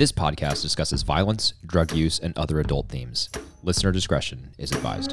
This 0.00 0.12
podcast 0.12 0.62
discusses 0.62 1.02
violence, 1.02 1.52
drug 1.66 1.92
use, 1.92 2.18
and 2.18 2.34
other 2.38 2.58
adult 2.58 2.88
themes. 2.88 3.28
Listener 3.62 3.92
discretion 3.92 4.48
is 4.56 4.72
advised. 4.72 5.12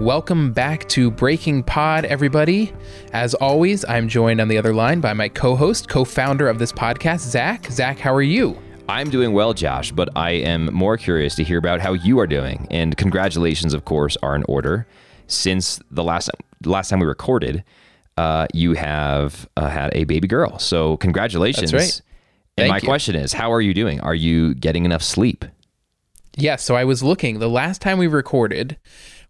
Welcome 0.00 0.54
back 0.54 0.88
to 0.88 1.10
Breaking 1.10 1.62
Pod, 1.62 2.06
everybody. 2.06 2.72
As 3.12 3.34
always, 3.34 3.84
I'm 3.84 4.08
joined 4.08 4.40
on 4.40 4.48
the 4.48 4.56
other 4.56 4.72
line 4.72 5.02
by 5.02 5.12
my 5.12 5.28
co 5.28 5.54
host, 5.54 5.90
co 5.90 6.06
founder 6.06 6.48
of 6.48 6.58
this 6.58 6.72
podcast, 6.72 7.20
Zach. 7.20 7.66
Zach, 7.66 7.98
how 7.98 8.14
are 8.14 8.22
you? 8.22 8.56
I'm 8.90 9.08
doing 9.08 9.32
well, 9.32 9.54
Josh, 9.54 9.92
but 9.92 10.08
I 10.16 10.32
am 10.32 10.66
more 10.74 10.96
curious 10.96 11.36
to 11.36 11.44
hear 11.44 11.58
about 11.58 11.80
how 11.80 11.92
you 11.92 12.18
are 12.18 12.26
doing. 12.26 12.66
And 12.72 12.96
congratulations, 12.96 13.72
of 13.72 13.84
course, 13.84 14.16
are 14.20 14.34
in 14.34 14.42
order. 14.48 14.84
Since 15.28 15.80
the 15.92 16.02
last 16.02 16.28
last 16.64 16.88
time 16.88 16.98
we 16.98 17.06
recorded, 17.06 17.62
uh, 18.16 18.48
you 18.52 18.74
have 18.74 19.48
uh, 19.56 19.68
had 19.68 19.90
a 19.94 20.04
baby 20.04 20.26
girl. 20.26 20.58
So 20.58 20.96
congratulations. 20.96 21.70
That's 21.70 21.84
right. 21.84 22.02
And 22.56 22.64
Thank 22.64 22.70
my 22.70 22.76
you. 22.78 22.88
question 22.88 23.14
is, 23.14 23.32
how 23.32 23.52
are 23.52 23.60
you 23.60 23.72
doing? 23.72 24.00
Are 24.00 24.14
you 24.14 24.54
getting 24.54 24.84
enough 24.84 25.02
sleep? 25.02 25.44
Yeah, 26.36 26.56
so 26.56 26.74
I 26.74 26.82
was 26.82 27.00
looking. 27.00 27.38
The 27.38 27.48
last 27.48 27.80
time 27.80 27.96
we 27.96 28.08
recorded, 28.08 28.76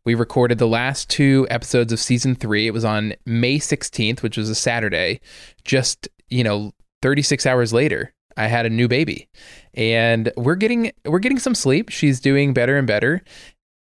we 0.05 0.15
recorded 0.15 0.59
the 0.59 0.67
last 0.67 1.11
two 1.11 1.47
episodes 1.51 1.93
of 1.93 2.01
season 2.01 2.35
three. 2.35 2.67
It 2.67 2.73
was 2.73 2.85
on 2.85 3.13
May 3.27 3.59
16th, 3.59 4.23
which 4.23 4.39
was 4.39 4.49
a 4.49 4.55
Saturday. 4.55 5.21
Just, 5.65 6.09
you 6.31 6.45
know, 6.45 6.73
36 7.03 7.45
hours 7.45 7.75
later, 7.75 8.15
I 8.37 8.47
had 8.47 8.67
a 8.67 8.71
new 8.71 8.89
baby. 8.89 9.29
And 9.75 10.33
we're 10.37 10.57
getting 10.57 10.93
we're 11.05 11.19
getting 11.19 11.39
some 11.39 11.55
sleep. 11.55 11.89
She's 11.89 12.21
doing 12.21 12.53
better 12.53 12.77
and 12.77 12.87
better. 12.87 13.23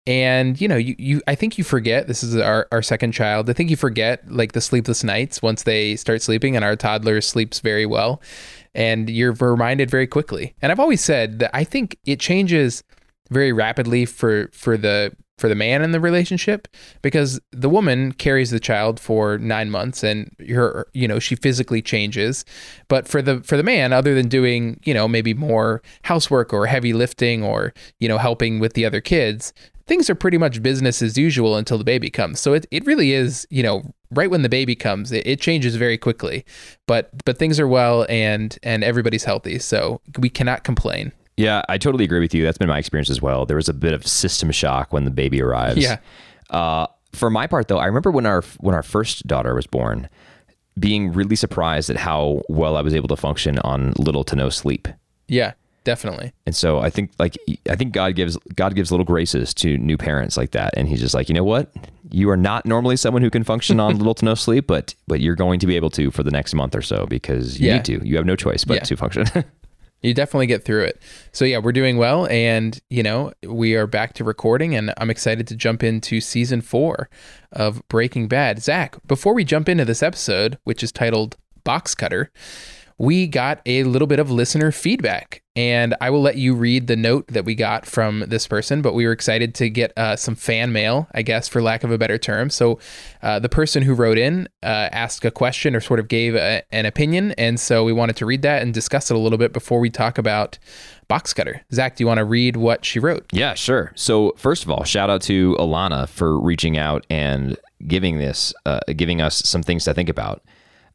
And 0.07 0.59
you 0.59 0.67
know, 0.67 0.75
you, 0.75 0.95
you 0.97 1.21
I 1.27 1.35
think 1.35 1.57
you 1.57 1.63
forget 1.63 2.07
this 2.07 2.23
is 2.23 2.35
our, 2.35 2.67
our 2.71 2.81
second 2.81 3.11
child. 3.11 3.49
I 3.49 3.53
think 3.53 3.69
you 3.69 3.75
forget 3.75 4.29
like 4.31 4.53
the 4.53 4.61
sleepless 4.61 5.03
nights 5.03 5.41
once 5.41 5.63
they 5.63 5.95
start 5.95 6.21
sleeping 6.21 6.55
and 6.55 6.65
our 6.65 6.75
toddler 6.75 7.21
sleeps 7.21 7.59
very 7.59 7.85
well. 7.85 8.21
And 8.73 9.09
you're 9.09 9.33
reminded 9.33 9.89
very 9.91 10.07
quickly. 10.07 10.55
And 10.61 10.71
I've 10.71 10.79
always 10.79 11.01
said 11.01 11.39
that 11.39 11.51
I 11.53 11.63
think 11.63 11.97
it 12.05 12.19
changes 12.19 12.83
very 13.29 13.51
rapidly 13.51 14.05
for 14.05 14.49
for 14.51 14.77
the 14.77 15.15
for 15.39 15.49
the 15.49 15.55
man 15.55 15.81
in 15.81 15.91
the 15.91 15.99
relationship 15.99 16.67
because 17.01 17.39
the 17.51 17.69
woman 17.69 18.11
carries 18.11 18.51
the 18.51 18.59
child 18.59 18.99
for 18.99 19.37
nine 19.37 19.69
months 19.69 20.03
and 20.03 20.35
her 20.49 20.87
you 20.93 21.07
know 21.07 21.19
she 21.19 21.35
physically 21.35 21.81
changes. 21.81 22.45
But 22.87 23.07
for 23.07 23.21
the 23.21 23.41
for 23.41 23.57
the 23.57 23.63
man 23.63 23.93
other 23.93 24.13
than 24.13 24.27
doing 24.27 24.79
you 24.83 24.93
know 24.93 25.07
maybe 25.07 25.33
more 25.33 25.81
housework 26.03 26.53
or 26.53 26.65
heavy 26.65 26.93
lifting 26.93 27.43
or 27.43 27.73
you 27.99 28.07
know 28.07 28.17
helping 28.17 28.59
with 28.59 28.73
the 28.73 28.85
other 28.85 29.01
kids 29.01 29.53
things 29.89 30.07
are 30.07 30.15
pretty 30.15 30.37
much 30.37 30.61
business 30.61 31.01
as 31.01 31.17
usual 31.17 31.55
until 31.57 31.79
the 31.79 31.83
baby 31.83 32.11
comes. 32.11 32.39
So 32.39 32.53
it, 32.53 32.67
it 32.69 32.85
really 32.85 33.13
is 33.13 33.47
you 33.49 33.63
know 33.63 33.93
right 34.11 34.29
when 34.29 34.43
the 34.43 34.49
baby 34.49 34.75
comes 34.75 35.11
it, 35.11 35.25
it 35.25 35.41
changes 35.41 35.75
very 35.75 35.97
quickly. 35.97 36.45
But 36.87 37.09
but 37.25 37.37
things 37.37 37.59
are 37.59 37.67
well 37.67 38.05
and 38.09 38.57
and 38.63 38.83
everybody's 38.83 39.23
healthy. 39.23 39.59
So 39.59 40.01
we 40.17 40.29
cannot 40.29 40.63
complain 40.63 41.11
Yeah, 41.39 41.61
I 41.69 41.77
totally 41.77 42.03
agree 42.03 42.19
with 42.19 42.33
you. 42.33 42.43
That's 42.43 42.57
been 42.57 42.67
my 42.67 42.77
experience 42.79 43.09
as 43.09 43.21
well. 43.21 43.45
There 43.45 43.55
was 43.55 43.69
a 43.69 43.73
bit 43.73 43.93
of 43.93 44.05
system 44.05 44.51
shock 44.51 44.91
when 44.91 45.05
the 45.05 45.11
baby 45.11 45.41
arrives. 45.41 45.77
Yeah. 45.81 45.99
Uh, 46.49 46.87
for 47.13 47.29
my 47.29 47.47
part, 47.47 47.69
though, 47.69 47.77
I 47.77 47.85
remember 47.85 48.11
when 48.11 48.25
our 48.25 48.41
when 48.59 48.75
our 48.75 48.83
first 48.83 49.25
daughter 49.25 49.55
was 49.55 49.65
born, 49.65 50.09
being 50.77 51.13
really 51.13 51.35
surprised 51.37 51.89
at 51.89 51.95
how 51.95 52.41
well 52.49 52.75
I 52.75 52.81
was 52.81 52.93
able 52.93 53.07
to 53.07 53.15
function 53.15 53.57
on 53.59 53.93
little 53.97 54.23
to 54.25 54.35
no 54.35 54.49
sleep. 54.49 54.87
yeah 55.27 55.53
definitely 55.85 56.31
And 56.45 56.53
so 56.55 56.79
I 56.79 56.89
think 56.89 57.11
like 57.19 57.37
I 57.69 57.75
think 57.75 57.93
God 57.93 58.13
gives 58.15 58.37
God 58.55 58.75
gives 58.75 58.91
little 58.91 59.05
graces 59.05 59.53
to 59.55 59.77
new 59.77 59.97
parents 59.97 60.35
like 60.37 60.51
that, 60.51 60.73
and 60.77 60.87
He's 60.89 60.99
just 60.99 61.15
like, 61.15 61.29
you 61.29 61.35
know 61.35 61.43
what, 61.45 61.71
you 62.11 62.29
are 62.29 62.37
not 62.37 62.65
normally 62.65 62.97
someone 62.97 63.21
who 63.23 63.29
can 63.29 63.43
function 63.45 63.79
on 63.79 63.97
little 64.01 64.13
to 64.15 64.25
no 64.25 64.35
sleep, 64.35 64.67
but 64.67 64.93
but 65.07 65.19
you're 65.21 65.35
going 65.35 65.59
to 65.61 65.67
be 65.67 65.77
able 65.77 65.89
to 65.91 66.11
for 66.11 66.21
the 66.23 66.31
next 66.31 66.53
month 66.53 66.75
or 66.75 66.81
so 66.81 67.05
because 67.07 67.59
you 67.59 67.67
Yeah. 67.69 67.75
need 67.77 67.85
to. 67.85 68.05
You 68.07 68.17
have 68.17 68.25
no 68.25 68.35
choice 68.35 68.65
but 68.65 68.75
Yeah. 68.75 68.83
to 68.83 68.97
function. 68.97 69.25
you 70.01 70.13
definitely 70.13 70.47
get 70.47 70.63
through 70.63 70.83
it. 70.83 71.01
So 71.31 71.45
yeah, 71.45 71.59
we're 71.59 71.71
doing 71.71 71.97
well, 71.97 72.27
and 72.27 72.79
you 72.89 73.03
know 73.03 73.33
we 73.45 73.75
are 73.75 73.87
back 73.87 74.13
to 74.15 74.23
recording, 74.23 74.75
and 74.75 74.93
I'm 74.97 75.09
excited 75.09 75.47
to 75.47 75.55
jump 75.55 75.83
into 75.83 76.21
season 76.21 76.61
four 76.61 77.09
of 77.51 77.87
Breaking 77.87 78.27
Bad. 78.27 78.61
Zach, 78.61 78.97
before 79.07 79.33
we 79.33 79.43
jump 79.43 79.67
into 79.69 79.85
this 79.85 80.03
episode, 80.03 80.57
which 80.63 80.83
is 80.83 80.91
titled 80.91 81.37
Box 81.63 81.95
Cutter, 81.95 82.31
we 82.99 83.27
got 83.27 83.61
a 83.65 83.83
little 83.85 84.07
bit 84.07 84.19
of 84.19 84.29
listener 84.29 84.71
feedback, 84.73 85.41
and 85.55 85.95
I 86.01 86.09
will 86.09 86.21
let 86.21 86.35
you 86.35 86.53
read 86.53 86.87
the 86.87 86.97
note 86.97 87.27
that 87.27 87.45
we 87.45 87.55
got 87.55 87.85
from 87.85 88.25
this 88.27 88.45
person. 88.45 88.81
But 88.81 88.93
we 88.93 89.05
were 89.05 89.13
excited 89.13 89.55
to 89.55 89.69
get 89.69 89.97
uh, 89.97 90.17
some 90.17 90.35
fan 90.35 90.73
mail, 90.73 91.07
I 91.13 91.21
guess, 91.21 91.47
for 91.47 91.61
lack 91.61 91.85
of 91.85 91.91
a 91.91 91.97
better 91.97 92.17
term. 92.17 92.49
So 92.49 92.77
uh, 93.23 93.39
the 93.39 93.47
person 93.47 93.83
who 93.83 93.93
wrote 93.93 94.17
in 94.17 94.49
uh, 94.61 94.89
asked 94.91 95.23
a 95.23 95.31
question 95.31 95.75
or 95.75 95.79
sort 95.79 96.01
of 96.01 96.09
gave 96.09 96.35
a, 96.35 96.61
an 96.73 96.85
opinion, 96.85 97.31
and 97.37 97.57
so 97.57 97.85
we 97.85 97.93
wanted 97.93 98.17
to 98.17 98.25
read 98.25 98.41
that 98.41 98.61
and 98.61 98.73
discuss 98.73 99.09
it 99.09 99.15
a 99.15 99.19
little 99.19 99.37
bit 99.37 99.53
before 99.53 99.79
we 99.79 99.89
talk 99.89 100.17
about 100.17 100.59
Box 101.07 101.33
Cutter. 101.33 101.61
Zach, 101.71 101.95
do 101.95 102.03
you 102.03 102.07
want 102.07 102.17
to 102.17 102.25
read 102.25 102.57
what 102.57 102.83
she 102.83 102.99
wrote? 102.99 103.25
Yeah, 103.31 103.53
sure. 103.53 103.93
So 103.95 104.33
first 104.35 104.63
of 104.63 104.69
all, 104.69 104.83
shout 104.83 105.09
out 105.09 105.21
to 105.23 105.55
Alana 105.57 106.09
for 106.09 106.37
reaching 106.37 106.77
out 106.77 107.07
and 107.09 107.57
giving 107.87 108.17
this, 108.17 108.53
uh, 108.65 108.81
giving 108.95 109.21
us 109.21 109.37
some 109.37 109.63
things 109.63 109.85
to 109.85 109.93
think 109.93 110.09
about. 110.09 110.43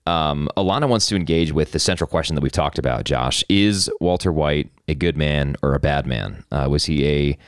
Um, 0.07 0.49
Alana 0.57 0.89
wants 0.89 1.07
to 1.07 1.17
engage 1.17 1.53
with 1.53 1.73
the 1.73 1.79
central 1.79 2.07
question 2.09 2.35
that 2.35 2.43
we've 2.43 2.53
talked 2.53 2.79
about. 2.79 3.05
Josh, 3.05 3.43
is 3.49 3.91
Walter 4.01 4.31
White 4.31 4.71
a 4.87 4.95
good 4.95 5.17
man 5.17 5.57
or 5.63 5.75
a 5.75 5.81
bad 5.81 6.07
man? 6.07 6.45
Uh, 6.53 6.69
was 6.71 6.85
he 6.85 7.07
a 7.07 7.39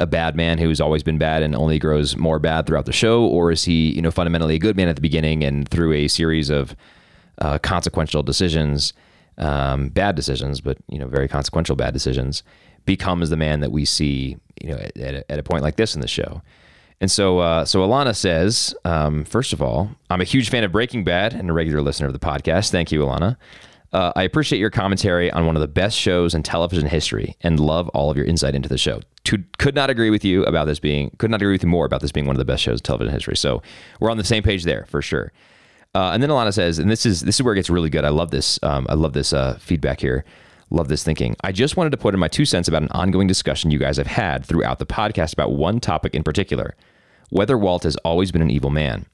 a 0.00 0.06
bad 0.06 0.34
man 0.34 0.56
who's 0.56 0.80
always 0.80 1.02
been 1.02 1.18
bad 1.18 1.42
and 1.42 1.54
only 1.54 1.78
grows 1.78 2.16
more 2.16 2.38
bad 2.38 2.66
throughout 2.66 2.86
the 2.86 2.92
show, 2.92 3.22
or 3.22 3.52
is 3.52 3.64
he, 3.64 3.94
you 3.94 4.00
know, 4.00 4.10
fundamentally 4.10 4.54
a 4.54 4.58
good 4.58 4.74
man 4.74 4.88
at 4.88 4.96
the 4.96 5.02
beginning 5.02 5.44
and 5.44 5.68
through 5.68 5.92
a 5.92 6.08
series 6.08 6.48
of 6.48 6.74
uh, 7.42 7.58
consequential 7.58 8.22
decisions, 8.22 8.94
um, 9.36 9.90
bad 9.90 10.16
decisions, 10.16 10.62
but 10.62 10.78
you 10.88 10.98
know, 10.98 11.06
very 11.06 11.28
consequential 11.28 11.76
bad 11.76 11.92
decisions, 11.92 12.42
becomes 12.86 13.28
the 13.28 13.36
man 13.36 13.60
that 13.60 13.72
we 13.72 13.84
see, 13.84 14.38
you 14.62 14.70
know, 14.70 14.78
at, 14.78 14.96
at, 14.96 15.14
a, 15.14 15.32
at 15.32 15.38
a 15.38 15.42
point 15.42 15.62
like 15.62 15.76
this 15.76 15.94
in 15.94 16.00
the 16.00 16.08
show. 16.08 16.40
And 17.00 17.10
so, 17.10 17.38
uh, 17.38 17.64
so 17.64 17.80
Alana 17.80 18.14
says, 18.14 18.74
um, 18.84 19.24
first 19.24 19.52
of 19.52 19.62
all, 19.62 19.90
I'm 20.10 20.20
a 20.20 20.24
huge 20.24 20.50
fan 20.50 20.64
of 20.64 20.72
Breaking 20.72 21.02
Bad 21.02 21.32
and 21.32 21.48
a 21.48 21.52
regular 21.52 21.80
listener 21.80 22.08
of 22.08 22.12
the 22.12 22.18
podcast. 22.18 22.70
Thank 22.70 22.92
you, 22.92 23.00
Alana. 23.00 23.36
Uh, 23.92 24.12
I 24.14 24.22
appreciate 24.22 24.58
your 24.58 24.70
commentary 24.70 25.30
on 25.32 25.46
one 25.46 25.56
of 25.56 25.60
the 25.62 25.68
best 25.68 25.96
shows 25.96 26.34
in 26.34 26.42
television 26.42 26.86
history 26.86 27.36
and 27.40 27.58
love 27.58 27.88
all 27.88 28.10
of 28.10 28.16
your 28.16 28.26
insight 28.26 28.54
into 28.54 28.68
the 28.68 28.78
show. 28.78 29.00
To, 29.24 29.42
could 29.58 29.74
not 29.74 29.90
agree 29.90 30.10
with 30.10 30.24
you 30.24 30.44
about 30.44 30.66
this 30.66 30.78
being, 30.78 31.10
could 31.18 31.30
not 31.30 31.42
agree 31.42 31.52
with 31.54 31.64
you 31.64 31.68
more 31.68 31.86
about 31.86 32.00
this 32.00 32.12
being 32.12 32.26
one 32.26 32.36
of 32.36 32.38
the 32.38 32.44
best 32.44 32.62
shows 32.62 32.78
in 32.78 32.82
television 32.84 33.12
history. 33.12 33.36
So 33.36 33.62
we're 33.98 34.10
on 34.10 34.16
the 34.16 34.24
same 34.24 34.42
page 34.42 34.64
there 34.64 34.84
for 34.88 35.02
sure. 35.02 35.32
Uh, 35.94 36.10
and 36.12 36.22
then 36.22 36.30
Alana 36.30 36.54
says, 36.54 36.78
and 36.78 36.88
this 36.88 37.04
is 37.04 37.22
this 37.22 37.36
is 37.36 37.42
where 37.42 37.52
it 37.52 37.56
gets 37.56 37.68
really 37.68 37.90
good. 37.90 38.04
I 38.04 38.10
love 38.10 38.30
this. 38.30 38.60
Um, 38.62 38.86
I 38.88 38.94
love 38.94 39.12
this 39.12 39.32
uh, 39.32 39.58
feedback 39.60 40.00
here. 40.00 40.24
Love 40.70 40.88
this 40.88 41.02
thinking. 41.02 41.34
I 41.42 41.50
just 41.50 41.76
wanted 41.76 41.90
to 41.90 41.96
put 41.96 42.14
in 42.14 42.20
my 42.20 42.28
two 42.28 42.44
cents 42.44 42.68
about 42.68 42.82
an 42.82 42.92
ongoing 42.92 43.26
discussion 43.26 43.72
you 43.72 43.78
guys 43.78 43.96
have 43.96 44.06
had 44.06 44.46
throughout 44.46 44.78
the 44.78 44.86
podcast 44.86 45.32
about 45.32 45.52
one 45.52 45.80
topic 45.80 46.14
in 46.14 46.22
particular: 46.22 46.76
whether 47.30 47.58
Walt 47.58 47.82
has 47.82 47.96
always 47.96 48.30
been 48.30 48.42
an 48.42 48.50
evil 48.50 48.70
man. 48.70 49.06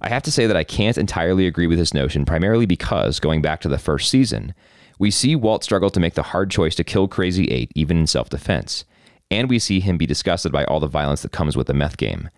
I 0.00 0.08
have 0.08 0.22
to 0.24 0.32
say 0.32 0.46
that 0.46 0.56
I 0.56 0.64
can't 0.64 0.98
entirely 0.98 1.46
agree 1.46 1.66
with 1.66 1.78
this 1.78 1.94
notion, 1.94 2.24
primarily 2.24 2.66
because 2.66 3.20
going 3.20 3.42
back 3.42 3.60
to 3.60 3.68
the 3.68 3.78
first 3.78 4.10
season, 4.10 4.54
we 4.98 5.10
see 5.10 5.36
Walt 5.36 5.62
struggle 5.62 5.90
to 5.90 6.00
make 6.00 6.14
the 6.14 6.22
hard 6.24 6.50
choice 6.50 6.74
to 6.76 6.84
kill 6.84 7.06
Crazy 7.08 7.46
Eight, 7.46 7.70
even 7.74 7.98
in 7.98 8.06
self-defense, 8.06 8.84
and 9.30 9.48
we 9.48 9.58
see 9.58 9.80
him 9.80 9.98
be 9.98 10.06
disgusted 10.06 10.50
by 10.50 10.64
all 10.64 10.80
the 10.80 10.86
violence 10.88 11.22
that 11.22 11.32
comes 11.32 11.56
with 11.56 11.68
the 11.68 11.74
meth 11.74 11.96
game. 11.96 12.28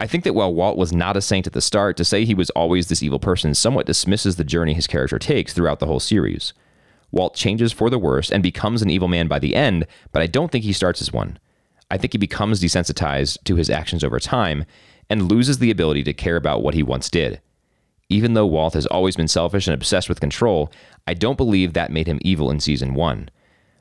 I 0.00 0.06
think 0.06 0.24
that 0.24 0.34
while 0.34 0.52
Walt 0.52 0.76
was 0.76 0.92
not 0.92 1.16
a 1.16 1.22
saint 1.22 1.46
at 1.46 1.52
the 1.52 1.60
start, 1.60 1.96
to 1.96 2.04
say 2.04 2.24
he 2.24 2.34
was 2.34 2.50
always 2.50 2.88
this 2.88 3.02
evil 3.02 3.18
person 3.18 3.54
somewhat 3.54 3.86
dismisses 3.86 4.36
the 4.36 4.44
journey 4.44 4.74
his 4.74 4.86
character 4.86 5.18
takes 5.18 5.54
throughout 5.54 5.78
the 5.78 5.86
whole 5.86 6.00
series. 6.00 6.52
Walt 7.14 7.36
changes 7.36 7.72
for 7.72 7.90
the 7.90 7.98
worse 7.98 8.30
and 8.32 8.42
becomes 8.42 8.82
an 8.82 8.90
evil 8.90 9.06
man 9.06 9.28
by 9.28 9.38
the 9.38 9.54
end, 9.54 9.86
but 10.10 10.20
I 10.20 10.26
don't 10.26 10.50
think 10.50 10.64
he 10.64 10.72
starts 10.72 11.00
as 11.00 11.12
one. 11.12 11.38
I 11.88 11.96
think 11.96 12.12
he 12.12 12.18
becomes 12.18 12.60
desensitized 12.60 13.44
to 13.44 13.54
his 13.54 13.70
actions 13.70 14.02
over 14.02 14.18
time 14.18 14.64
and 15.08 15.30
loses 15.30 15.58
the 15.58 15.70
ability 15.70 16.02
to 16.04 16.12
care 16.12 16.34
about 16.34 16.62
what 16.62 16.74
he 16.74 16.82
once 16.82 17.08
did. 17.08 17.40
Even 18.08 18.34
though 18.34 18.46
Walt 18.46 18.74
has 18.74 18.86
always 18.86 19.14
been 19.14 19.28
selfish 19.28 19.68
and 19.68 19.74
obsessed 19.74 20.08
with 20.08 20.20
control, 20.20 20.72
I 21.06 21.14
don't 21.14 21.36
believe 21.36 21.72
that 21.72 21.92
made 21.92 22.08
him 22.08 22.18
evil 22.22 22.50
in 22.50 22.58
season 22.58 22.94
one. 22.94 23.30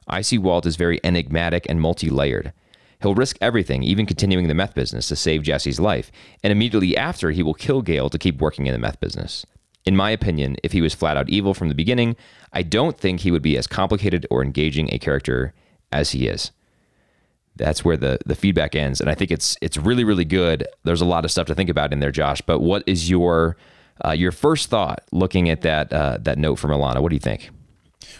I 0.07 0.21
see 0.21 0.37
Walt 0.37 0.67
as 0.67 0.75
very 0.75 0.99
enigmatic 1.03 1.65
and 1.67 1.81
multi 1.81 2.11
layered. 2.11 2.53
He'll 3.01 3.15
risk 3.15 3.37
everything, 3.41 3.81
even 3.81 4.05
continuing 4.05 4.47
the 4.47 4.53
meth 4.53 4.75
business, 4.75 5.07
to 5.07 5.15
save 5.15 5.41
Jesse's 5.41 5.79
life, 5.79 6.11
and 6.43 6.51
immediately 6.51 6.95
after, 6.95 7.31
he 7.31 7.41
will 7.41 7.53
kill 7.55 7.81
Gale 7.81 8.09
to 8.11 8.19
keep 8.19 8.39
working 8.39 8.67
in 8.67 8.73
the 8.73 8.79
meth 8.79 8.99
business. 8.99 9.43
In 9.85 9.95
my 9.95 10.11
opinion, 10.11 10.55
if 10.63 10.71
he 10.71 10.81
was 10.81 10.93
flat 10.93 11.17
out 11.17 11.29
evil 11.29 11.53
from 11.53 11.67
the 11.67 11.75
beginning, 11.75 12.15
I 12.53 12.63
don't 12.63 12.97
think 12.97 13.19
he 13.19 13.31
would 13.31 13.41
be 13.41 13.57
as 13.57 13.67
complicated 13.67 14.25
or 14.29 14.41
engaging 14.41 14.89
a 14.93 14.99
character 14.99 15.53
as 15.91 16.11
he 16.11 16.27
is. 16.27 16.51
That's 17.55 17.83
where 17.85 17.97
the, 17.97 18.17
the 18.25 18.35
feedback 18.35 18.75
ends, 18.75 18.99
and 18.99 19.09
I 19.09 19.13
think 19.13 19.29
it's 19.29 19.57
it's 19.61 19.77
really 19.77 20.03
really 20.03 20.25
good. 20.25 20.65
There's 20.83 21.01
a 21.01 21.05
lot 21.05 21.23
of 21.23 21.31
stuff 21.31 21.45
to 21.47 21.55
think 21.55 21.69
about 21.69 21.93
in 21.93 21.99
there, 21.99 22.11
Josh. 22.11 22.41
But 22.41 22.61
what 22.61 22.83
is 22.87 23.09
your 23.09 23.57
uh, 24.03 24.11
your 24.11 24.31
first 24.31 24.69
thought 24.69 25.03
looking 25.11 25.49
at 25.49 25.61
that 25.61 25.93
uh, 25.93 26.17
that 26.21 26.39
note 26.39 26.55
from 26.55 26.71
Alana? 26.71 26.99
What 27.01 27.09
do 27.09 27.15
you 27.15 27.19
think? 27.19 27.51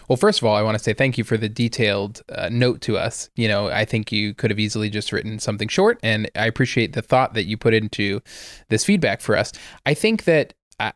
Well, 0.08 0.16
first 0.16 0.40
of 0.40 0.46
all, 0.46 0.54
I 0.54 0.62
want 0.62 0.76
to 0.76 0.82
say 0.82 0.92
thank 0.92 1.18
you 1.18 1.24
for 1.24 1.36
the 1.36 1.48
detailed 1.48 2.22
uh, 2.28 2.48
note 2.50 2.80
to 2.82 2.96
us. 2.96 3.28
You 3.34 3.48
know, 3.48 3.68
I 3.68 3.84
think 3.84 4.12
you 4.12 4.34
could 4.34 4.50
have 4.50 4.60
easily 4.60 4.88
just 4.90 5.12
written 5.12 5.38
something 5.38 5.68
short, 5.68 5.98
and 6.02 6.30
I 6.36 6.46
appreciate 6.46 6.92
the 6.92 7.02
thought 7.02 7.34
that 7.34 7.44
you 7.44 7.56
put 7.56 7.74
into 7.74 8.20
this 8.68 8.84
feedback 8.84 9.20
for 9.20 9.36
us. 9.36 9.52
I 9.86 9.94
think 9.94 10.24
that. 10.24 10.54
I, 10.78 10.92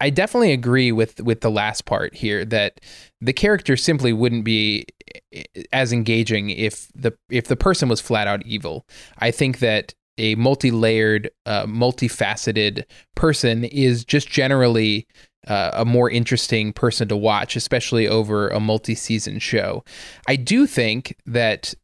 I 0.00 0.10
definitely 0.10 0.52
agree 0.52 0.92
with 0.92 1.20
with 1.20 1.40
the 1.40 1.50
last 1.50 1.86
part 1.86 2.14
here 2.14 2.44
that 2.46 2.80
the 3.20 3.32
character 3.32 3.76
simply 3.76 4.12
wouldn't 4.12 4.44
be 4.44 4.84
eh, 5.32 5.44
as 5.72 5.92
engaging 5.92 6.50
if 6.50 6.88
the 6.94 7.12
if 7.30 7.46
the 7.46 7.56
person 7.56 7.88
was 7.88 8.00
flat 8.00 8.26
out 8.26 8.44
evil. 8.44 8.86
I 9.18 9.30
think 9.30 9.60
that 9.60 9.94
a 10.18 10.34
multi-layered, 10.36 11.30
uh, 11.44 11.66
multifaceted 11.66 12.84
person 13.14 13.64
is 13.64 14.04
just 14.04 14.28
generally 14.28 15.06
uh, 15.46 15.72
a 15.74 15.84
more 15.84 16.10
interesting 16.10 16.72
person 16.72 17.08
to 17.08 17.16
watch, 17.16 17.54
especially 17.54 18.08
over 18.08 18.48
a 18.48 18.60
multi-season 18.60 19.38
show. 19.38 19.84
I 20.26 20.36
do 20.36 20.66
think 20.66 21.16
that 21.26 21.74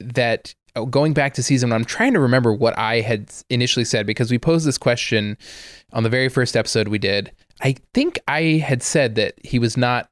that 0.00 0.54
Oh, 0.76 0.86
going 0.86 1.12
back 1.12 1.34
to 1.34 1.42
season 1.42 1.70
one, 1.70 1.80
I'm 1.80 1.84
trying 1.84 2.14
to 2.14 2.20
remember 2.20 2.52
what 2.52 2.76
I 2.78 3.00
had 3.00 3.30
initially 3.50 3.84
said 3.84 4.06
because 4.06 4.30
we 4.30 4.38
posed 4.38 4.66
this 4.66 4.78
question 4.78 5.36
on 5.92 6.02
the 6.02 6.08
very 6.08 6.28
first 6.28 6.56
episode 6.56 6.88
we 6.88 6.98
did. 6.98 7.32
I 7.62 7.76
think 7.94 8.18
I 8.28 8.62
had 8.64 8.82
said 8.82 9.14
that 9.16 9.34
he 9.42 9.58
was 9.58 9.76
not 9.76 10.10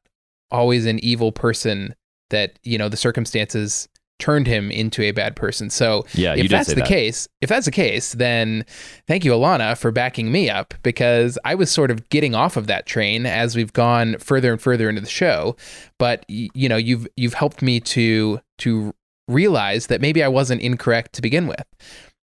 always 0.50 0.86
an 0.86 0.98
evil 1.04 1.32
person, 1.32 1.94
that, 2.30 2.58
you 2.62 2.78
know, 2.78 2.88
the 2.88 2.96
circumstances 2.96 3.88
turned 4.18 4.46
him 4.46 4.70
into 4.70 5.02
a 5.02 5.10
bad 5.10 5.36
person. 5.36 5.68
So 5.70 6.06
Yeah, 6.14 6.34
if 6.34 6.48
that's 6.50 6.68
the 6.68 6.76
that. 6.76 6.88
case, 6.88 7.28
if 7.40 7.48
that's 7.48 7.66
the 7.66 7.72
case, 7.72 8.12
then 8.12 8.64
thank 9.06 9.24
you, 9.24 9.32
Alana, 9.32 9.76
for 9.76 9.90
backing 9.92 10.32
me 10.32 10.48
up 10.48 10.74
because 10.82 11.38
I 11.44 11.54
was 11.54 11.70
sort 11.70 11.90
of 11.90 12.08
getting 12.08 12.34
off 12.34 12.56
of 12.56 12.66
that 12.66 12.86
train 12.86 13.26
as 13.26 13.54
we've 13.54 13.72
gone 13.72 14.16
further 14.18 14.52
and 14.52 14.60
further 14.60 14.88
into 14.88 15.02
the 15.02 15.06
show. 15.06 15.54
But 15.98 16.24
you 16.28 16.68
know, 16.68 16.76
you've 16.78 17.06
you've 17.16 17.34
helped 17.34 17.60
me 17.62 17.78
to 17.80 18.40
to 18.58 18.94
realize 19.28 19.86
that 19.88 20.00
maybe 20.00 20.22
I 20.22 20.28
wasn't 20.28 20.62
incorrect 20.62 21.12
to 21.14 21.22
begin 21.22 21.46
with. 21.46 21.64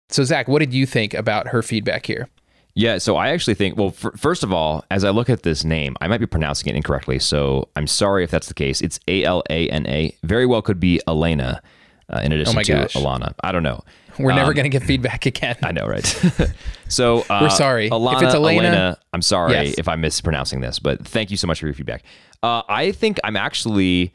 So 0.09 0.23
Zach, 0.23 0.47
what 0.47 0.59
did 0.59 0.73
you 0.73 0.85
think 0.85 1.13
about 1.13 1.47
her 1.49 1.61
feedback 1.61 2.05
here? 2.05 2.27
Yeah, 2.75 2.97
so 2.97 3.15
I 3.17 3.29
actually 3.29 3.55
think, 3.55 3.77
well, 3.77 3.89
f- 3.89 4.13
first 4.17 4.43
of 4.43 4.53
all, 4.53 4.85
as 4.89 5.03
I 5.03 5.09
look 5.09 5.29
at 5.29 5.43
this 5.43 5.63
name, 5.63 5.95
I 6.01 6.07
might 6.07 6.19
be 6.19 6.25
pronouncing 6.27 6.69
it 6.73 6.75
incorrectly. 6.77 7.19
So 7.19 7.67
I'm 7.75 7.87
sorry 7.87 8.23
if 8.23 8.31
that's 8.31 8.47
the 8.47 8.53
case. 8.53 8.81
It's 8.81 8.99
A 9.07 9.23
L 9.23 9.43
A 9.49 9.67
N 9.69 9.85
A. 9.87 10.15
Very 10.23 10.45
well 10.45 10.61
could 10.61 10.79
be 10.79 11.01
Elena 11.07 11.61
uh, 12.13 12.19
in 12.23 12.31
addition 12.31 12.57
Oh 12.57 12.61
to 12.63 12.71
gosh. 12.73 12.93
Alana. 12.95 13.33
I 13.43 13.51
don't 13.51 13.63
know. 13.63 13.83
We're 14.17 14.33
never 14.33 14.49
Um, 14.49 14.53
going 14.55 14.63
to 14.65 14.69
get 14.69 14.83
feedback 14.83 15.25
again. 15.25 15.57
I 15.63 15.71
know, 15.71 15.87
right? 15.87 16.05
so 16.89 17.21
uh, 17.29 17.39
We're 17.41 17.49
sorry. 17.49 17.87
If 17.87 17.91
it's 18.23 18.33
Elena- 18.35 18.97
I'm 19.13 19.21
sorry 19.21 19.53
Yes. 19.53 19.75
if 19.77 19.87
I'm 19.87 20.01
mispronouncing 20.01 20.61
this, 20.61 20.79
but 20.79 21.05
thank 21.05 21.31
you 21.31 21.37
so 21.37 21.47
much 21.47 21.59
for 21.59 21.65
your 21.65 21.75
feedback. 21.75 22.03
Uh, 22.43 22.61
I 22.69 22.91
think 22.91 23.19
I'm 23.23 23.35
actually 23.35 24.13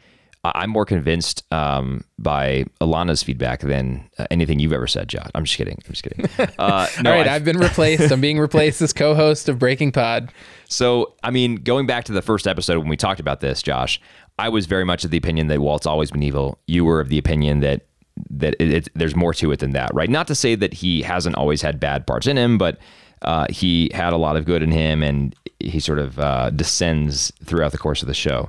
I'm 0.54 0.70
more 0.70 0.84
convinced 0.84 1.42
um, 1.52 2.04
by 2.18 2.66
Alana's 2.80 3.22
feedback 3.22 3.60
than 3.60 4.08
uh, 4.18 4.26
anything 4.30 4.58
you've 4.58 4.72
ever 4.72 4.86
said, 4.86 5.08
Josh. 5.08 5.28
I'm 5.34 5.44
just 5.44 5.56
kidding. 5.56 5.78
I'm 5.86 5.92
just 5.92 6.02
kidding. 6.02 6.26
Uh, 6.58 6.86
no, 7.02 7.10
All 7.12 7.16
right, 7.18 7.26
I- 7.28 7.34
I've 7.36 7.44
been 7.44 7.58
replaced. 7.58 8.10
I'm 8.12 8.20
being 8.20 8.38
replaced 8.38 8.80
as 8.82 8.92
co-host 8.92 9.48
of 9.48 9.58
Breaking 9.58 9.90
Pod. 9.92 10.32
So, 10.68 11.14
I 11.22 11.30
mean, 11.30 11.56
going 11.56 11.86
back 11.86 12.04
to 12.04 12.12
the 12.12 12.22
first 12.22 12.46
episode 12.46 12.78
when 12.78 12.88
we 12.88 12.96
talked 12.96 13.20
about 13.20 13.40
this, 13.40 13.62
Josh, 13.62 14.00
I 14.38 14.48
was 14.48 14.66
very 14.66 14.84
much 14.84 15.04
of 15.04 15.10
the 15.10 15.16
opinion 15.16 15.46
that 15.48 15.60
Walt's 15.60 15.86
always 15.86 16.10
been 16.10 16.22
evil. 16.22 16.58
You 16.66 16.84
were 16.84 17.00
of 17.00 17.08
the 17.08 17.18
opinion 17.18 17.60
that 17.60 17.86
that 18.30 18.54
it, 18.60 18.72
it, 18.72 18.88
there's 18.94 19.16
more 19.16 19.34
to 19.34 19.50
it 19.52 19.58
than 19.60 19.72
that, 19.72 19.90
right? 19.94 20.08
Not 20.08 20.26
to 20.28 20.34
say 20.34 20.54
that 20.54 20.72
he 20.74 21.02
hasn't 21.02 21.36
always 21.36 21.62
had 21.62 21.80
bad 21.80 22.06
parts 22.06 22.26
in 22.26 22.36
him, 22.36 22.58
but 22.58 22.78
uh, 23.22 23.46
he 23.50 23.90
had 23.94 24.12
a 24.12 24.16
lot 24.16 24.36
of 24.36 24.44
good 24.44 24.62
in 24.62 24.70
him, 24.70 25.02
and 25.02 25.34
he 25.58 25.80
sort 25.80 25.98
of 25.98 26.18
uh, 26.20 26.50
descends 26.50 27.32
throughout 27.44 27.72
the 27.72 27.78
course 27.78 28.02
of 28.02 28.08
the 28.08 28.14
show. 28.14 28.48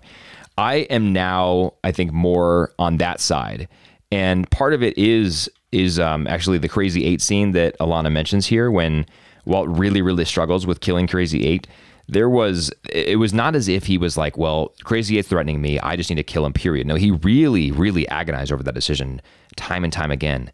I 0.57 0.75
am 0.89 1.11
now, 1.11 1.73
I 1.83 1.91
think, 1.91 2.11
more 2.13 2.71
on 2.79 2.97
that 2.97 3.19
side, 3.19 3.67
and 4.11 4.49
part 4.51 4.73
of 4.73 4.81
it 4.81 4.97
is 4.97 5.49
is 5.71 5.99
um, 5.99 6.25
actually 6.27 6.57
the 6.57 6.69
Crazy 6.69 7.03
Eight 7.05 7.21
scene 7.21 7.51
that 7.51 7.77
Alana 7.79 8.11
mentions 8.11 8.45
here 8.45 8.71
when 8.71 9.05
Walt 9.43 9.67
really, 9.67 10.01
really 10.01 10.23
struggles 10.23 10.65
with 10.65 10.79
killing 10.79 11.07
Crazy 11.07 11.45
Eight. 11.45 11.67
There 12.07 12.29
was 12.29 12.71
it 12.89 13.17
was 13.17 13.33
not 13.33 13.55
as 13.55 13.67
if 13.67 13.87
he 13.87 13.97
was 13.97 14.15
like 14.15 14.37
well 14.37 14.73
crazy 14.83 15.17
eight's 15.17 15.27
threatening 15.27 15.59
me. 15.59 15.79
I 15.79 15.95
just 15.95 16.09
need 16.09 16.17
to 16.17 16.23
kill 16.23 16.45
him 16.45 16.53
period. 16.53 16.85
No 16.85 16.93
he 16.93 17.09
really 17.09 17.71
really 17.71 18.07
agonized 18.09 18.51
over 18.51 18.61
that 18.61 18.75
decision 18.75 19.23
time 19.55 19.83
and 19.83 19.91
time 19.91 20.11
again. 20.11 20.51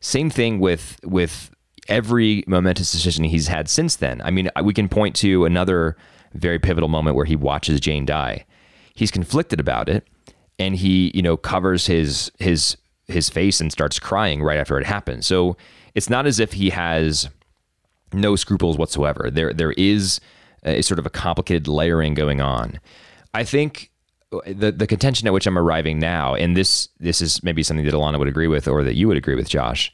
Same 0.00 0.28
thing 0.28 0.60
with 0.60 1.00
with 1.02 1.50
every 1.88 2.44
momentous 2.46 2.92
decision 2.92 3.24
he's 3.24 3.48
had 3.48 3.70
since 3.70 3.96
then. 3.96 4.20
I 4.20 4.30
mean 4.30 4.50
we 4.62 4.74
can 4.74 4.86
point 4.86 5.16
to 5.16 5.46
another 5.46 5.96
very 6.34 6.58
pivotal 6.58 6.90
moment 6.90 7.16
where 7.16 7.24
he 7.24 7.36
watches 7.36 7.80
jane 7.80 8.04
die 8.04 8.44
he's 8.94 9.10
conflicted 9.10 9.60
about 9.60 9.88
it 9.88 10.06
and 10.58 10.76
he 10.76 11.10
you 11.14 11.22
know 11.22 11.36
covers 11.36 11.86
his 11.86 12.30
his 12.38 12.76
his 13.06 13.28
face 13.28 13.60
and 13.60 13.72
starts 13.72 13.98
crying 13.98 14.42
right 14.42 14.58
after 14.58 14.78
it 14.78 14.86
happens 14.86 15.26
so 15.26 15.56
it's 15.94 16.08
not 16.08 16.26
as 16.26 16.40
if 16.40 16.54
he 16.54 16.70
has 16.70 17.28
no 18.14 18.36
scruples 18.36 18.78
whatsoever. 18.78 19.30
There 19.30 19.52
there 19.52 19.72
is 19.72 20.20
a 20.64 20.82
sort 20.82 20.98
of 20.98 21.06
a 21.06 21.10
complicated 21.10 21.68
layering 21.68 22.14
going 22.14 22.40
on. 22.40 22.80
I 23.34 23.44
think 23.44 23.90
the 24.30 24.72
the 24.72 24.86
contention 24.86 25.26
at 25.26 25.32
which 25.32 25.46
I'm 25.46 25.58
arriving 25.58 25.98
now, 25.98 26.34
and 26.34 26.56
this 26.56 26.88
this 26.98 27.20
is 27.20 27.42
maybe 27.42 27.62
something 27.62 27.84
that 27.84 27.94
Alana 27.94 28.18
would 28.18 28.28
agree 28.28 28.48
with, 28.48 28.68
or 28.68 28.82
that 28.84 28.94
you 28.94 29.08
would 29.08 29.16
agree 29.16 29.34
with, 29.34 29.48
Josh, 29.48 29.92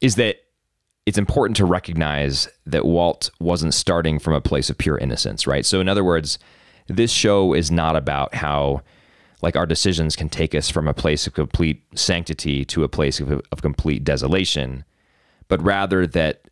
is 0.00 0.16
that 0.16 0.36
it's 1.06 1.18
important 1.18 1.56
to 1.56 1.64
recognize 1.64 2.48
that 2.66 2.84
Walt 2.84 3.30
wasn't 3.40 3.72
starting 3.72 4.18
from 4.18 4.34
a 4.34 4.40
place 4.42 4.68
of 4.68 4.76
pure 4.76 4.98
innocence, 4.98 5.46
right? 5.46 5.64
So 5.64 5.80
in 5.80 5.88
other 5.88 6.04
words, 6.04 6.38
this 6.88 7.12
show 7.12 7.52
is 7.52 7.70
not 7.70 7.96
about 7.96 8.34
how 8.34 8.82
like 9.40 9.56
our 9.56 9.66
decisions 9.66 10.16
can 10.16 10.28
take 10.28 10.54
us 10.54 10.68
from 10.68 10.88
a 10.88 10.94
place 10.94 11.26
of 11.26 11.34
complete 11.34 11.82
sanctity 11.94 12.64
to 12.64 12.82
a 12.82 12.88
place 12.88 13.20
of, 13.20 13.30
of 13.52 13.62
complete 13.62 14.02
desolation, 14.02 14.84
but 15.46 15.62
rather 15.62 16.06
that 16.06 16.42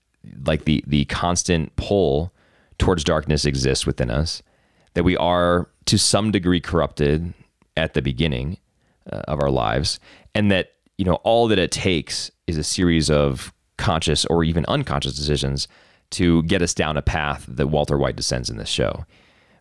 like 0.44 0.64
the 0.64 0.84
the 0.86 1.04
constant 1.06 1.74
pull 1.76 2.32
towards 2.78 3.04
darkness 3.04 3.44
exists 3.44 3.86
within 3.86 4.10
us, 4.10 4.42
that 4.94 5.04
we 5.04 5.16
are 5.16 5.68
to 5.86 5.98
some 5.98 6.30
degree 6.30 6.60
corrupted 6.60 7.32
at 7.76 7.94
the 7.94 8.02
beginning 8.02 8.58
uh, 9.10 9.22
of 9.28 9.40
our 9.40 9.50
lives, 9.50 9.98
and 10.34 10.50
that 10.50 10.72
you 10.98 11.04
know 11.04 11.14
all 11.24 11.48
that 11.48 11.58
it 11.58 11.70
takes 11.70 12.30
is 12.46 12.56
a 12.56 12.64
series 12.64 13.10
of 13.10 13.52
conscious 13.78 14.24
or 14.26 14.44
even 14.44 14.64
unconscious 14.68 15.14
decisions 15.14 15.68
to 16.10 16.42
get 16.44 16.62
us 16.62 16.72
down 16.72 16.96
a 16.96 17.02
path 17.02 17.44
that 17.48 17.66
Walter 17.66 17.98
White 17.98 18.16
descends 18.16 18.48
in 18.48 18.56
this 18.56 18.68
show. 18.68 19.04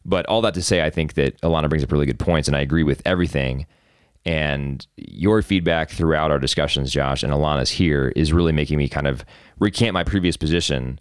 But 0.05 0.25
all 0.27 0.41
that 0.41 0.53
to 0.53 0.61
say, 0.61 0.83
I 0.83 0.89
think 0.89 1.15
that 1.15 1.39
Alana 1.41 1.67
brings 1.67 1.83
up 1.83 1.91
really 1.91 2.05
good 2.05 2.19
points, 2.19 2.47
and 2.47 2.55
I 2.55 2.61
agree 2.61 2.83
with 2.83 3.01
everything. 3.05 3.65
And 4.23 4.85
your 4.97 5.41
feedback 5.41 5.89
throughout 5.89 6.31
our 6.31 6.39
discussions, 6.39 6.91
Josh, 6.91 7.23
and 7.23 7.33
Alana's 7.33 7.71
here 7.71 8.11
is 8.15 8.33
really 8.33 8.51
making 8.51 8.77
me 8.77 8.87
kind 8.87 9.07
of 9.07 9.25
recant 9.59 9.93
my 9.93 10.03
previous 10.03 10.37
position 10.37 11.00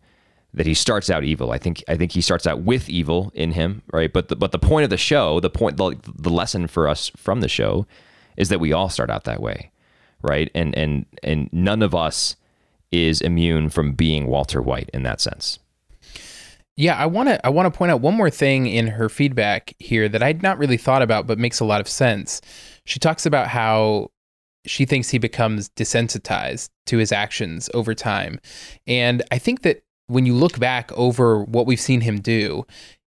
that 0.54 0.66
he 0.66 0.74
starts 0.74 1.10
out 1.10 1.24
evil. 1.24 1.50
I 1.50 1.58
think 1.58 1.82
I 1.88 1.96
think 1.96 2.12
he 2.12 2.20
starts 2.20 2.46
out 2.46 2.62
with 2.62 2.88
evil 2.88 3.32
in 3.34 3.52
him, 3.52 3.82
right? 3.92 4.12
But 4.12 4.28
the, 4.28 4.36
but 4.36 4.52
the 4.52 4.58
point 4.58 4.84
of 4.84 4.90
the 4.90 4.96
show, 4.96 5.40
the 5.40 5.50
point, 5.50 5.76
the, 5.76 5.98
the 6.16 6.30
lesson 6.30 6.66
for 6.68 6.86
us 6.88 7.10
from 7.16 7.40
the 7.40 7.48
show, 7.48 7.86
is 8.36 8.48
that 8.50 8.60
we 8.60 8.72
all 8.72 8.88
start 8.88 9.10
out 9.10 9.24
that 9.24 9.42
way, 9.42 9.70
right? 10.22 10.50
And 10.54 10.74
and 10.76 11.06
and 11.22 11.50
none 11.52 11.82
of 11.82 11.94
us 11.94 12.36
is 12.92 13.20
immune 13.20 13.68
from 13.68 13.92
being 13.92 14.28
Walter 14.28 14.62
White 14.62 14.90
in 14.94 15.02
that 15.02 15.20
sense. 15.20 15.58
Yeah, 16.76 16.96
I 16.96 17.06
want 17.06 17.28
to 17.28 17.46
I 17.46 17.50
want 17.50 17.72
to 17.72 17.76
point 17.76 17.92
out 17.92 18.00
one 18.00 18.14
more 18.14 18.30
thing 18.30 18.66
in 18.66 18.88
her 18.88 19.08
feedback 19.08 19.74
here 19.78 20.08
that 20.08 20.22
I'd 20.22 20.42
not 20.42 20.58
really 20.58 20.76
thought 20.76 21.02
about 21.02 21.26
but 21.26 21.38
makes 21.38 21.60
a 21.60 21.64
lot 21.64 21.80
of 21.80 21.88
sense. 21.88 22.40
She 22.84 22.98
talks 22.98 23.26
about 23.26 23.48
how 23.48 24.10
she 24.66 24.84
thinks 24.84 25.10
he 25.10 25.18
becomes 25.18 25.68
desensitized 25.70 26.70
to 26.86 26.98
his 26.98 27.12
actions 27.12 27.70
over 27.74 27.94
time. 27.94 28.40
And 28.86 29.22
I 29.30 29.38
think 29.38 29.62
that 29.62 29.82
when 30.06 30.26
you 30.26 30.34
look 30.34 30.58
back 30.58 30.90
over 30.92 31.44
what 31.44 31.66
we've 31.66 31.80
seen 31.80 32.00
him 32.00 32.20
do, 32.20 32.66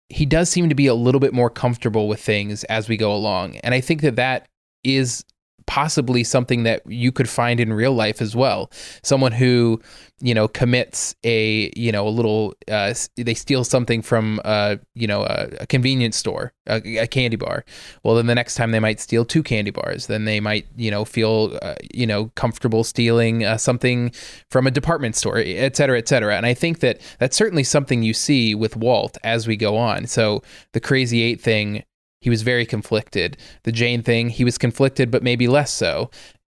he 0.09 0.25
does 0.25 0.49
seem 0.49 0.69
to 0.69 0.75
be 0.75 0.87
a 0.87 0.93
little 0.93 1.19
bit 1.19 1.33
more 1.33 1.49
comfortable 1.49 2.07
with 2.07 2.19
things 2.19 2.63
as 2.65 2.89
we 2.89 2.97
go 2.97 3.13
along. 3.13 3.57
And 3.57 3.73
I 3.73 3.81
think 3.81 4.01
that 4.01 4.15
that 4.17 4.47
is 4.83 5.23
possibly 5.65 6.23
something 6.23 6.63
that 6.63 6.81
you 6.85 7.11
could 7.11 7.29
find 7.29 7.59
in 7.59 7.73
real 7.73 7.93
life 7.93 8.21
as 8.21 8.35
well. 8.35 8.71
Someone 9.03 9.31
who, 9.31 9.81
you 10.19 10.33
know, 10.33 10.47
commits 10.47 11.15
a, 11.23 11.71
you 11.75 11.91
know, 11.91 12.07
a 12.07 12.09
little, 12.09 12.53
uh, 12.67 12.93
they 13.15 13.33
steal 13.33 13.63
something 13.63 14.01
from, 14.01 14.39
uh, 14.45 14.75
you 14.93 15.07
know, 15.07 15.23
a, 15.23 15.47
a 15.61 15.67
convenience 15.67 16.15
store, 16.15 16.53
a, 16.67 16.81
a 16.97 17.07
candy 17.07 17.37
bar. 17.37 17.65
Well, 18.03 18.15
then 18.15 18.27
the 18.27 18.35
next 18.35 18.55
time 18.55 18.71
they 18.71 18.79
might 18.79 18.99
steal 18.99 19.25
two 19.25 19.43
candy 19.43 19.71
bars. 19.71 20.07
Then 20.07 20.25
they 20.25 20.39
might, 20.39 20.67
you 20.75 20.91
know, 20.91 21.05
feel, 21.05 21.57
uh, 21.61 21.75
you 21.93 22.05
know, 22.05 22.31
comfortable 22.35 22.83
stealing 22.83 23.43
uh, 23.43 23.57
something 23.57 24.11
from 24.49 24.67
a 24.67 24.71
department 24.71 25.15
store, 25.15 25.37
et 25.37 25.75
cetera, 25.75 25.97
et 25.97 26.07
cetera. 26.07 26.35
And 26.37 26.45
I 26.45 26.53
think 26.53 26.79
that 26.81 27.01
that's 27.19 27.35
certainly 27.35 27.63
something 27.63 28.03
you 28.03 28.13
see 28.13 28.53
with 28.53 28.75
Walt 28.75 29.17
as 29.23 29.47
we 29.47 29.55
go 29.55 29.77
on. 29.77 30.05
So 30.07 30.43
the 30.73 30.79
Crazy 30.79 31.21
Eight 31.21 31.41
thing 31.41 31.83
he 32.21 32.29
was 32.29 32.43
very 32.43 32.65
conflicted. 32.65 33.37
The 33.63 33.71
Jane 33.71 34.03
thing, 34.03 34.29
he 34.29 34.43
was 34.43 34.57
conflicted, 34.57 35.11
but 35.11 35.23
maybe 35.23 35.47
less 35.47 35.71
so. 35.71 36.09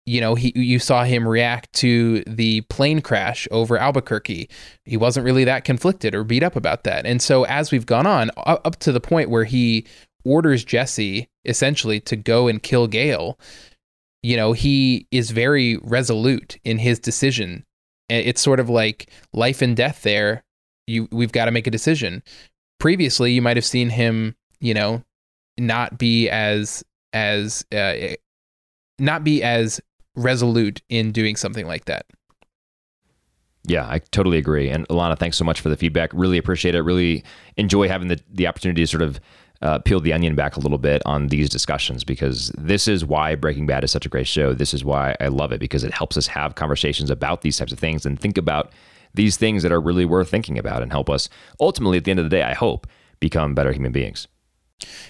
You 0.06 0.22
know, 0.22 0.36
he 0.36 0.54
you 0.56 0.78
saw 0.78 1.04
him 1.04 1.28
react 1.28 1.74
to 1.74 2.22
the 2.28 2.62
plane 2.62 3.02
crash 3.02 3.48
over 3.50 3.76
Albuquerque. 3.76 4.48
He 4.86 4.98
wasn't 4.98 5.26
really 5.26 5.46
that 5.46 5.64
conflicted 5.64 6.14
or 6.14 6.24
beat 6.24 6.44
up 6.44 6.56
about 6.56 6.84
that. 6.84 7.08
And 7.08 7.22
so 7.22 7.44
as 7.46 7.72
we've 7.72 7.88
gone 7.88 8.06
on, 8.06 8.30
up 8.38 8.78
to 8.82 8.92
the 8.92 9.02
point 9.02 9.32
where 9.32 9.46
he 9.46 9.86
orders 10.24 10.64
Jesse 10.64 11.28
essentially 11.44 12.00
to 12.02 12.16
go 12.16 12.48
and 12.48 12.62
kill 12.62 12.86
Gale, 12.86 13.40
you 14.22 14.38
know, 14.38 14.54
he 14.54 15.08
is 15.10 15.32
very 15.32 15.78
resolute 15.78 16.60
in 16.64 16.78
his 16.78 17.00
decision. 17.00 17.66
It's 18.08 18.42
sort 18.42 18.60
of 18.60 18.70
like 18.70 19.10
life 19.34 19.64
and 19.64 19.76
death 19.76 20.04
there. 20.04 20.44
You 20.86 21.08
we've 21.12 21.32
got 21.32 21.46
to 21.46 21.52
make 21.52 21.66
a 21.66 21.72
decision. 21.72 22.22
Previously, 22.80 23.32
you 23.32 23.42
might 23.42 23.58
have 23.58 23.66
seen 23.66 23.90
him, 23.90 24.36
you 24.60 24.76
know, 24.76 25.04
not 25.58 25.98
be 25.98 26.30
as 26.30 26.84
as 27.14 27.66
uh, 27.74 27.94
not 29.00 29.24
be 29.24 29.44
as 29.44 29.82
resolute 30.16 30.82
in 30.90 31.12
doing 31.12 31.36
something 31.36 31.68
like 31.68 31.86
that. 31.86 32.06
Yeah, 33.68 33.88
I 33.90 34.00
totally 34.00 34.38
agree. 34.38 34.70
And 34.70 34.88
Alana, 34.90 35.18
thanks 35.18 35.38
so 35.38 35.44
much 35.44 35.60
for 35.60 35.70
the 35.70 35.78
feedback. 35.78 36.12
Really 36.14 36.38
appreciate 36.38 36.76
it. 36.76 36.82
Really 36.82 37.24
enjoy 37.58 37.88
having 37.88 38.10
the, 38.10 38.20
the 38.32 38.48
opportunity 38.48 38.84
to 38.84 38.88
sort 38.88 39.02
of 39.02 39.20
uh, 39.62 39.80
peel 39.80 40.00
the 40.00 40.14
onion 40.14 40.36
back 40.36 40.56
a 40.56 40.60
little 40.60 40.78
bit 40.78 41.02
on 41.06 41.30
these 41.30 41.50
discussions 41.50 42.04
because 42.04 42.52
this 42.58 42.88
is 42.88 43.04
why 43.04 43.34
Breaking 43.34 43.66
Bad 43.66 43.84
is 43.84 43.92
such 43.92 44.06
a 44.06 44.10
great 44.10 44.28
show. 44.28 44.54
This 44.54 44.74
is 44.74 44.84
why 44.86 45.16
I 45.20 45.30
love 45.30 45.52
it 45.52 45.60
because 45.60 45.84
it 45.84 45.94
helps 45.94 46.18
us 46.18 46.28
have 46.28 46.56
conversations 46.56 47.10
about 47.10 47.42
these 47.42 47.58
types 47.58 47.72
of 47.72 47.80
things 47.80 48.06
and 48.06 48.20
think 48.20 48.38
about 48.38 48.72
these 49.16 49.38
things 49.38 49.64
that 49.64 49.72
are 49.72 49.82
really 49.82 50.06
worth 50.06 50.30
thinking 50.30 50.60
about 50.60 50.84
and 50.84 50.92
help 50.92 51.10
us 51.10 51.30
ultimately, 51.60 51.98
at 51.98 52.04
the 52.04 52.12
end 52.12 52.20
of 52.20 52.26
the 52.26 52.30
day, 52.30 52.44
I 52.44 52.54
hope, 52.54 52.86
become 53.20 53.56
better 53.56 53.72
human 53.72 53.92
beings. 53.92 54.28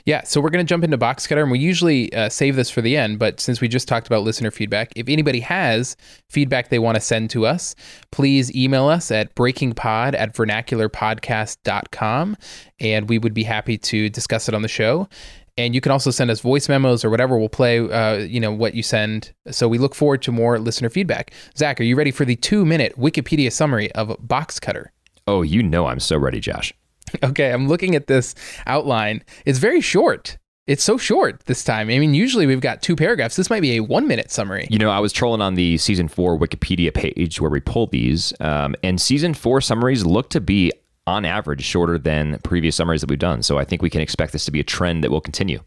Yeah, 0.05 0.23
so 0.23 0.39
we're 0.39 0.51
going 0.51 0.65
to 0.65 0.69
jump 0.69 0.83
into 0.83 0.97
box 0.97 1.25
cutter, 1.25 1.41
and 1.41 1.51
we 1.51 1.59
usually 1.59 2.13
uh, 2.13 2.29
save 2.29 2.55
this 2.55 2.69
for 2.69 2.81
the 2.81 2.95
end. 2.95 3.17
But 3.17 3.39
since 3.39 3.61
we 3.61 3.67
just 3.67 3.87
talked 3.87 4.07
about 4.07 4.23
listener 4.23 4.51
feedback, 4.51 4.91
if 4.95 5.09
anybody 5.09 5.39
has 5.39 5.97
feedback 6.29 6.69
they 6.69 6.79
want 6.79 6.95
to 6.95 7.01
send 7.01 7.29
to 7.31 7.45
us, 7.45 7.75
please 8.11 8.55
email 8.55 8.87
us 8.87 9.11
at 9.11 9.33
breakingpod 9.35 10.15
at 10.15 10.35
vernacularpodcast.com, 10.35 12.37
and 12.79 13.09
we 13.09 13.17
would 13.17 13.33
be 13.33 13.43
happy 13.43 13.77
to 13.79 14.09
discuss 14.09 14.47
it 14.47 14.53
on 14.53 14.61
the 14.61 14.67
show. 14.67 15.09
And 15.57 15.73
you 15.73 15.79
can 15.79 15.91
also 15.91 16.11
send 16.11 16.29
us 16.29 16.41
voice 16.41 16.67
memos 16.67 17.05
or 17.05 17.09
whatever. 17.09 17.39
We'll 17.39 17.47
play, 17.47 17.79
uh, 17.79 18.17
you 18.17 18.41
know, 18.41 18.51
what 18.51 18.75
you 18.75 18.83
send. 18.83 19.33
So 19.49 19.69
we 19.69 19.77
look 19.77 19.95
forward 19.95 20.21
to 20.23 20.33
more 20.33 20.59
listener 20.59 20.89
feedback. 20.89 21.31
Zach, 21.57 21.79
are 21.79 21.83
you 21.83 21.95
ready 21.95 22.11
for 22.11 22.25
the 22.25 22.35
two-minute 22.35 22.99
Wikipedia 22.99 23.51
summary 23.51 23.89
of 23.93 24.15
box 24.19 24.59
cutter? 24.59 24.91
Oh, 25.27 25.43
you 25.43 25.63
know 25.63 25.87
I'm 25.87 26.01
so 26.01 26.17
ready, 26.17 26.41
Josh. 26.41 26.73
Okay, 27.23 27.51
I'm 27.51 27.67
looking 27.67 27.95
at 27.95 28.07
this 28.07 28.35
outline. 28.67 29.23
It's 29.45 29.59
very 29.59 29.81
short. 29.81 30.37
It's 30.67 30.83
so 30.83 30.97
short 30.97 31.43
this 31.45 31.63
time. 31.63 31.89
I 31.89 31.99
mean, 31.99 32.13
usually 32.13 32.45
we've 32.45 32.61
got 32.61 32.81
two 32.81 32.95
paragraphs. 32.95 33.35
This 33.35 33.49
might 33.49 33.61
be 33.61 33.77
a 33.77 33.81
one 33.81 34.07
minute 34.07 34.31
summary. 34.31 34.67
You 34.69 34.79
know, 34.79 34.89
I 34.89 34.99
was 34.99 35.13
trolling 35.13 35.41
on 35.41 35.55
the 35.55 35.77
season 35.77 36.07
four 36.07 36.37
Wikipedia 36.37 36.93
page 36.93 37.39
where 37.39 37.51
we 37.51 37.59
pulled 37.59 37.91
these, 37.91 38.33
um, 38.39 38.75
and 38.83 38.99
season 38.99 39.33
four 39.33 39.61
summaries 39.61 40.05
look 40.05 40.29
to 40.31 40.41
be 40.41 40.71
on 41.07 41.25
average 41.25 41.63
shorter 41.63 41.97
than 41.97 42.39
previous 42.39 42.75
summaries 42.75 43.01
that 43.01 43.09
we've 43.09 43.19
done. 43.19 43.43
So 43.43 43.59
I 43.59 43.65
think 43.65 43.81
we 43.81 43.89
can 43.89 44.01
expect 44.01 44.33
this 44.33 44.45
to 44.45 44.51
be 44.51 44.59
a 44.59 44.63
trend 44.63 45.03
that 45.03 45.11
will 45.11 45.21
continue. 45.21 45.59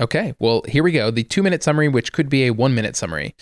Okay, 0.00 0.34
well, 0.38 0.62
here 0.66 0.82
we 0.82 0.92
go. 0.92 1.10
The 1.10 1.24
two 1.24 1.42
minute 1.42 1.62
summary, 1.62 1.88
which 1.88 2.12
could 2.12 2.30
be 2.30 2.46
a 2.46 2.50
one 2.52 2.74
minute 2.74 2.96
summary. 2.96 3.34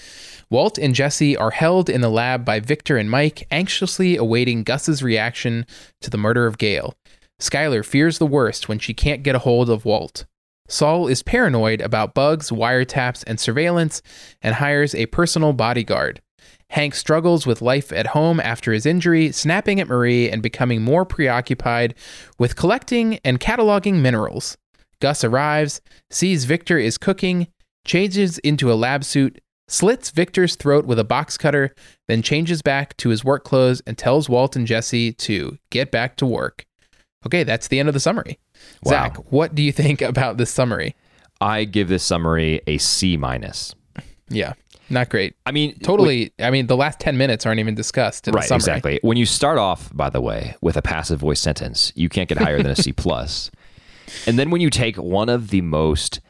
Walt 0.51 0.79
and 0.79 0.97
Jesse 0.97 1.37
are 1.37 1.53
held 1.53 1.89
in 1.89 2.01
the 2.01 2.11
lab 2.11 2.45
by 2.45 2.59
Victor 2.59 2.97
and 2.97 3.09
Mike, 3.09 3.47
anxiously 3.53 4.17
awaiting 4.17 4.65
Gus's 4.65 5.01
reaction 5.01 5.65
to 6.01 6.11
the 6.11 6.19
murder 6.19 6.47
of 6.47 6.59
Gale. 6.59 6.95
Skyler 7.41 7.85
fears 7.85 8.19
the 8.19 8.27
worst 8.27 8.69
when 8.69 8.79
she 8.79 8.95
can't 8.95 9.23
get 9.23 9.35
a 9.35 9.41
hold 9.41 9.71
of 9.71 9.85
Walt. 9.85 10.27
Saul 10.69 11.09
is 11.09 11.23
paranoid 11.23 11.81
about 11.81 12.15
bugs, 12.15 12.51
wiretaps, 12.51 13.25
and 13.27 13.41
surveillance 13.41 14.03
and 14.41 14.55
hires 14.55 14.95
a 14.95 15.07
personal 15.07 15.53
bodyguard. 15.53 16.21
Hank 16.71 16.95
struggles 16.95 17.47
with 17.47 17.61
life 17.61 17.93
at 17.93 18.09
home 18.09 18.39
after 18.39 18.73
his 18.73 18.87
injury, 18.87 19.33
snapping 19.33 19.81
at 19.81 19.89
Marie 19.89 20.31
and 20.31 20.41
becoming 20.43 20.83
more 20.83 21.05
preoccupied 21.05 21.95
with 22.39 22.55
collecting 22.55 23.19
and 23.25 23.41
cataloging 23.41 24.01
minerals. 24.01 24.57
Gus 25.01 25.25
arrives, 25.25 25.81
sees 26.11 26.45
Victor 26.45 26.79
is 26.79 26.99
cooking, 26.99 27.49
changes 27.85 28.39
into 28.39 28.71
a 28.71 28.75
lab 28.75 29.03
suit, 29.03 29.41
slits 29.67 30.11
Victor's 30.11 30.55
throat 30.55 30.85
with 30.85 30.99
a 30.99 31.05
box 31.05 31.37
cutter, 31.37 31.75
then 32.07 32.23
changes 32.23 32.63
back 32.63 32.97
to 32.99 33.09
his 33.09 33.25
work 33.25 33.43
clothes 33.43 33.83
and 33.87 33.99
tells 33.99 34.29
Walt 34.29 34.55
and 34.55 34.67
Jesse 34.67 35.13
to 35.15 35.59
get 35.71 35.91
back 35.91 36.17
to 36.17 36.27
work. 36.27 36.67
Okay, 37.27 37.45
that's 37.45 37.69
the 37.69 37.79
end 37.79 37.89
of 37.89 37.95
the 37.95 38.01
summary. 38.01 38.39
Wow. 38.83 38.91
Zach, 38.91 39.17
what 39.33 39.55
do 39.55 39.63
you 39.63 39.73
think 39.73 40.01
about 40.03 40.37
this 40.37 40.51
summary? 40.51 40.97
I 41.41 41.65
give 41.65 41.89
this 41.89 42.03
summary 42.03 42.61
a 42.67 42.79
C 42.79 43.17
minus. 43.17 43.75
Yeah, 44.29 44.53
not 44.89 45.09
great. 45.09 45.35
I 45.47 45.53
mean, 45.53 45.79
totally. 45.81 46.33
I 46.39 46.51
mean, 46.51 46.67
the 46.67 46.77
last 46.77 47.01
ten 47.01 47.17
minutes 47.17 47.47
aren't 47.47 47.61
even 47.61 47.75
discussed. 47.75 48.29
In 48.29 48.35
right, 48.35 48.51
exactly. 48.51 48.99
When 49.03 49.17
you 49.17 49.27
start 49.27 49.59
off, 49.59 49.95
by 49.95 50.11
the 50.11 50.21
way, 50.21 50.57
with 50.61 50.77
a 50.77 50.83
passive 50.83 51.21
voice 51.21 51.41
sentence, 51.41 51.93
you 51.95 52.09
can't 52.09 52.29
get 52.29 52.39
higher 52.39 52.63
than 52.63 52.71
a 52.71 52.77
C 52.77 52.93
plus. 52.97 53.51
And 54.27 54.39
then 54.39 54.51
when 54.51 54.61
you 54.61 54.71
take 54.71 54.97
one 54.97 55.29
of 55.29 55.49
the 55.51 55.61
most 55.61 56.21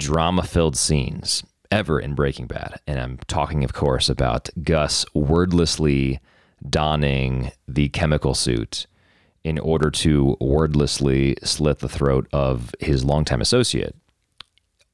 drama-filled 0.00 0.76
scenes 0.76 1.44
ever 1.70 2.00
in 2.00 2.14
Breaking 2.14 2.46
Bad, 2.46 2.80
and 2.86 2.98
I'm 2.98 3.18
talking, 3.28 3.62
of 3.62 3.72
course, 3.72 4.08
about 4.08 4.48
Gus 4.62 5.06
wordlessly 5.14 6.18
donning 6.68 7.52
the 7.68 7.88
chemical 7.90 8.34
suit 8.34 8.86
in 9.44 9.58
order 9.58 9.90
to 9.90 10.36
wordlessly 10.40 11.36
slit 11.42 11.78
the 11.78 11.88
throat 11.88 12.26
of 12.32 12.74
his 12.80 13.04
longtime 13.04 13.40
associate. 13.40 13.94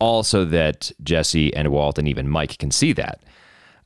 Also, 0.00 0.44
that 0.44 0.90
Jesse 1.02 1.54
and 1.54 1.70
Walt 1.70 1.98
and 1.98 2.08
even 2.08 2.28
Mike 2.28 2.58
can 2.58 2.70
see 2.70 2.92
that. 2.94 3.22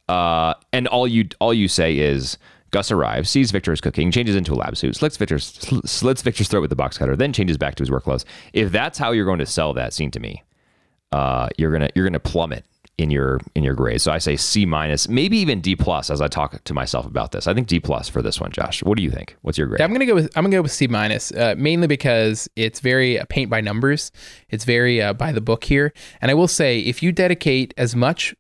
Uh, 0.09 0.55
and 0.73 0.87
all 0.89 1.07
you 1.07 1.29
all 1.41 1.53
you 1.53 1.67
say 1.67 1.99
is 1.99 2.39
Gus 2.71 2.91
arrives, 2.91 3.31
sees 3.31 3.51
Victor 3.51 3.73
is 3.73 3.81
cooking, 3.81 4.11
changes 4.11 4.37
into 4.37 4.53
a 4.53 4.57
lab 4.57 4.77
suit, 4.77 4.97
slits 4.97 5.17
Victor's 5.17 5.45
slits 5.85 6.23
Victor's 6.23 6.49
throat 6.49 6.61
with 6.61 6.71
the 6.71 6.77
box 6.77 6.99
cutter, 6.99 7.17
then 7.17 7.33
changes 7.33 7.57
back 7.57 7.75
to 7.77 7.83
his 7.83 7.91
work 7.91 8.05
clothes. 8.05 8.25
If 8.53 8.71
that's 8.71 8.99
how 8.99 9.13
you're 9.13 9.25
going 9.25 9.39
to 9.39 9.47
sell 9.47 9.73
that 9.75 9.93
scene 9.93 10.11
to 10.13 10.21
me, 10.21 10.43
uh, 11.13 11.49
you're 11.57 11.73
gonna 11.73 11.91
you're 11.95 12.07
gonna 12.07 12.21
plummet 12.21 12.65
in 12.97 13.11
your 13.11 13.41
in 13.55 13.65
your 13.65 13.75
grade. 13.75 14.01
So 14.01 14.13
I 14.13 14.19
say 14.19 14.37
C 14.37 14.67
minus, 14.67 15.09
maybe 15.09 15.37
even 15.39 15.61
D 15.61 15.75
plus 15.75 16.11
as 16.11 16.21
I 16.21 16.29
talk 16.29 16.63
to 16.63 16.75
myself 16.75 17.07
about 17.07 17.33
this. 17.33 17.47
I 17.47 17.55
think 17.55 17.67
D 17.67 17.81
plus 17.81 18.09
for 18.09 18.23
this 18.23 18.41
one, 18.41 18.53
Josh. 18.53 18.83
What 18.83 18.97
do 18.97 19.03
you 19.03 19.11
think? 19.11 19.37
What's 19.43 19.59
your 19.59 19.67
grade? 19.67 19.81
I'm 19.81 19.93
gonna 19.93 20.07
go 20.07 20.15
with 20.15 20.37
I'm 20.37 20.45
gonna 20.45 20.57
go 20.57 20.63
with 20.63 20.73
C 20.73 20.87
minus, 20.87 21.33
uh, 21.33 21.55
mainly 21.59 21.87
because 21.87 22.49
it's 22.57 22.81
very 22.81 23.19
uh, 23.19 23.25
paint 23.29 23.51
by 23.51 23.61
numbers. 23.61 24.13
It's 24.49 24.65
very 24.65 25.03
uh, 25.03 25.13
by 25.13 25.33
the 25.33 25.41
book 25.41 25.65
here, 25.65 25.93
and 26.21 26.31
I 26.31 26.35
will 26.35 26.49
say 26.49 26.81
if 26.81 27.03
you 27.03 27.11
dedicate 27.13 27.75
as 27.77 27.97
much 27.97 28.35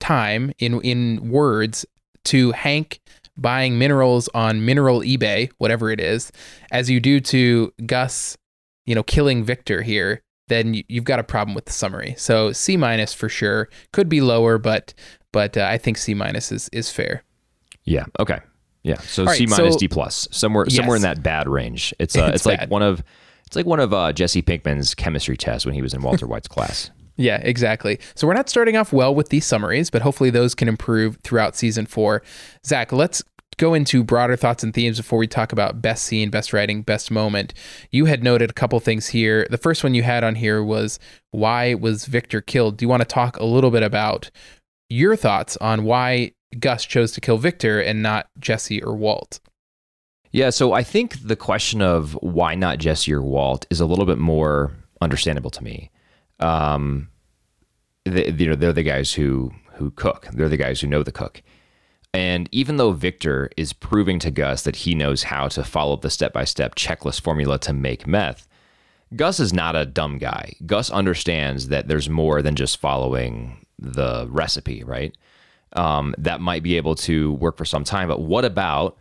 time 0.00 0.52
in 0.58 0.80
in 0.82 1.30
words 1.30 1.84
to 2.26 2.52
Hank 2.52 3.00
buying 3.36 3.78
minerals 3.78 4.28
on 4.34 4.64
mineral 4.64 5.00
eBay, 5.00 5.50
whatever 5.58 5.90
it 5.90 6.00
is, 6.00 6.30
as 6.70 6.90
you 6.90 7.00
do 7.00 7.20
to 7.20 7.72
Gus, 7.86 8.36
you 8.84 8.94
know, 8.94 9.02
killing 9.02 9.44
Victor 9.44 9.82
here, 9.82 10.22
then 10.48 10.82
you've 10.88 11.04
got 11.04 11.18
a 11.18 11.24
problem 11.24 11.54
with 11.54 11.66
the 11.66 11.72
summary. 11.72 12.14
So 12.18 12.52
C 12.52 12.76
minus 12.76 13.14
for 13.14 13.28
sure. 13.28 13.68
Could 13.92 14.08
be 14.08 14.20
lower, 14.20 14.58
but 14.58 14.94
but 15.32 15.56
uh, 15.56 15.66
I 15.70 15.78
think 15.78 15.96
C 15.98 16.14
minus 16.14 16.50
is 16.52 16.68
is 16.72 16.90
fair. 16.90 17.22
Yeah. 17.84 18.04
Okay. 18.18 18.40
Yeah. 18.82 18.98
So 19.00 19.24
right, 19.24 19.36
C 19.36 19.46
minus 19.46 19.74
so, 19.74 19.78
D 19.78 19.88
plus 19.88 20.28
somewhere 20.30 20.64
yes. 20.66 20.76
somewhere 20.76 20.96
in 20.96 21.02
that 21.02 21.22
bad 21.22 21.48
range. 21.48 21.94
It's 21.98 22.16
uh, 22.18 22.24
it's, 22.26 22.36
it's 22.36 22.46
like 22.46 22.70
one 22.70 22.82
of 22.82 23.02
it's 23.46 23.56
like 23.56 23.66
one 23.66 23.80
of 23.80 23.94
uh, 23.94 24.12
Jesse 24.12 24.42
Pinkman's 24.42 24.94
chemistry 24.94 25.36
tests 25.36 25.64
when 25.64 25.74
he 25.74 25.82
was 25.82 25.94
in 25.94 26.02
Walter 26.02 26.26
White's 26.28 26.48
class. 26.48 26.90
Yeah, 27.16 27.38
exactly. 27.42 27.98
So 28.14 28.28
we're 28.28 28.34
not 28.34 28.48
starting 28.48 28.76
off 28.76 28.92
well 28.92 29.12
with 29.12 29.30
these 29.30 29.44
summaries, 29.44 29.90
but 29.90 30.02
hopefully 30.02 30.30
those 30.30 30.54
can 30.54 30.68
improve 30.68 31.18
throughout 31.24 31.56
season 31.56 31.84
four. 31.84 32.22
Zach, 32.64 32.92
let's 32.92 33.24
go 33.58 33.74
into 33.74 34.02
broader 34.02 34.36
thoughts 34.36 34.62
and 34.62 34.72
themes 34.72 34.96
before 34.96 35.18
we 35.18 35.26
talk 35.26 35.52
about 35.52 35.82
best 35.82 36.04
scene, 36.04 36.30
best 36.30 36.52
writing, 36.52 36.82
best 36.82 37.10
moment. 37.10 37.52
You 37.90 38.06
had 38.06 38.22
noted 38.22 38.50
a 38.50 38.54
couple 38.54 38.80
things 38.80 39.08
here. 39.08 39.46
The 39.50 39.58
first 39.58 39.84
one 39.84 39.94
you 39.94 40.02
had 40.02 40.24
on 40.24 40.36
here 40.36 40.62
was 40.62 40.98
why 41.30 41.74
was 41.74 42.06
Victor 42.06 42.40
killed? 42.40 42.78
Do 42.78 42.84
you 42.84 42.88
want 42.88 43.02
to 43.02 43.08
talk 43.08 43.36
a 43.36 43.44
little 43.44 43.70
bit 43.70 43.82
about 43.82 44.30
your 44.88 45.16
thoughts 45.16 45.56
on 45.58 45.84
why 45.84 46.32
Gus 46.58 46.84
chose 46.84 47.12
to 47.12 47.20
kill 47.20 47.36
Victor 47.36 47.80
and 47.80 48.02
not 48.02 48.28
Jesse 48.38 48.82
or 48.82 48.96
Walt? 48.96 49.40
Yeah, 50.30 50.50
so 50.50 50.72
I 50.72 50.82
think 50.82 51.26
the 51.26 51.36
question 51.36 51.82
of 51.82 52.12
why 52.22 52.54
not 52.54 52.78
Jesse 52.78 53.12
or 53.12 53.22
Walt 53.22 53.66
is 53.70 53.80
a 53.80 53.86
little 53.86 54.06
bit 54.06 54.18
more 54.18 54.72
understandable 55.00 55.50
to 55.50 55.64
me. 55.64 55.90
Um, 56.38 57.08
they, 58.04 58.30
you 58.30 58.46
know, 58.48 58.54
they're 58.54 58.72
the 58.72 58.82
guys 58.82 59.12
who 59.12 59.52
who 59.74 59.90
cook. 59.92 60.28
They're 60.32 60.48
the 60.48 60.56
guys 60.56 60.80
who 60.80 60.86
know 60.86 61.02
the 61.02 61.12
cook. 61.12 61.42
And 62.14 62.48
even 62.52 62.78
though 62.78 62.92
Victor 62.92 63.50
is 63.56 63.72
proving 63.72 64.18
to 64.20 64.30
Gus 64.30 64.62
that 64.62 64.76
he 64.76 64.94
knows 64.94 65.24
how 65.24 65.48
to 65.48 65.62
follow 65.62 65.96
the 65.96 66.10
step 66.10 66.32
by 66.32 66.44
step 66.44 66.74
checklist 66.74 67.20
formula 67.20 67.58
to 67.60 67.72
make 67.72 68.06
meth, 68.06 68.48
Gus 69.14 69.40
is 69.40 69.52
not 69.52 69.76
a 69.76 69.86
dumb 69.86 70.18
guy. 70.18 70.54
Gus 70.66 70.90
understands 70.90 71.68
that 71.68 71.88
there's 71.88 72.08
more 72.08 72.42
than 72.42 72.56
just 72.56 72.78
following 72.78 73.64
the 73.78 74.26
recipe, 74.30 74.84
right? 74.84 75.16
Um, 75.74 76.14
that 76.18 76.40
might 76.40 76.62
be 76.62 76.76
able 76.76 76.94
to 76.96 77.32
work 77.34 77.56
for 77.56 77.64
some 77.64 77.84
time, 77.84 78.08
but 78.08 78.20
what 78.20 78.44
about 78.44 78.96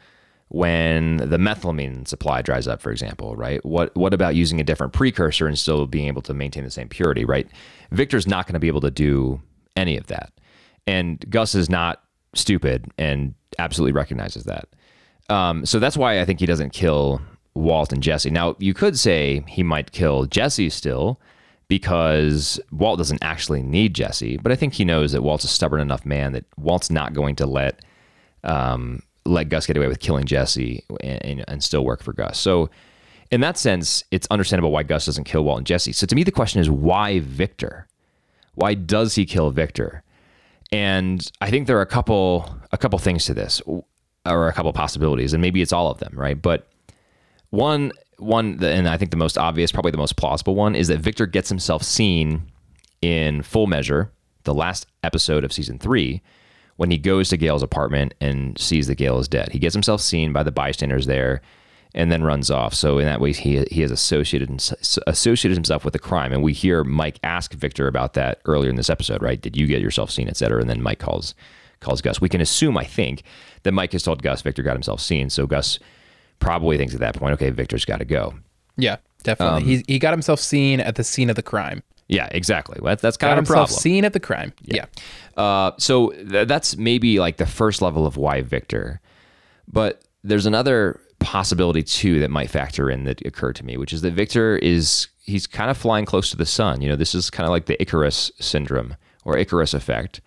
when 0.50 1.18
the 1.18 1.38
methylamine 1.38 2.08
supply 2.08 2.42
dries 2.42 2.68
up, 2.68 2.82
for 2.82 2.92
example, 2.92 3.36
right? 3.36 3.64
What 3.66 3.96
what 3.96 4.14
about 4.14 4.36
using 4.36 4.60
a 4.60 4.64
different 4.64 4.94
precursor 4.94 5.48
and 5.48 5.58
still 5.58 5.86
being 5.88 6.08
able 6.08 6.22
to 6.24 6.34
maintain 6.34 6.64
the 6.64 6.72
same 6.72 6.88
purity, 6.88 7.26
right? 7.26 7.48
Victor's 7.92 8.28
not 8.28 8.48
going 8.48 8.54
to 8.54 8.60
be 8.60 8.68
able 8.68 8.82
to 8.82 8.92
do 8.92 9.42
any 9.76 9.98
of 9.98 10.08
that, 10.08 10.32
and 10.86 11.24
Gus 11.30 11.56
is 11.56 11.70
not 11.70 12.04
stupid 12.38 12.91
and 12.98 13.34
absolutely 13.60 13.94
recognizes 13.94 14.44
that. 14.46 14.67
Um, 15.29 15.65
so 15.65 15.79
that's 15.79 15.98
why 15.98 16.22
I 16.22 16.25
think 16.25 16.39
he 16.39 16.46
doesn't 16.46 16.72
kill 16.72 17.22
Walt 17.53 17.91
and 17.91 18.01
Jesse. 18.01 18.29
Now, 18.29 18.56
you 18.60 18.74
could 18.74 18.98
say 18.98 19.44
he 19.48 19.63
might 19.63 19.91
kill 19.91 20.25
Jesse 20.25 20.70
still 20.70 21.20
because 21.67 22.60
Walt 22.72 22.98
doesn't 22.98 23.22
actually 23.22 23.62
need 23.62 23.94
Jesse, 23.94 24.38
but 24.38 24.51
I 24.51 24.56
think 24.56 24.74
he 24.74 24.86
knows 24.86 25.12
that 25.12 25.22
Walt's 25.22 25.44
a 25.44 25.50
stubborn 25.50 25.82
enough 25.82 26.06
man 26.06 26.32
that 26.32 26.46
Walt's 26.58 26.89
not 26.89 27.13
going 27.13 27.36
to 27.38 27.46
let 27.46 27.84
um, 28.44 29.01
let 29.25 29.50
Gus 29.50 29.65
get 29.65 29.75
away 29.75 29.88
with 29.88 30.00
killing 30.00 30.25
Jesse 30.25 30.86
and, 31.01 31.25
and, 31.25 31.46
and 31.50 31.63
still 31.63 31.84
work 31.84 32.01
for 32.01 32.13
Gus. 32.13 32.39
So 32.39 32.70
in 33.29 33.41
that 33.41 33.58
sense, 33.58 34.06
it's 34.12 34.27
understandable 34.32 34.72
why 34.72 34.84
Gus 34.84 35.06
doesn't 35.06 35.25
kill 35.25 35.44
Walt 35.44 35.58
and 35.58 35.67
Jesse. 35.67 35.91
So 35.91 36.08
to 36.08 36.15
me, 36.15 36.24
the 36.24 36.32
question 36.32 36.62
is 36.62 36.70
why 36.70 37.20
Victor? 37.20 37.88
Why 38.56 38.74
does 38.74 39.15
he 39.15 39.25
kill 39.25 39.51
Victor? 39.51 40.01
And 40.72 41.30
I 41.42 41.50
think 41.50 41.68
there 41.68 41.78
are 41.78 41.82
a 41.82 41.86
couple 41.86 42.54
a 42.72 42.78
couple 42.78 43.00
things 43.00 43.26
to 43.26 43.34
this, 43.34 43.62
or 43.66 44.48
a 44.48 44.54
couple 44.54 44.74
possibilities, 44.74 45.34
and 45.34 45.42
maybe 45.42 45.62
it's 45.62 45.74
all 45.74 45.90
of 45.90 46.00
them, 46.00 46.14
right? 46.14 46.42
But 46.42 46.68
one 47.50 47.92
one, 48.18 48.64
and 48.64 48.90
I 48.90 48.98
think 48.98 49.12
the 49.12 49.18
most 49.18 49.38
obvious, 49.38 49.72
probably 49.72 49.92
the 49.92 49.98
most 49.98 50.18
plausible 50.18 50.56
one, 50.56 50.76
is 50.76 50.88
that 50.88 51.00
Victor 51.00 51.26
gets 51.26 51.50
himself 51.50 51.84
seen 51.84 52.52
in 53.02 53.44
Full 53.44 53.68
Measure, 53.68 54.12
the 54.44 54.54
last 54.54 54.88
episode 55.04 55.44
of 55.44 55.54
season 55.54 55.78
three, 55.78 56.22
when 56.78 56.90
he 56.90 56.98
goes 56.98 57.30
to 57.30 57.38
Gale's 57.38 57.64
apartment 57.64 58.14
and 58.20 58.58
sees 58.58 58.88
that 58.88 58.96
Gale 58.96 59.20
is 59.20 59.28
dead. 59.28 59.50
He 59.52 59.60
gets 59.60 59.76
himself 59.76 60.02
seen 60.02 60.34
by 60.34 60.44
the 60.44 60.52
bystanders 60.52 61.06
there 61.06 61.42
and 61.98 62.12
then 62.12 62.24
runs 62.24 62.50
off. 62.50 62.74
So 62.75 63.00
in 63.00 63.06
that 63.06 63.20
way, 63.20 63.34
he 63.34 63.66
he 63.72 63.82
has 63.82 63.92
associated 63.92 64.50
associated 65.08 65.58
himself 65.58 65.84
with 65.84 65.94
the 65.94 66.00
crime. 66.00 66.32
And 66.32 66.44
we 66.44 66.54
hear 66.54 66.84
Mike 66.84 67.20
ask 67.24 67.54
Victor 67.54 67.88
about 67.88 68.13
that 68.13 68.39
earlier 68.46 68.70
in 68.70 68.77
this 68.77 68.89
episode, 68.89 69.22
right? 69.22 69.42
Did 69.42 69.58
you 69.58 69.66
get 69.66 69.82
yourself 69.82 70.12
seen, 70.12 70.30
et 70.30 70.38
cetera? 70.38 70.62
And 70.62 70.70
then 70.70 70.82
Mike 70.82 71.00
calls 71.00 71.34
calls 71.80 72.01
Gus. 72.01 72.22
We 72.22 72.30
can 72.30 72.39
assume, 72.39 72.77
I 72.77 72.86
think, 72.86 73.24
that 73.63 73.72
Mike 73.72 73.92
has 73.92 74.04
told 74.04 74.22
Gus 74.22 74.42
Victor 74.42 74.63
got 74.63 74.74
himself 74.74 75.01
seen. 75.01 75.30
So 75.30 75.48
Gus 75.48 75.80
probably 76.39 76.77
thinks 76.77 76.94
at 76.94 77.00
that 77.00 77.16
point, 77.16 77.34
okay, 77.34 77.50
Victor's 77.50 77.84
got 77.84 77.98
to 77.98 78.06
go. 78.06 78.36
Yeah, 78.77 78.98
definitely. 79.24 79.63
Um, 79.63 79.68
he 79.68 79.84
he 79.88 80.00
got 80.00 80.13
himself 80.13 80.39
seen 80.39 80.80
at 80.80 80.96
the 80.96 81.04
scene 81.04 81.32
of 81.32 81.36
the 81.36 81.44
crime. 81.44 81.82
Yeah, 82.08 82.30
exactly. 82.32 82.80
That's, 82.82 83.01
that's 83.01 83.18
kind 83.18 83.32
got 83.32 83.39
of 83.39 83.44
a 83.46 83.48
problem. 83.48 83.80
Seen 83.80 84.06
at 84.06 84.13
the 84.13 84.20
crime. 84.20 84.54
Yeah. 84.62 84.86
yeah. 85.36 85.44
Uh, 85.44 85.72
so 85.77 86.12
th- 86.12 86.48
that's 86.48 86.77
maybe 86.77 87.20
like 87.20 87.36
the 87.36 87.48
first 87.48 87.82
level 87.82 88.06
of 88.06 88.16
why 88.16 88.44
Victor, 88.44 89.01
but 89.68 90.04
there's 90.24 90.46
another 90.46 91.01
possibility 91.20 91.84
too 91.84 92.20
that 92.20 92.30
might 92.30 92.50
factor 92.50 92.90
in 92.90 93.04
that 93.06 93.26
occurred 93.26 93.56
to 93.58 93.66
me, 93.66 93.78
which 93.78 93.94
is 93.94 94.02
that 94.02 94.14
Victor 94.14 94.58
is 94.58 95.08
he's 95.24 95.48
kind 95.48 95.70
of 95.70 95.78
flying 95.78 96.06
close 96.06 96.30
to 96.32 96.38
the 96.38 96.46
sun. 96.46 96.82
You 96.82 96.90
know, 96.90 96.96
this 96.96 97.14
is 97.14 97.30
kind 97.30 97.46
of 97.46 97.52
like 97.52 97.66
the 97.66 97.80
Icarus 97.82 98.32
syndrome 98.40 98.96
or 99.26 99.38
Icarus 99.38 99.74
effect, 99.74 100.22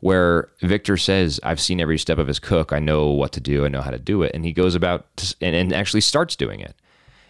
where 0.00 0.50
Victor 0.60 0.96
says, 0.96 1.40
I've 1.42 1.60
seen 1.60 1.80
every 1.80 1.98
step 1.98 2.18
of 2.18 2.26
his 2.26 2.38
cook. 2.38 2.72
I 2.72 2.78
know 2.78 3.08
what 3.08 3.32
to 3.32 3.40
do. 3.40 3.64
I 3.64 3.68
know 3.68 3.80
how 3.80 3.90
to 3.90 3.98
do 3.98 4.22
it. 4.22 4.32
And 4.34 4.44
he 4.44 4.52
goes 4.52 4.74
about 4.74 5.16
to, 5.16 5.34
and, 5.40 5.56
and, 5.56 5.72
actually 5.72 6.02
starts 6.02 6.36
doing 6.36 6.60
it. 6.60 6.74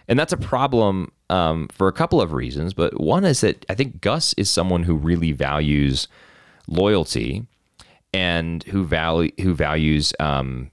And 0.08 0.18
that's 0.18 0.32
a 0.32 0.36
problem 0.36 1.12
um, 1.30 1.68
for 1.68 1.88
a 1.88 1.92
couple 1.92 2.20
of 2.20 2.32
reasons. 2.32 2.74
But 2.74 3.00
one 3.00 3.24
is 3.24 3.42
that 3.42 3.64
I 3.68 3.74
think 3.74 4.00
Gus 4.00 4.34
is 4.34 4.50
someone 4.50 4.82
who 4.82 4.96
really 4.96 5.32
values 5.32 6.08
loyalty 6.66 7.46
and 8.12 8.62
who 8.64 8.84
value 8.84 9.30
who 9.40 9.54
values 9.54 10.12
um, 10.20 10.70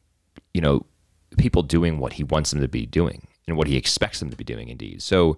you 0.53 0.61
know 0.61 0.85
people 1.37 1.63
doing 1.63 1.97
what 1.97 2.13
he 2.13 2.23
wants 2.23 2.51
them 2.51 2.61
to 2.61 2.67
be 2.67 2.85
doing 2.85 3.27
and 3.47 3.57
what 3.57 3.67
he 3.67 3.77
expects 3.77 4.19
them 4.19 4.29
to 4.29 4.37
be 4.37 4.43
doing 4.43 4.69
indeed 4.69 5.01
so 5.01 5.37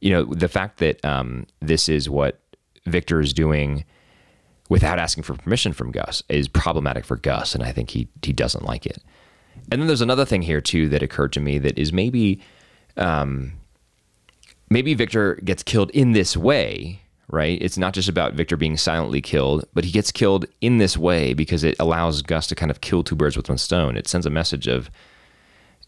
you 0.00 0.10
know 0.10 0.24
the 0.24 0.48
fact 0.48 0.78
that 0.78 1.02
um, 1.04 1.46
this 1.60 1.88
is 1.88 2.10
what 2.10 2.40
victor 2.86 3.20
is 3.20 3.32
doing 3.32 3.84
without 4.68 4.98
asking 4.98 5.22
for 5.22 5.34
permission 5.34 5.72
from 5.72 5.90
Gus 5.90 6.22
is 6.28 6.48
problematic 6.48 7.04
for 7.04 7.16
Gus, 7.16 7.54
and 7.54 7.62
I 7.62 7.72
think 7.72 7.90
he 7.90 8.08
he 8.22 8.32
doesn't 8.32 8.64
like 8.64 8.86
it. 8.86 9.02
And 9.70 9.80
then 9.80 9.86
there's 9.86 10.00
another 10.00 10.24
thing 10.24 10.42
here 10.42 10.60
too 10.60 10.88
that 10.88 11.02
occurred 11.02 11.32
to 11.34 11.40
me 11.40 11.58
that 11.58 11.78
is 11.78 11.92
maybe, 11.92 12.40
um, 12.96 13.52
maybe 14.68 14.94
Victor 14.94 15.36
gets 15.36 15.62
killed 15.62 15.90
in 15.90 16.12
this 16.12 16.36
way, 16.36 17.00
right? 17.28 17.58
It's 17.62 17.78
not 17.78 17.94
just 17.94 18.08
about 18.08 18.34
Victor 18.34 18.56
being 18.56 18.76
silently 18.76 19.20
killed, 19.20 19.64
but 19.72 19.84
he 19.84 19.92
gets 19.92 20.10
killed 20.10 20.46
in 20.60 20.78
this 20.78 20.98
way 20.98 21.34
because 21.34 21.62
it 21.62 21.76
allows 21.78 22.20
Gus 22.20 22.46
to 22.48 22.54
kind 22.54 22.70
of 22.70 22.80
kill 22.80 23.04
two 23.04 23.14
birds 23.14 23.36
with 23.36 23.48
one 23.48 23.58
stone. 23.58 23.96
It 23.96 24.08
sends 24.08 24.26
a 24.26 24.30
message 24.30 24.66
of, 24.66 24.90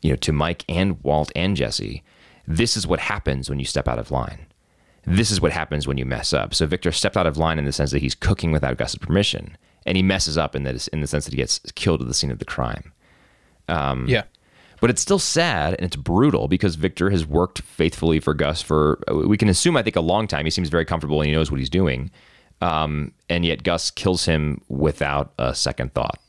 you 0.07 0.13
know, 0.13 0.17
to 0.17 0.33
Mike 0.33 0.65
and 0.69 1.03
Walt 1.03 1.31
and 1.37 1.57
Jesse, 1.57 2.03
this 2.47 2.77
is 2.77 2.87
what 2.87 3.01
happens 3.01 3.51
when 3.51 3.59
you 3.59 3.65
step 3.65 3.89
out 3.89 3.99
of 3.99 4.11
line 4.11 4.47
this 5.07 5.31
is 5.31 5.41
what 5.41 5.53
happens 5.53 5.87
when 5.87 5.97
you 5.97 6.05
mess 6.05 6.33
up. 6.33 6.53
So 6.53 6.67
Victor 6.67 6.91
stepped 6.91 7.17
out 7.17 7.27
of 7.27 7.39
line 7.39 7.59
in 7.59 7.65
the 7.65 7.73
sense 7.73 7.93
that 7.93 8.03
he's 8.03 8.15
cooking 8.15 8.51
without 8.51 8.77
Gus's 8.77 8.99
permission, 8.99 9.57
and 9.87 9.97
he 9.97 10.03
messes 10.03 10.37
up 10.37 10.57
in 10.57 10.65
that 10.65 10.89
in 10.89 11.01
the 11.01 11.07
sense 11.07 11.25
that 11.25 11.33
he 11.33 11.37
gets 11.37 11.61
killed 11.77 12.03
at 12.03 12.09
the 12.09 12.15
scene 12.15 12.33
of 12.33 12.41
the 12.41 12.45
crime. 12.45 12.93
Um, 13.69 14.07
yeah. 14.09 14.25
But 14.81 14.91
it's 14.91 15.01
still 15.01 15.19
sad 15.19 15.75
and 15.75 15.87
it's 15.87 15.97
brutal 15.97 16.49
because 16.49 16.75
Victor 16.75 17.09
has 17.11 17.25
worked 17.25 17.63
faithfully 17.63 18.21
for 18.21 18.35
Gus 18.35 18.61
for 18.61 18.99
we 19.11 19.39
can 19.39 19.49
assume 19.49 19.77
I 19.77 19.83
think 19.83 19.97
a 19.97 20.01
long 20.01 20.27
time. 20.27 20.45
He 20.45 20.51
seems 20.51 20.69
very 20.69 20.85
comfortable 20.85 21.21
and 21.21 21.29
he 21.29 21.35
knows 21.35 21.51
what 21.51 21.61
he's 21.61 21.71
doing, 21.71 22.11
um, 22.61 23.13
and 23.29 23.45
yet 23.45 23.63
Gus 23.63 23.91
kills 23.91 24.25
him 24.25 24.61
without 24.69 25.33
a 25.39 25.55
second 25.55 25.95
thought. 25.95 26.21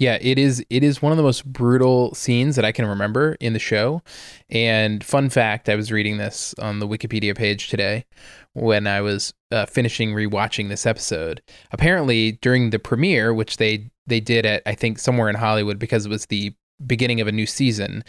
Yeah, 0.00 0.16
it 0.22 0.38
is 0.38 0.64
it 0.70 0.82
is 0.82 1.02
one 1.02 1.12
of 1.12 1.18
the 1.18 1.22
most 1.22 1.44
brutal 1.44 2.14
scenes 2.14 2.56
that 2.56 2.64
I 2.64 2.72
can 2.72 2.86
remember 2.86 3.36
in 3.38 3.52
the 3.52 3.58
show. 3.58 4.00
And 4.48 5.04
fun 5.04 5.28
fact, 5.28 5.68
I 5.68 5.76
was 5.76 5.92
reading 5.92 6.16
this 6.16 6.54
on 6.58 6.78
the 6.78 6.88
Wikipedia 6.88 7.36
page 7.36 7.68
today 7.68 8.06
when 8.54 8.86
I 8.86 9.02
was 9.02 9.34
uh, 9.50 9.66
finishing 9.66 10.14
rewatching 10.14 10.70
this 10.70 10.86
episode. 10.86 11.42
Apparently, 11.70 12.32
during 12.40 12.70
the 12.70 12.78
premiere, 12.78 13.34
which 13.34 13.58
they 13.58 13.90
they 14.06 14.20
did 14.20 14.46
at 14.46 14.62
I 14.64 14.74
think 14.74 14.98
somewhere 14.98 15.28
in 15.28 15.36
Hollywood 15.36 15.78
because 15.78 16.06
it 16.06 16.10
was 16.10 16.24
the 16.26 16.54
beginning 16.86 17.20
of 17.20 17.28
a 17.28 17.32
new 17.32 17.46
season, 17.46 18.02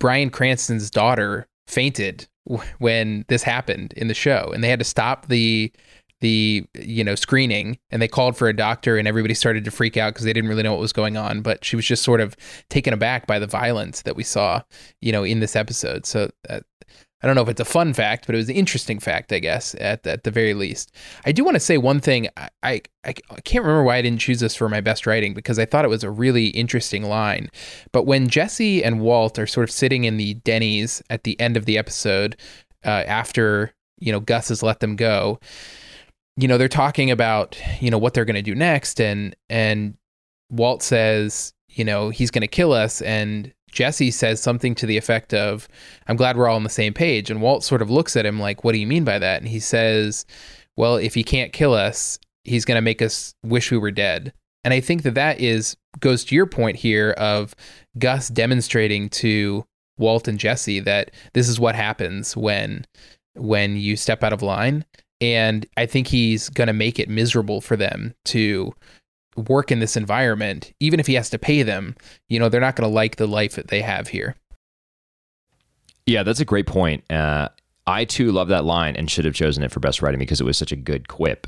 Bryan 0.00 0.30
Cranston's 0.30 0.90
daughter 0.90 1.46
fainted 1.66 2.26
when 2.78 3.26
this 3.28 3.42
happened 3.42 3.92
in 3.94 4.08
the 4.08 4.14
show 4.14 4.50
and 4.54 4.64
they 4.64 4.68
had 4.68 4.78
to 4.78 4.84
stop 4.84 5.26
the 5.28 5.70
the 6.24 6.64
you 6.74 7.04
know 7.04 7.14
screening 7.14 7.78
and 7.90 8.00
they 8.00 8.08
called 8.08 8.36
for 8.36 8.48
a 8.48 8.56
doctor 8.56 8.96
and 8.96 9.06
everybody 9.06 9.34
started 9.34 9.64
to 9.64 9.70
freak 9.70 9.96
out 9.96 10.14
because 10.14 10.24
they 10.24 10.32
didn't 10.32 10.48
really 10.48 10.62
know 10.62 10.72
what 10.72 10.80
was 10.80 10.92
going 10.92 11.18
on 11.18 11.42
but 11.42 11.62
she 11.64 11.76
was 11.76 11.84
just 11.84 12.02
sort 12.02 12.20
of 12.20 12.34
taken 12.70 12.94
aback 12.94 13.26
by 13.26 13.38
the 13.38 13.46
violence 13.46 14.02
that 14.02 14.16
we 14.16 14.24
saw 14.24 14.60
you 15.02 15.12
know 15.12 15.22
in 15.22 15.40
this 15.40 15.54
episode 15.54 16.06
so 16.06 16.30
uh, 16.48 16.60
I 17.22 17.26
don't 17.26 17.36
know 17.36 17.42
if 17.42 17.48
it's 17.48 17.60
a 17.60 17.64
fun 17.64 17.94
fact, 17.94 18.26
but 18.26 18.34
it 18.34 18.38
was 18.38 18.50
an 18.50 18.54
interesting 18.54 18.98
fact, 18.98 19.32
I 19.32 19.38
guess, 19.38 19.74
at, 19.80 20.06
at 20.06 20.24
the 20.24 20.30
very 20.30 20.52
least. 20.52 20.94
I 21.24 21.32
do 21.32 21.42
want 21.42 21.54
to 21.54 21.60
say 21.60 21.78
one 21.78 21.98
thing. 21.98 22.28
I, 22.36 22.50
I, 22.62 22.82
I 23.06 23.12
can't 23.46 23.64
remember 23.64 23.82
why 23.82 23.96
I 23.96 24.02
didn't 24.02 24.20
choose 24.20 24.40
this 24.40 24.54
for 24.54 24.68
my 24.68 24.82
best 24.82 25.06
writing 25.06 25.32
because 25.32 25.58
I 25.58 25.64
thought 25.64 25.86
it 25.86 25.88
was 25.88 26.04
a 26.04 26.10
really 26.10 26.48
interesting 26.48 27.04
line. 27.04 27.48
But 27.92 28.04
when 28.04 28.28
Jesse 28.28 28.84
and 28.84 29.00
Walt 29.00 29.38
are 29.38 29.46
sort 29.46 29.64
of 29.64 29.70
sitting 29.70 30.04
in 30.04 30.18
the 30.18 30.34
Denny's 30.34 31.02
at 31.08 31.24
the 31.24 31.40
end 31.40 31.56
of 31.56 31.64
the 31.64 31.78
episode, 31.78 32.36
uh, 32.84 33.04
after, 33.06 33.72
you 33.98 34.12
know, 34.12 34.20
Gus 34.20 34.50
has 34.50 34.62
let 34.62 34.80
them 34.80 34.94
go, 34.94 35.40
you 36.36 36.48
know, 36.48 36.58
they're 36.58 36.68
talking 36.68 37.10
about, 37.10 37.56
you 37.80 37.90
know, 37.90 37.98
what 37.98 38.14
they're 38.14 38.24
going 38.24 38.34
to 38.34 38.42
do 38.42 38.54
next. 38.54 39.00
And, 39.00 39.36
and 39.48 39.96
Walt 40.50 40.82
says, 40.82 41.52
you 41.68 41.84
know, 41.84 42.10
he's 42.10 42.30
going 42.30 42.42
to 42.42 42.48
kill 42.48 42.72
us. 42.72 43.02
And 43.02 43.52
Jesse 43.70 44.10
says 44.10 44.40
something 44.40 44.74
to 44.76 44.86
the 44.86 44.96
effect 44.96 45.34
of, 45.34 45.68
I'm 46.06 46.16
glad 46.16 46.36
we're 46.36 46.48
all 46.48 46.56
on 46.56 46.64
the 46.64 46.70
same 46.70 46.94
page. 46.94 47.30
And 47.30 47.42
Walt 47.42 47.64
sort 47.64 47.82
of 47.82 47.90
looks 47.90 48.16
at 48.16 48.26
him 48.26 48.40
like, 48.40 48.64
what 48.64 48.72
do 48.72 48.78
you 48.78 48.86
mean 48.86 49.04
by 49.04 49.18
that? 49.18 49.40
And 49.40 49.48
he 49.48 49.60
says, 49.60 50.26
well, 50.76 50.96
if 50.96 51.14
he 51.14 51.22
can't 51.22 51.52
kill 51.52 51.74
us, 51.74 52.18
he's 52.44 52.64
going 52.64 52.76
to 52.76 52.82
make 52.82 53.02
us 53.02 53.34
wish 53.44 53.70
we 53.70 53.78
were 53.78 53.90
dead. 53.90 54.32
And 54.64 54.72
I 54.72 54.80
think 54.80 55.02
that 55.02 55.14
that 55.14 55.40
is, 55.40 55.76
goes 56.00 56.24
to 56.24 56.34
your 56.34 56.46
point 56.46 56.76
here 56.76 57.10
of 57.12 57.54
Gus 57.98 58.28
demonstrating 58.28 59.08
to 59.10 59.64
Walt 59.98 60.26
and 60.26 60.38
Jesse 60.38 60.80
that 60.80 61.12
this 61.32 61.48
is 61.48 61.60
what 61.60 61.74
happens 61.74 62.36
when, 62.36 62.86
when 63.34 63.76
you 63.76 63.96
step 63.96 64.24
out 64.24 64.32
of 64.32 64.42
line 64.42 64.84
and 65.20 65.66
I 65.76 65.86
think 65.86 66.08
he's 66.08 66.48
going 66.48 66.66
to 66.66 66.72
make 66.72 66.98
it 66.98 67.08
miserable 67.08 67.60
for 67.60 67.76
them 67.76 68.14
to 68.26 68.74
work 69.36 69.72
in 69.72 69.80
this 69.80 69.96
environment, 69.96 70.72
even 70.80 71.00
if 71.00 71.06
he 71.06 71.14
has 71.14 71.30
to 71.30 71.38
pay 71.38 71.62
them. 71.62 71.96
You 72.28 72.38
know, 72.38 72.48
they're 72.48 72.60
not 72.60 72.76
going 72.76 72.88
to 72.88 72.94
like 72.94 73.16
the 73.16 73.26
life 73.26 73.54
that 73.54 73.68
they 73.68 73.82
have 73.82 74.08
here. 74.08 74.36
Yeah, 76.06 76.22
that's 76.22 76.40
a 76.40 76.44
great 76.44 76.66
point. 76.66 77.10
Uh, 77.10 77.48
I 77.86 78.04
too 78.04 78.32
love 78.32 78.48
that 78.48 78.64
line 78.64 78.96
and 78.96 79.10
should 79.10 79.24
have 79.24 79.34
chosen 79.34 79.62
it 79.62 79.70
for 79.70 79.80
best 79.80 80.02
writing 80.02 80.18
because 80.18 80.40
it 80.40 80.44
was 80.44 80.58
such 80.58 80.72
a 80.72 80.76
good 80.76 81.08
quip, 81.08 81.46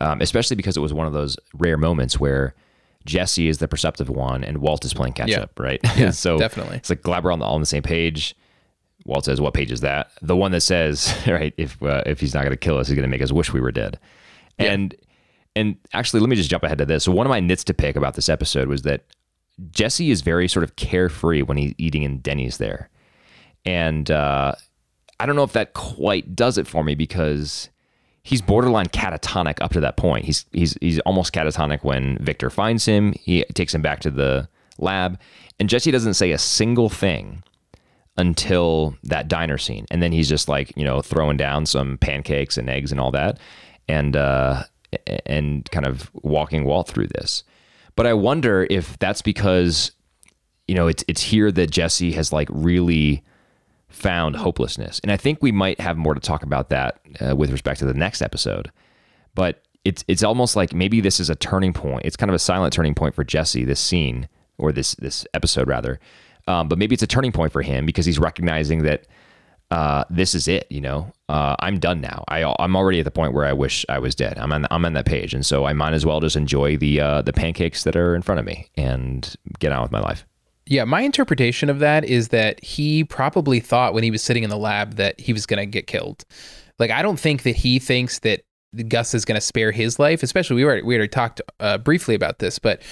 um, 0.00 0.20
especially 0.20 0.56
because 0.56 0.76
it 0.76 0.80
was 0.80 0.92
one 0.92 1.06
of 1.06 1.12
those 1.12 1.36
rare 1.54 1.76
moments 1.76 2.18
where 2.18 2.54
Jesse 3.04 3.48
is 3.48 3.58
the 3.58 3.68
perceptive 3.68 4.08
one 4.08 4.44
and 4.44 4.58
Walt 4.58 4.84
is 4.84 4.94
playing 4.94 5.14
catch 5.14 5.28
yeah. 5.28 5.40
up, 5.40 5.58
right? 5.58 5.80
Yeah, 5.96 6.10
so 6.12 6.38
definitely. 6.38 6.76
It's 6.76 6.90
like 6.90 7.02
glad 7.02 7.24
we're 7.24 7.32
on 7.32 7.40
the, 7.40 7.44
all 7.44 7.54
on 7.54 7.60
the 7.60 7.66
same 7.66 7.82
page. 7.82 8.36
Walt 9.04 9.24
says, 9.24 9.40
"What 9.40 9.54
page 9.54 9.72
is 9.72 9.80
that?" 9.80 10.10
The 10.20 10.36
one 10.36 10.52
that 10.52 10.60
says, 10.60 11.14
"Right, 11.26 11.54
if 11.56 11.82
uh, 11.82 12.02
if 12.06 12.20
he's 12.20 12.34
not 12.34 12.40
going 12.40 12.52
to 12.52 12.56
kill 12.56 12.78
us, 12.78 12.88
he's 12.88 12.96
going 12.96 13.08
to 13.08 13.10
make 13.10 13.22
us 13.22 13.32
wish 13.32 13.52
we 13.52 13.60
were 13.60 13.72
dead." 13.72 13.98
Yeah. 14.58 14.72
And 14.72 14.94
and 15.54 15.76
actually, 15.92 16.20
let 16.20 16.28
me 16.28 16.36
just 16.36 16.50
jump 16.50 16.62
ahead 16.62 16.78
to 16.78 16.86
this. 16.86 17.04
So 17.04 17.12
one 17.12 17.26
of 17.26 17.30
my 17.30 17.40
nits 17.40 17.64
to 17.64 17.74
pick 17.74 17.96
about 17.96 18.14
this 18.14 18.28
episode 18.28 18.68
was 18.68 18.82
that 18.82 19.04
Jesse 19.70 20.10
is 20.10 20.22
very 20.22 20.48
sort 20.48 20.64
of 20.64 20.76
carefree 20.76 21.42
when 21.42 21.56
he's 21.56 21.74
eating 21.78 22.02
in 22.02 22.18
Denny's 22.18 22.58
there, 22.58 22.88
and 23.64 24.10
uh, 24.10 24.54
I 25.20 25.26
don't 25.26 25.36
know 25.36 25.44
if 25.44 25.52
that 25.52 25.74
quite 25.74 26.34
does 26.34 26.58
it 26.58 26.66
for 26.66 26.82
me 26.82 26.94
because 26.94 27.68
he's 28.22 28.40
borderline 28.40 28.86
catatonic 28.86 29.60
up 29.60 29.72
to 29.72 29.80
that 29.80 29.96
point. 29.96 30.24
He's 30.24 30.46
he's 30.52 30.76
he's 30.80 30.98
almost 31.00 31.32
catatonic 31.32 31.84
when 31.84 32.18
Victor 32.18 32.50
finds 32.50 32.84
him. 32.84 33.12
He 33.20 33.44
takes 33.54 33.74
him 33.74 33.82
back 33.82 34.00
to 34.00 34.10
the 34.10 34.48
lab, 34.78 35.18
and 35.58 35.68
Jesse 35.68 35.90
doesn't 35.90 36.14
say 36.14 36.32
a 36.32 36.38
single 36.38 36.88
thing 36.88 37.42
until 38.22 38.96
that 39.02 39.26
diner 39.26 39.58
scene, 39.58 39.84
and 39.90 40.00
then 40.00 40.12
he's 40.12 40.28
just 40.28 40.48
like 40.48 40.72
you 40.76 40.84
know 40.84 41.02
throwing 41.02 41.36
down 41.36 41.66
some 41.66 41.98
pancakes 41.98 42.56
and 42.56 42.70
eggs 42.70 42.92
and 42.92 43.00
all 43.00 43.10
that, 43.10 43.38
and 43.88 44.16
uh, 44.16 44.62
and 45.26 45.68
kind 45.72 45.86
of 45.86 46.08
walking 46.14 46.64
Walt 46.64 46.88
through 46.88 47.08
this. 47.08 47.42
But 47.96 48.06
I 48.06 48.14
wonder 48.14 48.66
if 48.70 48.96
that's 49.00 49.22
because 49.22 49.90
you 50.68 50.76
know 50.76 50.86
it's 50.86 51.04
it's 51.08 51.20
here 51.20 51.50
that 51.50 51.70
Jesse 51.70 52.12
has 52.12 52.32
like 52.32 52.48
really 52.50 53.24
found 53.88 54.36
hopelessness, 54.36 55.00
and 55.02 55.10
I 55.10 55.16
think 55.16 55.42
we 55.42 55.50
might 55.50 55.80
have 55.80 55.96
more 55.96 56.14
to 56.14 56.20
talk 56.20 56.44
about 56.44 56.70
that 56.70 57.00
uh, 57.20 57.34
with 57.34 57.50
respect 57.50 57.80
to 57.80 57.86
the 57.86 57.94
next 57.94 58.22
episode. 58.22 58.70
But 59.34 59.62
it's 59.84 60.04
it's 60.06 60.22
almost 60.22 60.54
like 60.54 60.72
maybe 60.72 61.00
this 61.00 61.18
is 61.18 61.28
a 61.28 61.34
turning 61.34 61.72
point. 61.72 62.06
It's 62.06 62.16
kind 62.16 62.30
of 62.30 62.36
a 62.36 62.38
silent 62.38 62.72
turning 62.72 62.94
point 62.94 63.16
for 63.16 63.24
Jesse. 63.24 63.64
This 63.64 63.80
scene 63.80 64.28
or 64.58 64.70
this 64.70 64.94
this 64.94 65.26
episode 65.34 65.66
rather, 65.66 65.98
um, 66.46 66.68
but 66.68 66.78
maybe 66.78 66.94
it's 66.94 67.02
a 67.02 67.06
turning 67.06 67.32
point 67.32 67.52
for 67.52 67.62
him 67.62 67.86
because 67.86 68.06
he's 68.06 68.18
recognizing 68.18 68.82
that 68.82 69.06
uh, 69.70 70.04
this 70.10 70.34
is 70.34 70.48
it. 70.48 70.66
You 70.70 70.82
know, 70.82 71.12
uh, 71.28 71.56
I'm 71.60 71.78
done 71.78 72.00
now. 72.00 72.24
I 72.28 72.44
I'm 72.58 72.76
already 72.76 73.00
at 73.00 73.04
the 73.04 73.10
point 73.10 73.32
where 73.32 73.46
I 73.46 73.52
wish 73.54 73.86
I 73.88 73.98
was 73.98 74.14
dead. 74.14 74.38
I'm 74.38 74.52
on 74.52 74.66
I'm 74.70 74.84
on 74.84 74.92
that 74.92 75.06
page, 75.06 75.32
and 75.32 75.44
so 75.46 75.64
I 75.64 75.72
might 75.72 75.94
as 75.94 76.04
well 76.04 76.20
just 76.20 76.36
enjoy 76.36 76.76
the 76.76 77.00
uh, 77.00 77.22
the 77.22 77.32
pancakes 77.32 77.84
that 77.84 77.96
are 77.96 78.14
in 78.14 78.22
front 78.22 78.38
of 78.38 78.44
me 78.44 78.68
and 78.76 79.34
get 79.58 79.72
on 79.72 79.82
with 79.82 79.90
my 79.90 80.00
life. 80.00 80.26
Yeah, 80.66 80.84
my 80.84 81.00
interpretation 81.00 81.70
of 81.70 81.80
that 81.80 82.04
is 82.04 82.28
that 82.28 82.62
he 82.62 83.02
probably 83.02 83.60
thought 83.60 83.94
when 83.94 84.04
he 84.04 84.10
was 84.10 84.22
sitting 84.22 84.44
in 84.44 84.50
the 84.50 84.58
lab 84.58 84.94
that 84.94 85.18
he 85.18 85.32
was 85.32 85.46
going 85.46 85.58
to 85.58 85.66
get 85.66 85.86
killed. 85.86 86.24
Like 86.78 86.90
I 86.90 87.02
don't 87.02 87.18
think 87.18 87.42
that 87.44 87.56
he 87.56 87.78
thinks 87.78 88.18
that 88.20 88.42
Gus 88.88 89.14
is 89.14 89.24
going 89.24 89.36
to 89.36 89.40
spare 89.40 89.72
his 89.72 89.98
life. 89.98 90.22
Especially 90.22 90.56
we 90.56 90.64
already 90.64 90.82
we 90.82 90.94
already 90.96 91.08
talked 91.08 91.40
uh, 91.60 91.78
briefly 91.78 92.14
about 92.14 92.40
this, 92.40 92.58
but 92.58 92.82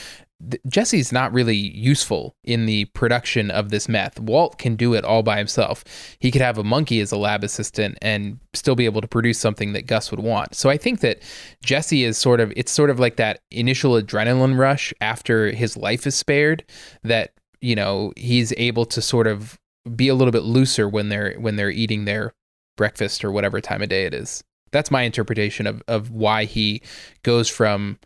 Jesse's 0.66 1.12
not 1.12 1.32
really 1.32 1.56
useful 1.56 2.34
in 2.44 2.66
the 2.66 2.86
production 2.86 3.50
of 3.50 3.70
this 3.70 3.88
meth. 3.88 4.18
Walt 4.18 4.58
can 4.58 4.74
do 4.74 4.94
it 4.94 5.04
all 5.04 5.22
by 5.22 5.36
himself. 5.36 5.84
He 6.18 6.30
could 6.30 6.40
have 6.40 6.58
a 6.58 6.64
monkey 6.64 7.00
as 7.00 7.12
a 7.12 7.18
lab 7.18 7.44
assistant 7.44 7.98
and 8.00 8.38
still 8.54 8.74
be 8.74 8.86
able 8.86 9.00
to 9.02 9.08
produce 9.08 9.38
something 9.38 9.72
that 9.74 9.86
Gus 9.86 10.10
would 10.10 10.20
want. 10.20 10.54
So 10.54 10.70
I 10.70 10.76
think 10.76 11.00
that 11.00 11.22
Jesse 11.62 12.04
is 12.04 12.16
sort 12.16 12.40
of 12.40 12.52
it's 12.56 12.72
sort 12.72 12.90
of 12.90 12.98
like 12.98 13.16
that 13.16 13.40
initial 13.50 13.92
adrenaline 13.92 14.58
rush 14.58 14.94
after 15.00 15.50
his 15.50 15.76
life 15.76 16.06
is 16.06 16.14
spared 16.14 16.64
that 17.02 17.32
you 17.60 17.74
know 17.74 18.12
he's 18.16 18.52
able 18.56 18.86
to 18.86 19.02
sort 19.02 19.26
of 19.26 19.58
be 19.94 20.08
a 20.08 20.14
little 20.14 20.32
bit 20.32 20.42
looser 20.42 20.88
when 20.88 21.08
they're 21.08 21.34
when 21.34 21.56
they're 21.56 21.70
eating 21.70 22.04
their 22.04 22.32
breakfast 22.76 23.24
or 23.24 23.30
whatever 23.30 23.60
time 23.60 23.82
of 23.82 23.88
day 23.88 24.04
it 24.04 24.14
is 24.14 24.42
that's 24.72 24.90
my 24.90 25.02
interpretation 25.02 25.66
of 25.66 25.82
of 25.88 26.10
why 26.10 26.44
he 26.44 26.82
goes 27.22 27.48
from 27.48 27.98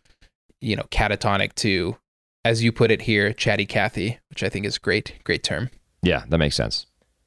you 0.61 0.75
know 0.75 0.85
catatonic 0.90 1.55
to 1.55 1.97
as 2.45 2.63
you 2.63 2.73
put 2.73 2.91
it 2.91 3.03
here 3.03 3.33
chatty 3.33 3.67
cathy 3.67 4.19
which 4.31 4.43
i 4.43 4.49
think 4.49 4.65
is 4.67 4.79
great 4.79 5.15
great 5.25 5.43
term 5.43 5.71
Yeah, 6.03 6.25
that 6.29 6.39
makes 6.39 6.57
sense. 6.57 6.87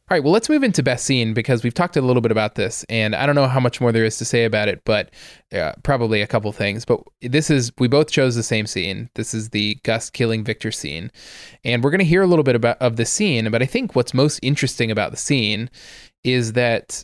all 0.10 0.16
right 0.16 0.24
well 0.24 0.32
let's 0.34 0.50
move 0.50 0.64
into 0.64 0.84
best 0.84 1.06
scene 1.06 1.34
because 1.34 1.64
we've 1.64 1.74
talked 1.74 1.98
a 1.98 2.02
little 2.02 2.22
bit 2.22 2.32
about 2.32 2.56
this 2.56 2.86
and 2.90 3.16
i 3.16 3.26
don't 3.26 3.36
know 3.36 3.48
how 3.48 3.60
much 3.60 3.82
more 3.82 3.92
there 3.92 4.06
is 4.06 4.18
to 4.18 4.26
say 4.26 4.46
about 4.46 4.68
it 4.68 4.82
but 4.86 5.10
uh, 5.54 5.72
probably 5.84 6.22
a 6.22 6.28
couple 6.28 6.52
things 6.52 6.86
but 6.86 7.02
this 7.22 7.50
is 7.50 7.72
we 7.80 7.88
both 7.88 8.12
chose 8.12 8.36
the 8.36 8.44
same 8.44 8.66
scene 8.68 9.10
this 9.16 9.34
is 9.34 9.50
the 9.50 9.76
gus 9.84 10.10
killing 10.10 10.44
victor 10.44 10.72
scene 10.72 11.12
and 11.64 11.84
we're 11.84 11.92
going 11.92 12.00
to 12.00 12.06
hear 12.06 12.22
a 12.22 12.28
little 12.28 12.44
bit 12.44 12.56
about 12.56 12.78
of 12.82 12.96
the 12.98 13.06
scene 13.06 13.50
but 13.52 13.62
i 13.62 13.66
think 13.66 13.96
what's 13.96 14.14
most 14.14 14.40
interesting 14.44 14.92
about 14.92 15.12
the 15.12 15.18
scene 15.18 15.70
is 16.24 16.54
that 16.54 17.04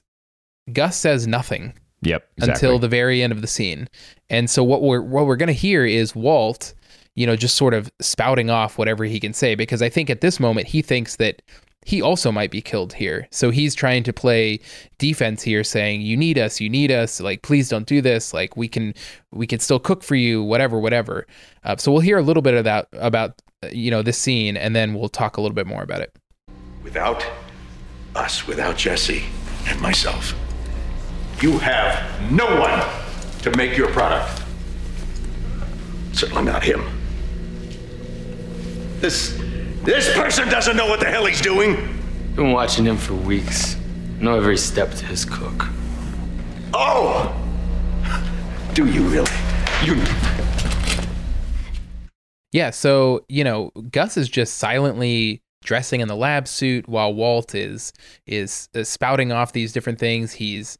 gus 0.72 0.96
says 0.98 1.26
nothing 1.28 1.74
Yep. 2.06 2.28
Exactly. 2.36 2.54
until 2.54 2.80
the 2.80 2.90
very 2.90 3.24
end 3.24 3.32
of 3.32 3.40
the 3.40 3.48
scene. 3.48 3.88
And 4.30 4.50
so 4.50 4.62
what 4.62 4.82
we're 4.82 5.02
what 5.02 5.26
we're 5.26 5.38
going 5.38 5.48
to 5.48 5.54
hear 5.54 5.86
is 5.86 6.14
Walt, 6.14 6.74
you 7.16 7.28
know, 7.28 7.36
just 7.36 7.56
sort 7.56 7.74
of 7.74 7.92
spouting 8.02 8.50
off 8.50 8.78
whatever 8.78 9.04
he 9.04 9.20
can 9.20 9.34
say 9.34 9.56
because 9.56 9.82
I 9.82 9.90
think 9.90 10.10
at 10.10 10.22
this 10.22 10.40
moment 10.40 10.68
he 10.68 10.82
thinks 10.82 11.18
that 11.18 11.42
he 11.86 12.02
also 12.02 12.32
might 12.32 12.52
be 12.52 12.62
killed 12.62 12.94
here. 12.94 13.28
So 13.32 13.50
he's 13.50 13.76
trying 13.76 14.04
to 14.04 14.14
play 14.14 14.60
defense 14.98 15.44
here 15.44 15.64
saying 15.64 16.02
you 16.02 16.16
need 16.16 16.38
us, 16.38 16.62
you 16.62 16.70
need 16.70 16.92
us, 16.92 17.20
like 17.20 17.42
please 17.42 17.70
don't 17.70 17.86
do 17.86 18.02
this, 18.02 18.34
like 18.34 18.56
we 18.56 18.68
can 18.68 18.94
we 19.32 19.46
can 19.48 19.60
still 19.60 19.80
cook 19.80 20.04
for 20.04 20.16
you, 20.16 20.44
whatever, 20.44 20.80
whatever. 20.80 21.28
Uh, 21.64 21.76
so 21.78 21.92
we'll 21.92 22.02
hear 22.02 22.18
a 22.18 22.22
little 22.22 22.42
bit 22.42 22.54
of 22.54 22.64
that 22.64 22.88
about 22.94 23.42
uh, 23.64 23.68
you 23.72 23.92
know 23.92 24.02
this 24.02 24.18
scene 24.18 24.58
and 24.58 24.76
then 24.76 24.94
we'll 24.94 25.10
talk 25.10 25.38
a 25.38 25.42
little 25.42 25.56
bit 25.56 25.68
more 25.68 25.84
about 25.84 26.02
it. 26.02 26.16
Without 26.84 27.26
us, 28.16 28.48
without 28.48 28.78
Jesse 28.78 29.24
and 29.68 29.80
myself, 29.82 30.34
you 31.42 31.58
have 31.58 32.32
no 32.32 32.46
one 32.60 32.82
to 33.42 33.56
make 33.58 33.78
your 33.78 33.90
product. 33.90 34.42
Certainly 36.14 36.44
not 36.44 36.64
him. 36.64 37.03
This 39.04 39.38
this 39.84 40.14
person 40.14 40.48
doesn't 40.48 40.78
know 40.78 40.88
what 40.88 41.02
the 41.02 41.08
hell 41.08 41.26
he's 41.26 41.42
doing. 41.42 41.76
Been 42.38 42.54
watching 42.54 42.86
him 42.86 42.96
for 42.96 43.16
weeks. 43.16 43.76
Know 44.22 44.38
every 44.38 44.56
step 44.56 44.92
to 44.92 45.06
his 45.06 45.26
cook. 45.26 45.68
Oh! 46.74 47.36
Do 48.74 48.86
you 48.86 49.04
really? 49.10 49.30
You 49.84 50.02
Yeah, 52.54 52.70
so 52.70 53.26
you 53.28 53.44
know, 53.44 53.72
Gus 53.92 54.16
is 54.16 54.30
just 54.30 54.54
silently 54.58 55.42
dressing 55.66 56.00
in 56.00 56.08
the 56.08 56.16
lab 56.16 56.48
suit 56.48 56.88
while 56.88 57.14
Walt 57.14 57.54
is 57.54 57.92
is, 58.26 58.70
is 58.74 58.88
spouting 58.88 59.34
off 59.34 59.52
these 59.52 59.74
different 59.74 60.00
things. 60.00 60.32
He's 60.32 60.78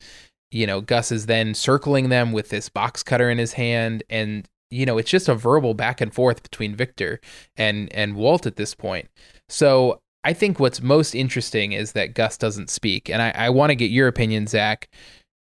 you 0.50 0.66
know, 0.66 0.80
Gus 0.80 1.12
is 1.12 1.26
then 1.26 1.54
circling 1.54 2.08
them 2.08 2.32
with 2.32 2.48
this 2.48 2.70
box 2.70 3.04
cutter 3.04 3.30
in 3.30 3.38
his 3.38 3.52
hand 3.52 4.02
and 4.10 4.48
you 4.74 4.86
know, 4.86 4.98
it's 4.98 5.10
just 5.10 5.30
a 5.30 5.36
verbal 5.36 5.74
back 5.74 6.02
and 6.02 6.14
forth 6.14 6.44
between 6.44 6.76
Victor 6.76 7.22
and 7.56 7.94
and 7.94 8.16
Walt 8.16 8.46
at 8.46 8.56
this 8.56 8.74
point. 8.74 9.10
So 9.50 10.02
I 10.24 10.34
think 10.34 10.60
what's 10.60 10.82
most 10.82 11.14
interesting 11.14 11.74
is 11.74 11.92
that 11.92 12.16
Gus 12.16 12.38
doesn't 12.38 12.70
speak, 12.70 13.10
and 13.10 13.22
I, 13.22 13.32
I 13.32 13.50
want 13.50 13.70
to 13.70 13.76
get 13.76 13.92
your 13.92 14.08
opinion, 14.08 14.48
Zach. 14.48 14.90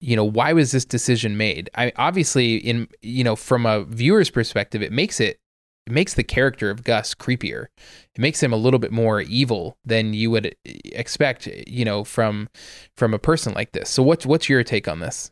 You 0.00 0.16
know, 0.16 0.24
why 0.24 0.52
was 0.52 0.72
this 0.72 0.85
decision 0.85 1.37
made? 1.37 1.70
I 1.76 1.92
obviously, 1.96 2.56
in 2.56 2.88
you 3.02 3.22
know, 3.22 3.37
from 3.37 3.66
a 3.66 3.85
viewer's 3.85 4.30
perspective, 4.30 4.82
it 4.82 4.90
makes 4.92 5.20
it 5.20 5.38
it 5.87 5.92
makes 5.92 6.14
the 6.14 6.24
character 6.24 6.70
of 6.70 6.85
Gus 6.85 7.14
creepier. 7.14 7.66
It 8.14 8.20
makes 8.20 8.42
him 8.42 8.52
a 8.52 8.56
little 8.56 8.78
bit 8.78 8.92
more 8.92 9.20
evil 9.20 9.76
than 9.85 10.14
you 10.14 10.30
would 10.30 10.54
eh, 10.66 10.74
expect, 10.92 11.46
eh, 11.46 11.64
you 11.66 11.85
know, 11.85 12.02
from 12.02 12.48
from 12.96 13.14
a 13.14 13.18
person 13.18 13.52
like 13.54 13.72
this. 13.72 13.90
So 13.90 14.02
what's 14.02 14.26
what's 14.26 14.48
your 14.48 14.64
take 14.64 14.88
on 14.88 15.00
this? 15.00 15.30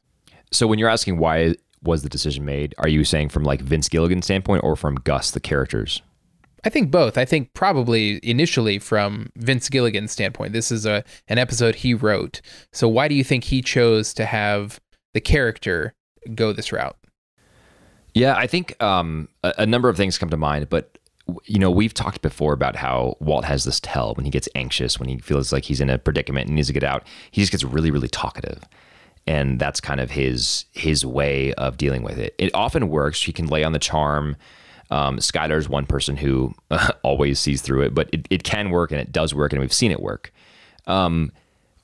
So 0.52 0.66
when 0.66 0.78
you're 0.78 0.88
asking 0.88 1.18
why 1.18 1.54
was 1.82 2.02
the 2.02 2.08
decision 2.08 2.44
made, 2.44 2.74
are 2.78 2.88
you 2.88 3.04
saying 3.04 3.30
from 3.30 3.44
like 3.44 3.60
Vince 3.60 3.88
Gilligan's 3.88 4.26
standpoint 4.26 4.62
or 4.64 4.76
from 4.76 4.96
Gus 4.96 5.30
the 5.30 5.40
characters? 5.40 6.02
I 6.64 6.68
think 6.68 6.90
both. 6.90 7.16
I 7.16 7.24
think 7.24 7.54
probably 7.54 8.20
initially 8.22 8.78
from 8.78 9.30
Vince 9.36 9.68
Gilligan's 9.68 10.12
standpoint. 10.12 10.52
This 10.52 10.70
is 10.70 10.84
a 10.84 11.04
an 11.28 11.38
episode 11.38 11.76
he 11.76 11.94
wrote. 11.94 12.42
So 12.72 12.86
why 12.86 13.08
do 13.08 13.14
you 13.14 13.24
think 13.24 13.44
he 13.44 13.62
chose 13.62 14.12
to 14.14 14.26
have 14.26 14.78
the 15.14 15.20
character 15.20 15.94
go 16.34 16.52
this 16.52 16.72
route? 16.72 16.96
Yeah, 18.12 18.34
I 18.36 18.46
think 18.46 18.80
um, 18.82 19.28
a, 19.42 19.54
a 19.58 19.66
number 19.66 19.88
of 19.88 19.96
things 19.96 20.18
come 20.18 20.30
to 20.30 20.36
mind, 20.36 20.68
but 20.68 20.98
you 21.44 21.58
know, 21.58 21.70
we've 21.70 21.94
talked 21.94 22.22
before 22.22 22.52
about 22.52 22.76
how 22.76 23.16
Walt 23.20 23.44
has 23.44 23.64
this 23.64 23.78
tell 23.80 24.14
when 24.14 24.24
he 24.24 24.30
gets 24.30 24.48
anxious, 24.54 24.98
when 24.98 25.08
he 25.08 25.18
feels 25.18 25.52
like 25.52 25.64
he's 25.64 25.80
in 25.80 25.88
a 25.88 25.98
predicament 25.98 26.48
and 26.48 26.56
needs 26.56 26.66
to 26.66 26.72
get 26.72 26.82
out. 26.82 27.06
He 27.30 27.40
just 27.40 27.52
gets 27.52 27.62
really, 27.62 27.90
really 27.92 28.08
talkative, 28.08 28.64
and 29.30 29.60
that's 29.60 29.80
kind 29.80 30.00
of 30.00 30.10
his 30.10 30.64
his 30.72 31.06
way 31.06 31.54
of 31.54 31.76
dealing 31.76 32.02
with 32.02 32.18
it. 32.18 32.34
It 32.36 32.52
often 32.52 32.88
works. 32.88 33.22
He 33.22 33.32
can 33.32 33.46
lay 33.46 33.62
on 33.62 33.70
the 33.70 33.78
charm. 33.78 34.36
Um, 34.90 35.18
Skyler's 35.18 35.68
one 35.68 35.86
person 35.86 36.16
who 36.16 36.52
always 37.04 37.38
sees 37.38 37.62
through 37.62 37.82
it, 37.82 37.94
but 37.94 38.10
it, 38.12 38.26
it 38.28 38.42
can 38.42 38.70
work 38.70 38.90
and 38.90 39.00
it 39.00 39.12
does 39.12 39.32
work, 39.32 39.52
and 39.52 39.60
we've 39.60 39.72
seen 39.72 39.92
it 39.92 40.02
work. 40.02 40.32
Um, 40.88 41.30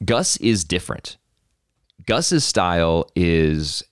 Gus 0.04 0.36
is 0.38 0.64
different. 0.64 1.18
Gus's 2.04 2.42
style 2.42 3.08
is 3.14 3.84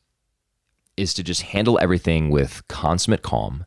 is 0.97 1.15
to 1.15 1.23
just 1.23 1.43
handle 1.43 1.79
everything 1.81 2.31
with 2.31 2.67
consummate 2.67 3.23
calm, 3.23 3.65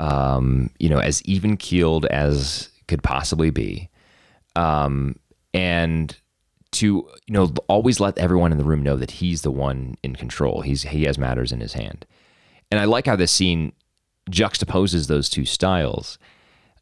um, 0.00 0.70
you 0.80 0.88
know, 0.88 0.98
as 0.98 1.22
even 1.22 1.56
keeled 1.56 2.04
as 2.06 2.68
could 2.88 3.04
possibly 3.04 3.50
be, 3.50 3.90
um, 4.56 5.14
and 5.52 6.16
to 6.74 6.86
you 6.86 7.08
know 7.28 7.52
always 7.68 8.00
let 8.00 8.18
everyone 8.18 8.52
in 8.52 8.58
the 8.58 8.64
room 8.64 8.82
know 8.82 8.96
that 8.96 9.12
he's 9.12 9.42
the 9.42 9.50
one 9.50 9.96
in 10.02 10.16
control. 10.16 10.60
He's 10.62 10.82
he 10.82 11.04
has 11.04 11.18
matters 11.18 11.52
in 11.52 11.60
his 11.60 11.74
hand, 11.74 12.06
and 12.70 12.80
I 12.80 12.84
like 12.84 13.06
how 13.06 13.16
this 13.16 13.32
scene 13.32 13.72
juxtaposes 14.30 15.06
those 15.06 15.28
two 15.28 15.44
styles. 15.44 16.18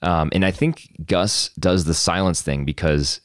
Um, 0.00 0.30
and 0.32 0.44
I 0.44 0.50
think 0.50 0.90
Gus 1.06 1.50
does 1.58 1.84
the 1.84 1.94
silence 1.94 2.42
thing 2.42 2.64
because 2.64 3.20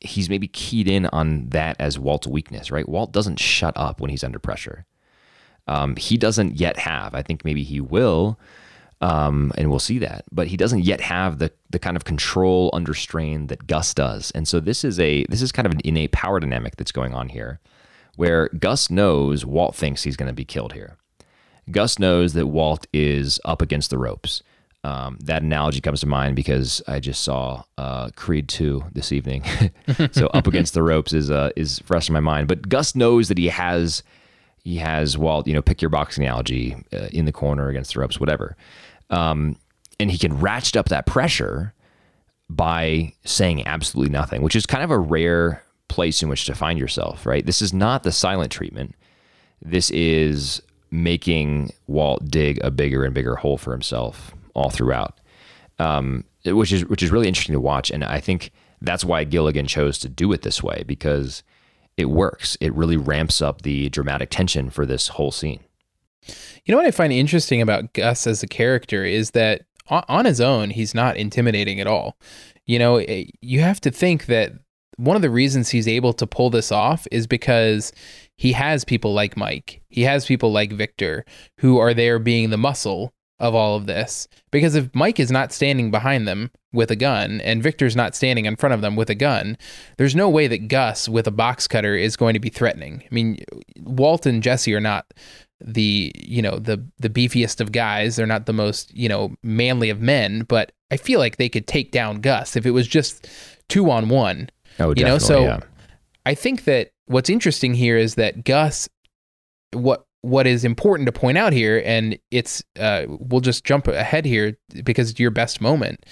he's 0.00 0.28
maybe 0.28 0.46
keyed 0.46 0.88
in 0.88 1.06
on 1.06 1.48
that 1.48 1.76
as 1.80 1.98
Walt's 1.98 2.26
weakness, 2.26 2.70
right? 2.70 2.88
Walt 2.88 3.12
doesn't 3.12 3.38
shut 3.38 3.74
up 3.76 4.00
when 4.00 4.10
he's 4.10 4.24
under 4.24 4.38
pressure. 4.38 4.84
Um, 5.66 5.96
he 5.96 6.16
doesn't 6.16 6.58
yet 6.60 6.78
have. 6.78 7.14
I 7.14 7.22
think 7.22 7.44
maybe 7.44 7.62
he 7.62 7.80
will, 7.80 8.38
um, 9.00 9.52
and 9.56 9.70
we'll 9.70 9.78
see 9.78 9.98
that. 9.98 10.24
But 10.32 10.48
he 10.48 10.56
doesn't 10.56 10.84
yet 10.84 11.00
have 11.00 11.38
the 11.38 11.52
the 11.70 11.78
kind 11.78 11.96
of 11.96 12.04
control 12.04 12.70
under 12.72 12.94
strain 12.94 13.46
that 13.48 13.66
Gus 13.66 13.94
does. 13.94 14.30
And 14.32 14.48
so 14.48 14.60
this 14.60 14.84
is 14.84 14.98
a 14.98 15.24
this 15.28 15.42
is 15.42 15.52
kind 15.52 15.66
of 15.66 15.72
an 15.72 15.80
innate 15.84 16.12
power 16.12 16.40
dynamic 16.40 16.76
that's 16.76 16.92
going 16.92 17.14
on 17.14 17.28
here, 17.28 17.60
where 18.16 18.48
Gus 18.58 18.90
knows 18.90 19.44
Walt 19.44 19.76
thinks 19.76 20.02
he's 20.02 20.16
going 20.16 20.30
to 20.30 20.34
be 20.34 20.44
killed 20.44 20.72
here. 20.72 20.96
Gus 21.70 21.98
knows 21.98 22.32
that 22.32 22.46
Walt 22.46 22.86
is 22.92 23.40
up 23.44 23.62
against 23.62 23.90
the 23.90 23.98
ropes. 23.98 24.42
Um, 24.84 25.18
that 25.24 25.42
analogy 25.42 25.80
comes 25.80 26.00
to 26.00 26.06
mind 26.06 26.36
because 26.36 26.80
I 26.86 27.00
just 27.00 27.22
saw 27.22 27.64
uh, 27.76 28.10
Creed 28.14 28.48
2 28.48 28.84
this 28.92 29.12
evening. 29.12 29.44
so 30.12 30.28
up 30.28 30.46
against 30.46 30.72
the 30.72 30.82
ropes 30.82 31.12
is 31.12 31.30
uh, 31.30 31.50
is 31.56 31.80
fresh 31.80 32.08
in 32.08 32.12
my 32.14 32.20
mind. 32.20 32.48
But 32.48 32.68
Gus 32.68 32.94
knows 32.94 33.28
that 33.28 33.38
he 33.38 33.48
has 33.48 34.02
he 34.64 34.76
has 34.76 35.16
Walt, 35.16 35.46
you 35.46 35.54
know, 35.54 35.62
pick 35.62 35.80
your 35.82 35.88
boxing 35.88 36.24
analogy 36.24 36.76
uh, 36.92 37.08
in 37.12 37.24
the 37.24 37.32
corner 37.32 37.68
against 37.68 37.94
the 37.94 38.00
ropes, 38.00 38.20
whatever. 38.20 38.56
Um, 39.10 39.56
and 40.00 40.10
he 40.10 40.18
can 40.18 40.38
ratchet 40.38 40.76
up 40.76 40.88
that 40.90 41.06
pressure 41.06 41.74
by 42.48 43.12
saying 43.24 43.66
absolutely 43.66 44.12
nothing, 44.12 44.42
which 44.42 44.56
is 44.56 44.66
kind 44.66 44.84
of 44.84 44.90
a 44.90 44.98
rare 44.98 45.62
place 45.88 46.22
in 46.22 46.28
which 46.28 46.44
to 46.46 46.54
find 46.54 46.78
yourself, 46.78 47.26
right? 47.26 47.44
This 47.44 47.60
is 47.60 47.72
not 47.72 48.02
the 48.02 48.12
silent 48.12 48.52
treatment. 48.52 48.94
This 49.60 49.90
is 49.90 50.62
making 50.90 51.70
Walt 51.86 52.30
dig 52.30 52.58
a 52.62 52.70
bigger 52.70 53.04
and 53.04 53.14
bigger 53.14 53.36
hole 53.36 53.58
for 53.58 53.72
himself 53.72 54.32
all 54.54 54.70
throughout, 54.70 55.18
um, 55.78 56.24
which 56.44 56.72
is 56.72 56.86
which 56.86 57.02
is 57.02 57.10
really 57.10 57.28
interesting 57.28 57.54
to 57.54 57.60
watch. 57.60 57.90
And 57.90 58.04
I 58.04 58.20
think 58.20 58.52
that's 58.80 59.04
why 59.04 59.24
Gilligan 59.24 59.66
chose 59.66 59.98
to 59.98 60.08
do 60.08 60.32
it 60.32 60.42
this 60.42 60.62
way 60.62 60.84
because 60.86 61.42
it 61.96 62.06
works. 62.06 62.56
It 62.60 62.72
really 62.74 62.96
ramps 62.96 63.42
up 63.42 63.62
the 63.62 63.88
dramatic 63.88 64.30
tension 64.30 64.70
for 64.70 64.86
this 64.86 65.08
whole 65.08 65.32
scene. 65.32 65.60
You 66.64 66.72
know 66.72 66.76
what 66.76 66.86
I 66.86 66.90
find 66.90 67.12
interesting 67.12 67.62
about 67.62 67.92
Gus 67.92 68.26
as 68.26 68.42
a 68.42 68.48
character 68.48 69.04
is 69.04 69.32
that 69.32 69.62
on 69.90 70.24
his 70.24 70.40
own, 70.40 70.70
he's 70.70 70.94
not 70.94 71.16
intimidating 71.16 71.80
at 71.80 71.86
all. 71.86 72.16
You 72.66 72.78
know, 72.78 72.96
eh, 72.96 73.24
you 73.40 73.60
have 73.60 73.80
to 73.82 73.90
think 73.90 74.26
that 74.26 74.52
one 74.96 75.16
of 75.16 75.22
the 75.22 75.30
reasons 75.30 75.70
he's 75.70 75.88
able 75.88 76.12
to 76.14 76.26
pull 76.26 76.50
this 76.50 76.70
off 76.72 77.06
is 77.10 77.26
because 77.26 77.92
he 78.36 78.52
has 78.52 78.84
people 78.84 79.14
like 79.14 79.36
Mike. 79.36 79.80
He 79.88 80.02
has 80.02 80.26
people 80.26 80.52
like 80.52 80.72
Victor 80.72 81.24
who 81.58 81.78
are 81.78 81.94
there 81.94 82.18
being 82.18 82.50
the 82.50 82.58
muscle 82.58 83.14
of 83.40 83.54
all 83.54 83.76
of 83.76 83.86
this. 83.86 84.26
Because 84.50 84.74
if 84.74 84.92
Mike 84.94 85.20
is 85.20 85.30
not 85.30 85.52
standing 85.52 85.90
behind 85.90 86.26
them 86.26 86.50
with 86.72 86.90
a 86.90 86.96
gun 86.96 87.40
and 87.42 87.62
Victor's 87.62 87.96
not 87.96 88.16
standing 88.16 88.46
in 88.46 88.56
front 88.56 88.74
of 88.74 88.80
them 88.80 88.96
with 88.96 89.08
a 89.08 89.14
gun, 89.14 89.56
there's 89.96 90.16
no 90.16 90.28
way 90.28 90.48
that 90.48 90.68
Gus 90.68 91.08
with 91.08 91.26
a 91.26 91.32
box 91.32 91.68
cutter 91.68 91.94
is 91.94 92.16
going 92.16 92.34
to 92.34 92.40
be 92.40 92.48
threatening. 92.48 93.04
I 93.04 93.14
mean, 93.14 93.38
Walt 93.80 94.26
and 94.26 94.42
Jesse 94.42 94.74
are 94.74 94.80
not 94.80 95.14
the 95.60 96.12
you 96.16 96.40
know 96.40 96.58
the 96.58 96.84
the 96.98 97.10
beefiest 97.10 97.60
of 97.60 97.72
guys 97.72 98.16
they're 98.16 98.26
not 98.26 98.46
the 98.46 98.52
most 98.52 98.94
you 98.94 99.08
know 99.08 99.34
manly 99.42 99.90
of 99.90 100.00
men 100.00 100.42
but 100.42 100.72
i 100.90 100.96
feel 100.96 101.18
like 101.18 101.36
they 101.36 101.48
could 101.48 101.66
take 101.66 101.90
down 101.90 102.20
gus 102.20 102.54
if 102.56 102.64
it 102.64 102.70
was 102.70 102.86
just 102.86 103.28
two 103.68 103.90
on 103.90 104.08
one 104.08 104.48
oh 104.78 104.94
you 104.96 105.04
know 105.04 105.18
so 105.18 105.42
yeah. 105.42 105.60
i 106.26 106.34
think 106.34 106.64
that 106.64 106.90
what's 107.06 107.28
interesting 107.28 107.74
here 107.74 107.96
is 107.96 108.14
that 108.14 108.44
gus 108.44 108.88
what 109.72 110.06
what 110.22 110.46
is 110.46 110.64
important 110.64 111.06
to 111.06 111.12
point 111.12 111.38
out 111.38 111.52
here 111.52 111.82
and 111.84 112.18
it's 112.30 112.62
uh, 112.78 113.04
we'll 113.08 113.40
just 113.40 113.64
jump 113.64 113.86
ahead 113.86 114.24
here 114.24 114.56
because 114.84 115.10
it's 115.10 115.20
your 115.20 115.30
best 115.30 115.60
moment 115.60 116.04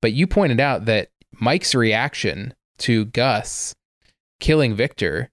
but 0.00 0.12
you 0.12 0.26
pointed 0.26 0.60
out 0.60 0.86
that 0.86 1.08
mike's 1.40 1.74
reaction 1.74 2.54
to 2.78 3.06
gus 3.06 3.74
killing 4.40 4.74
victor 4.74 5.30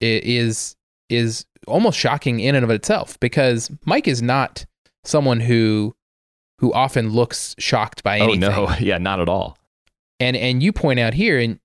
is 0.00 0.76
is 1.08 1.44
almost 1.66 1.98
shocking 1.98 2.40
in 2.40 2.54
and 2.54 2.64
of 2.64 2.70
itself 2.70 3.18
because 3.20 3.70
Mike 3.84 4.08
is 4.08 4.22
not 4.22 4.66
someone 5.04 5.40
who 5.40 5.94
who 6.58 6.72
often 6.72 7.10
looks 7.10 7.54
shocked 7.58 8.02
by 8.02 8.18
anything. 8.18 8.44
Oh 8.44 8.66
no, 8.66 8.76
yeah, 8.80 8.98
not 8.98 9.20
at 9.20 9.28
all. 9.28 9.58
And 10.20 10.36
and 10.36 10.62
you 10.62 10.72
point 10.72 10.98
out 10.98 11.14
here 11.14 11.38
in 11.38 11.60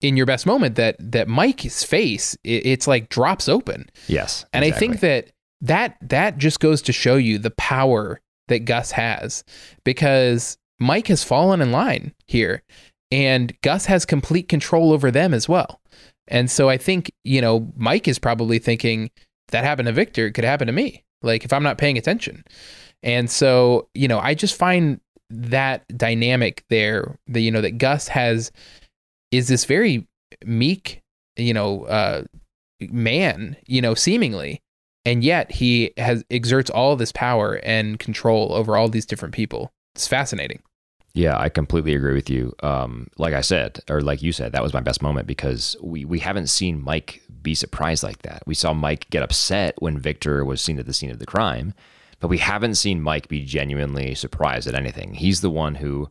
in 0.00 0.16
your 0.16 0.26
best 0.26 0.46
moment 0.46 0.76
that 0.76 0.96
that 0.98 1.28
Mike's 1.28 1.82
face 1.82 2.34
it, 2.44 2.66
it's 2.66 2.86
like 2.86 3.08
drops 3.08 3.48
open. 3.48 3.88
Yes. 4.06 4.44
And 4.52 4.64
exactly. 4.64 4.76
I 4.76 4.90
think 4.90 5.00
that 5.00 5.30
that 5.62 5.96
that 6.02 6.38
just 6.38 6.60
goes 6.60 6.82
to 6.82 6.92
show 6.92 7.16
you 7.16 7.38
the 7.38 7.50
power 7.52 8.20
that 8.48 8.60
Gus 8.60 8.92
has 8.92 9.42
because 9.84 10.58
Mike 10.78 11.08
has 11.08 11.24
fallen 11.24 11.60
in 11.60 11.72
line 11.72 12.14
here 12.26 12.62
and 13.10 13.58
Gus 13.62 13.86
has 13.86 14.04
complete 14.04 14.48
control 14.48 14.92
over 14.92 15.10
them 15.10 15.32
as 15.32 15.48
well. 15.48 15.80
And 16.28 16.50
so 16.50 16.68
I 16.68 16.76
think, 16.76 17.10
you 17.24 17.40
know, 17.40 17.72
Mike 17.76 18.08
is 18.08 18.18
probably 18.18 18.58
thinking 18.58 19.10
that 19.48 19.64
happened 19.64 19.86
to 19.86 19.92
Victor, 19.92 20.26
it 20.26 20.32
could 20.32 20.44
happen 20.44 20.66
to 20.66 20.72
me. 20.72 21.04
Like 21.22 21.44
if 21.44 21.52
I'm 21.52 21.62
not 21.62 21.78
paying 21.78 21.98
attention. 21.98 22.44
And 23.02 23.30
so, 23.30 23.88
you 23.94 24.08
know, 24.08 24.18
I 24.18 24.34
just 24.34 24.56
find 24.56 25.00
that 25.30 25.86
dynamic 25.96 26.64
there, 26.70 27.18
that, 27.28 27.40
you 27.40 27.50
know, 27.50 27.60
that 27.60 27.78
Gus 27.78 28.08
has 28.08 28.50
is 29.32 29.48
this 29.48 29.64
very 29.64 30.06
meek, 30.44 31.00
you 31.36 31.52
know, 31.52 31.84
uh, 31.84 32.24
man, 32.80 33.56
you 33.66 33.80
know, 33.80 33.94
seemingly. 33.94 34.60
And 35.04 35.22
yet 35.22 35.52
he 35.52 35.92
has 35.96 36.24
exerts 36.30 36.68
all 36.68 36.96
this 36.96 37.12
power 37.12 37.60
and 37.62 37.98
control 37.98 38.52
over 38.52 38.76
all 38.76 38.88
these 38.88 39.06
different 39.06 39.34
people. 39.34 39.70
It's 39.94 40.08
fascinating. 40.08 40.62
Yeah, 41.16 41.38
I 41.38 41.48
completely 41.48 41.94
agree 41.94 42.12
with 42.12 42.28
you. 42.28 42.54
Um, 42.62 43.08
like 43.16 43.32
I 43.32 43.40
said, 43.40 43.80
or 43.88 44.02
like 44.02 44.22
you 44.22 44.32
said, 44.32 44.52
that 44.52 44.62
was 44.62 44.74
my 44.74 44.80
best 44.80 45.00
moment 45.00 45.26
because 45.26 45.74
we 45.80 46.04
we 46.04 46.18
haven't 46.18 46.48
seen 46.48 46.84
Mike 46.84 47.22
be 47.40 47.54
surprised 47.54 48.02
like 48.02 48.20
that. 48.20 48.42
We 48.44 48.54
saw 48.54 48.74
Mike 48.74 49.08
get 49.08 49.22
upset 49.22 49.76
when 49.78 49.98
Victor 49.98 50.44
was 50.44 50.60
seen 50.60 50.78
at 50.78 50.84
the 50.84 50.92
scene 50.92 51.10
of 51.10 51.18
the 51.18 51.24
crime, 51.24 51.72
but 52.20 52.28
we 52.28 52.36
haven't 52.36 52.74
seen 52.74 53.00
Mike 53.00 53.28
be 53.28 53.42
genuinely 53.42 54.14
surprised 54.14 54.68
at 54.68 54.74
anything. 54.74 55.14
He's 55.14 55.40
the 55.40 55.48
one 55.48 55.76
who 55.76 56.10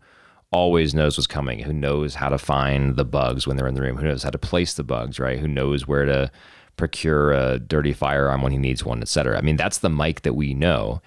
always 0.50 0.96
knows 0.96 1.20
what's 1.20 1.28
coming, 1.28 1.60
who 1.60 1.74
knows 1.74 2.16
how 2.16 2.30
to 2.30 2.40
find 2.40 2.96
the 2.96 3.06
bugs 3.06 3.46
when 3.46 3.58
they're 3.58 3.68
in 3.68 3.76
the 3.76 3.84
room, 3.84 3.98
who 3.98 4.08
knows 4.08 4.24
how 4.24 4.32
to 4.32 4.40
place 4.40 4.74
the 4.74 4.84
bugs, 4.84 5.20
right? 5.20 5.38
Who 5.38 5.48
knows 5.48 5.88
where 5.88 6.06
to 6.06 6.32
procure 6.78 7.32
a 7.32 7.60
dirty 7.60 7.94
firearm 7.94 8.42
when 8.42 8.54
he 8.54 8.58
needs 8.58 8.84
one, 8.84 9.04
etc. 9.04 9.38
I 9.38 9.42
mean, 9.42 9.56
that's 9.56 9.78
the 9.78 9.90
Mike 9.90 10.24
that 10.24 10.34
we 10.34 10.56
know. 10.56 11.00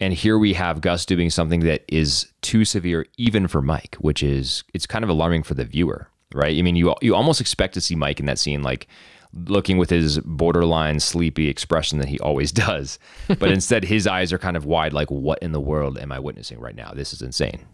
And 0.00 0.14
here 0.14 0.38
we 0.38 0.52
have 0.54 0.80
Gus 0.80 1.04
doing 1.04 1.28
something 1.30 1.60
that 1.60 1.84
is 1.88 2.32
too 2.40 2.64
severe 2.64 3.06
even 3.16 3.48
for 3.48 3.60
Mike, 3.60 3.96
which 3.98 4.22
is 4.22 4.62
it's 4.74 4.86
kind 4.86 5.02
of 5.02 5.10
alarming 5.10 5.42
for 5.42 5.54
the 5.54 5.64
viewer, 5.64 6.08
right? 6.32 6.56
I 6.56 6.62
mean, 6.62 6.76
you 6.76 6.94
you 7.02 7.14
almost 7.14 7.40
expect 7.40 7.74
to 7.74 7.80
see 7.80 7.96
Mike 7.96 8.20
in 8.20 8.26
that 8.26 8.38
scene 8.38 8.62
like 8.62 8.86
looking 9.34 9.76
with 9.76 9.90
his 9.90 10.18
borderline 10.20 11.00
sleepy 11.00 11.48
expression 11.48 11.98
that 11.98 12.08
he 12.08 12.18
always 12.20 12.52
does. 12.66 12.98
But 13.26 13.50
instead 13.50 13.84
his 13.84 14.06
eyes 14.06 14.32
are 14.32 14.38
kind 14.38 14.56
of 14.56 14.64
wide 14.64 14.92
like 14.92 15.10
what 15.10 15.40
in 15.40 15.52
the 15.52 15.60
world 15.60 15.98
am 15.98 16.12
I 16.12 16.18
witnessing 16.18 16.60
right 16.60 16.76
now? 16.76 16.92
This 16.94 17.12
is 17.12 17.22
insane. 17.22 17.66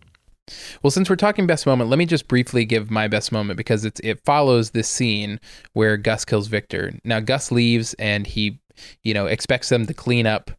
Well, 0.83 0.91
since 0.91 1.09
we're 1.09 1.17
talking 1.17 1.47
best 1.47 1.67
moment, 1.67 1.89
let 1.89 1.99
me 1.99 2.05
just 2.05 2.29
briefly 2.29 2.67
give 2.67 2.91
my 2.91 3.09
best 3.09 3.33
moment 3.33 3.57
because 3.57 3.85
it's 3.85 4.01
it 4.01 4.21
follows 4.25 4.71
this 4.71 4.89
scene 4.89 5.41
where 5.73 5.97
Gus 5.97 6.25
kills 6.25 6.49
Victor. 6.49 6.99
Now 7.05 7.21
Gus 7.21 7.51
leaves 7.51 7.95
and 7.95 8.27
he, 8.27 8.61
you 9.03 9.15
know, 9.15 9.27
expects 9.27 9.71
them 9.71 9.87
to 9.87 9.95
clean 9.95 10.27
up 10.27 10.51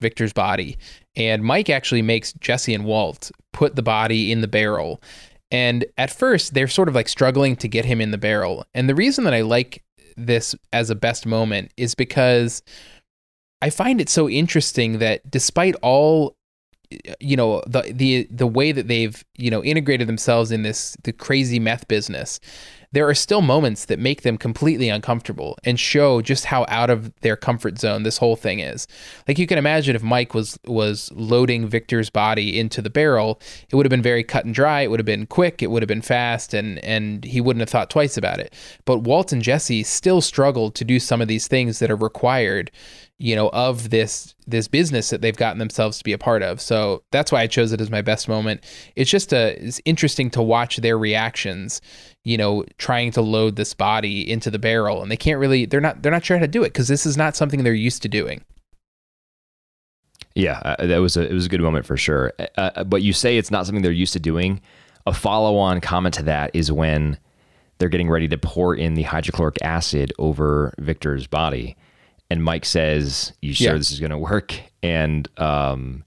Victor's 0.00 0.32
body. 0.32 0.76
And 1.16 1.44
Mike 1.44 1.70
actually 1.70 2.02
makes 2.02 2.32
Jesse 2.34 2.74
and 2.74 2.84
Walt 2.84 3.30
put 3.52 3.76
the 3.76 3.82
body 3.82 4.32
in 4.32 4.40
the 4.40 4.48
barrel. 4.48 5.00
And 5.50 5.84
at 5.96 6.10
first, 6.10 6.54
they're 6.54 6.68
sort 6.68 6.88
of 6.88 6.94
like 6.94 7.08
struggling 7.08 7.54
to 7.56 7.68
get 7.68 7.84
him 7.84 8.00
in 8.00 8.10
the 8.10 8.18
barrel. 8.18 8.64
And 8.74 8.88
the 8.88 8.94
reason 8.94 9.24
that 9.24 9.34
I 9.34 9.42
like 9.42 9.84
this 10.16 10.54
as 10.72 10.90
a 10.90 10.94
best 10.94 11.26
moment 11.26 11.72
is 11.76 11.94
because 11.94 12.62
I 13.62 13.70
find 13.70 14.00
it 14.00 14.08
so 14.08 14.28
interesting 14.28 14.98
that 14.98 15.28
despite 15.30 15.74
all 15.82 16.36
you 17.20 17.36
know 17.36 17.62
the 17.66 17.92
the 17.92 18.28
the 18.30 18.46
way 18.46 18.72
that 18.72 18.88
they've 18.88 19.24
you 19.36 19.50
know 19.50 19.64
integrated 19.64 20.06
themselves 20.06 20.52
in 20.52 20.62
this 20.62 20.96
the 21.02 21.12
crazy 21.12 21.58
meth 21.58 21.88
business 21.88 22.38
there 22.94 23.08
are 23.08 23.14
still 23.14 23.42
moments 23.42 23.86
that 23.86 23.98
make 23.98 24.22
them 24.22 24.38
completely 24.38 24.88
uncomfortable 24.88 25.58
and 25.64 25.80
show 25.80 26.22
just 26.22 26.44
how 26.44 26.64
out 26.68 26.90
of 26.90 27.12
their 27.22 27.36
comfort 27.36 27.76
zone 27.78 28.04
this 28.04 28.18
whole 28.18 28.36
thing 28.36 28.60
is. 28.60 28.86
Like 29.26 29.36
you 29.36 29.48
can 29.48 29.58
imagine 29.58 29.96
if 29.96 30.02
Mike 30.02 30.32
was 30.32 30.58
was 30.64 31.10
loading 31.12 31.66
Victor's 31.66 32.08
body 32.08 32.58
into 32.58 32.80
the 32.80 32.90
barrel, 32.90 33.40
it 33.68 33.74
would 33.74 33.84
have 33.84 33.90
been 33.90 34.00
very 34.00 34.22
cut 34.22 34.44
and 34.44 34.54
dry, 34.54 34.82
it 34.82 34.90
would 34.90 35.00
have 35.00 35.06
been 35.06 35.26
quick, 35.26 35.60
it 35.60 35.72
would 35.72 35.82
have 35.82 35.88
been 35.88 36.02
fast 36.02 36.54
and 36.54 36.78
and 36.84 37.24
he 37.24 37.40
wouldn't 37.40 37.60
have 37.60 37.68
thought 37.68 37.90
twice 37.90 38.16
about 38.16 38.38
it. 38.38 38.54
But 38.84 38.98
Walt 38.98 39.32
and 39.32 39.42
Jesse 39.42 39.82
still 39.82 40.20
struggled 40.20 40.76
to 40.76 40.84
do 40.84 41.00
some 41.00 41.20
of 41.20 41.26
these 41.26 41.48
things 41.48 41.80
that 41.80 41.90
are 41.90 41.96
required 41.96 42.70
you 43.18 43.36
know 43.36 43.48
of 43.50 43.90
this 43.90 44.34
this 44.46 44.66
business 44.68 45.10
that 45.10 45.20
they've 45.20 45.36
gotten 45.36 45.58
themselves 45.58 45.98
to 45.98 46.04
be 46.04 46.12
a 46.12 46.18
part 46.18 46.42
of. 46.42 46.60
So 46.60 47.02
that's 47.10 47.30
why 47.30 47.42
i 47.42 47.46
chose 47.46 47.72
it 47.72 47.80
as 47.80 47.90
my 47.90 48.02
best 48.02 48.28
moment. 48.28 48.64
It's 48.96 49.10
just 49.10 49.32
a 49.32 49.56
it's 49.64 49.80
interesting 49.84 50.30
to 50.30 50.42
watch 50.42 50.78
their 50.78 50.98
reactions 50.98 51.80
you 52.24 52.36
know 52.36 52.64
trying 52.78 53.12
to 53.12 53.22
load 53.22 53.56
this 53.56 53.74
body 53.74 54.28
into 54.28 54.50
the 54.50 54.58
barrel 54.58 55.02
and 55.02 55.10
they 55.10 55.16
can't 55.16 55.38
really 55.38 55.66
they're 55.66 55.80
not 55.80 56.02
they're 56.02 56.12
not 56.12 56.24
sure 56.24 56.36
how 56.36 56.42
to 56.42 56.48
do 56.48 56.62
it 56.62 56.68
because 56.68 56.88
this 56.88 57.06
is 57.06 57.16
not 57.16 57.36
something 57.36 57.62
they're 57.62 57.72
used 57.72 58.02
to 58.02 58.08
doing. 58.08 58.44
Yeah 60.34 60.60
uh, 60.64 60.86
that 60.86 60.98
was 60.98 61.16
a 61.16 61.28
it 61.28 61.32
was 61.32 61.46
a 61.46 61.48
good 61.48 61.60
moment 61.60 61.86
for 61.86 61.96
sure. 61.96 62.32
Uh, 62.38 62.46
uh 62.56 62.84
but 62.84 63.02
you 63.02 63.12
say 63.12 63.38
it's 63.38 63.50
not 63.50 63.66
something 63.66 63.82
they're 63.82 63.92
used 63.92 64.14
to 64.14 64.20
doing. 64.20 64.60
A 65.06 65.12
follow-on 65.12 65.82
comment 65.82 66.14
to 66.14 66.22
that 66.22 66.50
is 66.54 66.72
when 66.72 67.18
they're 67.76 67.90
getting 67.90 68.08
ready 68.08 68.26
to 68.26 68.38
pour 68.38 68.74
in 68.74 68.94
the 68.94 69.02
hydrochloric 69.02 69.58
acid 69.62 70.12
over 70.18 70.72
victor's 70.78 71.26
body 71.26 71.76
and 72.30 72.42
Mike 72.42 72.64
says, 72.64 73.32
"You 73.40 73.52
sure 73.52 73.72
yeah. 73.72 73.78
this 73.78 73.90
is 73.90 74.00
going 74.00 74.10
to 74.10 74.18
work?" 74.18 74.54
And 74.82 75.28
um, 75.38 76.04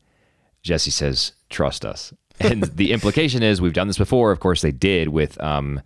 Jesse 0.63 0.91
says, 0.91 1.34
"Trust 1.49 1.86
us." 1.86 2.13
And 2.39 2.62
the 2.65 2.91
implication 2.91 3.41
is 3.41 3.62
we've 3.62 3.73
done 3.73 3.88
this 3.88 3.97
before. 3.97 4.32
Of 4.32 4.39
course, 4.39 4.62
they 4.62 4.71
did 4.71 5.10
with 5.10 5.41
um, 5.41 5.82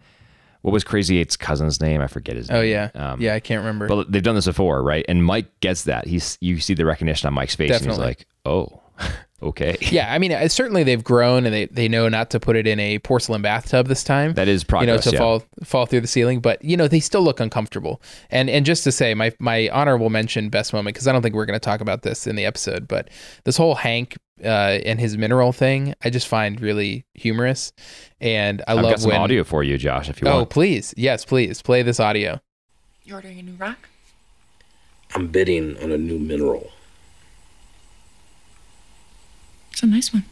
what 0.63 0.71
was 0.71 0.83
Crazy 0.83 1.17
Eight's 1.17 1.37
cousin's 1.37 1.79
name? 1.79 2.01
I 2.01 2.07
forget 2.07 2.35
his 2.35 2.49
oh, 2.49 2.55
name. 2.55 2.61
Oh 2.61 2.65
yeah, 2.65 2.89
um, 2.93 3.21
yeah, 3.21 3.35
I 3.35 3.39
can't 3.39 3.59
remember. 3.59 3.87
But 3.87 4.11
they've 4.11 4.21
done 4.21 4.35
this 4.35 4.47
before, 4.47 4.83
right? 4.83 5.05
And 5.07 5.23
Mike 5.23 5.61
gets 5.61 5.83
that. 5.85 6.07
He's 6.07 6.37
you 6.41 6.59
see 6.59 6.73
the 6.73 6.85
recognition 6.85 7.27
on 7.27 7.33
Mike's 7.33 7.55
face, 7.55 7.69
Definitely. 7.69 8.03
and 8.03 8.17
he's 8.17 8.19
like, 8.19 8.27
"Oh." 8.45 8.81
okay. 9.41 9.77
Yeah, 9.91 10.13
I 10.13 10.19
mean, 10.19 10.31
certainly 10.49 10.83
they've 10.83 11.03
grown 11.03 11.45
and 11.45 11.53
they, 11.53 11.65
they 11.65 11.87
know 11.87 12.07
not 12.07 12.29
to 12.31 12.39
put 12.39 12.55
it 12.55 12.65
in 12.67 12.79
a 12.79 12.99
porcelain 12.99 13.41
bathtub 13.41 13.87
this 13.87 14.03
time. 14.03 14.33
That 14.35 14.47
is 14.47 14.63
progress. 14.63 14.87
you 14.87 14.93
know, 14.95 15.01
to 15.01 15.11
yeah. 15.11 15.17
fall 15.19 15.43
fall 15.63 15.85
through 15.85 16.01
the 16.01 16.07
ceiling. 16.07 16.39
But 16.39 16.63
you 16.63 16.77
know, 16.77 16.87
they 16.87 16.99
still 16.99 17.21
look 17.21 17.39
uncomfortable. 17.39 18.01
And 18.29 18.49
and 18.49 18.65
just 18.65 18.83
to 18.85 18.91
say, 18.91 19.13
my 19.13 19.33
my 19.39 19.69
honorable 19.69 20.09
mention 20.09 20.49
best 20.49 20.73
moment 20.73 20.93
because 20.93 21.07
I 21.07 21.11
don't 21.11 21.21
think 21.21 21.35
we're 21.35 21.45
going 21.45 21.59
to 21.59 21.63
talk 21.63 21.81
about 21.81 22.03
this 22.03 22.27
in 22.27 22.35
the 22.35 22.45
episode, 22.45 22.87
but 22.87 23.09
this 23.43 23.57
whole 23.57 23.75
Hank 23.75 24.17
uh, 24.43 24.79
and 24.85 24.99
his 24.99 25.17
mineral 25.17 25.51
thing, 25.51 25.93
I 26.03 26.09
just 26.09 26.27
find 26.27 26.59
really 26.61 27.05
humorous, 27.13 27.73
and 28.19 28.63
I 28.67 28.73
love. 28.73 28.79
I've 28.79 28.83
love 28.85 28.91
got 28.93 28.99
some 29.01 29.11
when. 29.11 29.21
audio 29.21 29.43
for 29.43 29.63
you, 29.63 29.77
Josh, 29.77 30.09
if 30.09 30.21
you 30.21 30.27
Oh, 30.27 30.31
want. 30.31 30.41
Oh, 30.43 30.45
please, 30.45 30.93
yes, 30.97 31.25
please 31.25 31.61
play 31.61 31.81
this 31.83 31.99
audio. 31.99 32.39
You're 33.03 33.17
ordering 33.17 33.39
a 33.39 33.43
new 33.43 33.53
rock? 33.53 33.89
I'm 35.13 35.27
bidding 35.27 35.77
on 35.83 35.91
a 35.91 35.97
new 35.97 36.17
mineral. 36.17 36.71
It's 39.81 39.87
a 39.87 39.95
nice 39.95 40.13
one. 40.13 40.25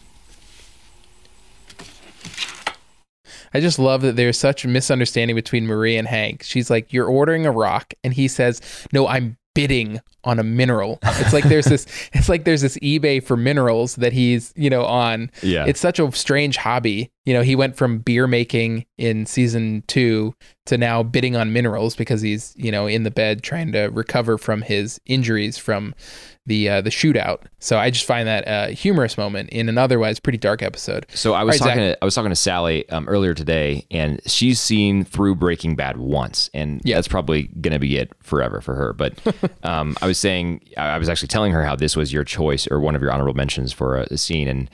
I 3.51 3.59
just 3.59 3.79
love 3.79 4.03
that 4.03 4.15
there's 4.15 4.37
such 4.37 4.63
a 4.63 4.67
misunderstanding 4.67 5.35
between 5.35 5.65
Marie 5.65 5.97
and 5.97 6.07
Hank. 6.07 6.43
She's 6.43 6.69
like, 6.69 6.93
"You're 6.93 7.07
ordering 7.07 7.47
a 7.47 7.51
rock," 7.51 7.95
and 8.03 8.13
he 8.13 8.27
says, 8.27 8.61
"No, 8.93 9.07
I'm 9.07 9.37
bidding 9.55 10.01
on 10.23 10.39
a 10.39 10.43
mineral." 10.43 10.99
It's 11.03 11.33
like 11.33 11.43
there's 11.45 11.65
this. 11.65 11.85
It's 12.13 12.27
like 12.29 12.43
there's 12.43 12.61
this 12.61 12.77
eBay 12.79 13.23
for 13.23 13.37
minerals 13.37 13.95
that 13.97 14.13
he's 14.13 14.53
you 14.55 14.69
know 14.69 14.83
on. 14.85 15.31
Yeah. 15.41 15.65
It's 15.65 15.79
such 15.79 15.99
a 15.99 16.11
strange 16.11 16.57
hobby. 16.57 17.11
You 17.25 17.33
know, 17.33 17.41
he 17.43 17.55
went 17.55 17.75
from 17.75 17.99
beer 17.99 18.25
making 18.27 18.85
in 18.97 19.25
season 19.25 19.83
two 19.87 20.33
to 20.65 20.77
now 20.77 21.03
bidding 21.03 21.35
on 21.35 21.53
minerals 21.53 21.95
because 21.95 22.21
he's 22.21 22.53
you 22.57 22.71
know 22.71 22.87
in 22.87 23.03
the 23.03 23.11
bed 23.11 23.43
trying 23.43 23.71
to 23.73 23.87
recover 23.87 24.37
from 24.37 24.61
his 24.63 24.99
injuries 25.05 25.57
from 25.57 25.93
the 26.45 26.67
uh, 26.69 26.81
the 26.81 26.89
shootout. 26.89 27.41
So 27.59 27.77
I 27.77 27.91
just 27.91 28.05
find 28.05 28.27
that 28.27 28.43
a 28.47 28.71
humorous 28.71 29.17
moment 29.17 29.49
in 29.49 29.69
an 29.69 29.77
otherwise 29.77 30.19
pretty 30.19 30.39
dark 30.39 30.63
episode. 30.63 31.05
So 31.13 31.33
I 31.33 31.43
was 31.43 31.59
right, 31.61 31.67
talking. 31.69 31.83
Zach. 31.83 31.95
To, 31.97 32.03
I 32.03 32.05
was 32.05 32.15
talking 32.15 32.31
to 32.31 32.35
Sally 32.35 32.89
um, 32.89 33.07
earlier 33.07 33.33
today, 33.35 33.85
and 33.91 34.19
she's 34.25 34.59
seen 34.59 35.03
through 35.05 35.35
Breaking 35.35 35.75
Bad 35.75 35.97
once, 35.97 36.49
and 36.53 36.81
Yeah. 36.83 36.95
that's 36.95 37.07
probably 37.07 37.43
going 37.61 37.73
to 37.73 37.79
be 37.79 37.97
it 37.97 38.11
forever 38.23 38.61
for 38.61 38.73
her. 38.73 38.93
But 38.93 39.13
um, 39.63 39.95
I 40.01 40.07
was 40.09 40.17
saying, 40.17 40.61
I 40.75 40.97
was 40.97 41.07
actually 41.07 41.29
telling 41.29 41.53
her 41.53 41.63
how 41.63 41.75
this 41.75 41.95
was 41.95 42.11
your 42.11 42.23
choice 42.23 42.67
or 42.69 42.79
one 42.79 42.95
of 42.95 43.01
your 43.01 43.11
honorable 43.11 43.35
mentions 43.35 43.71
for 43.71 43.97
a, 43.97 44.07
a 44.11 44.17
scene, 44.17 44.47
and 44.47 44.69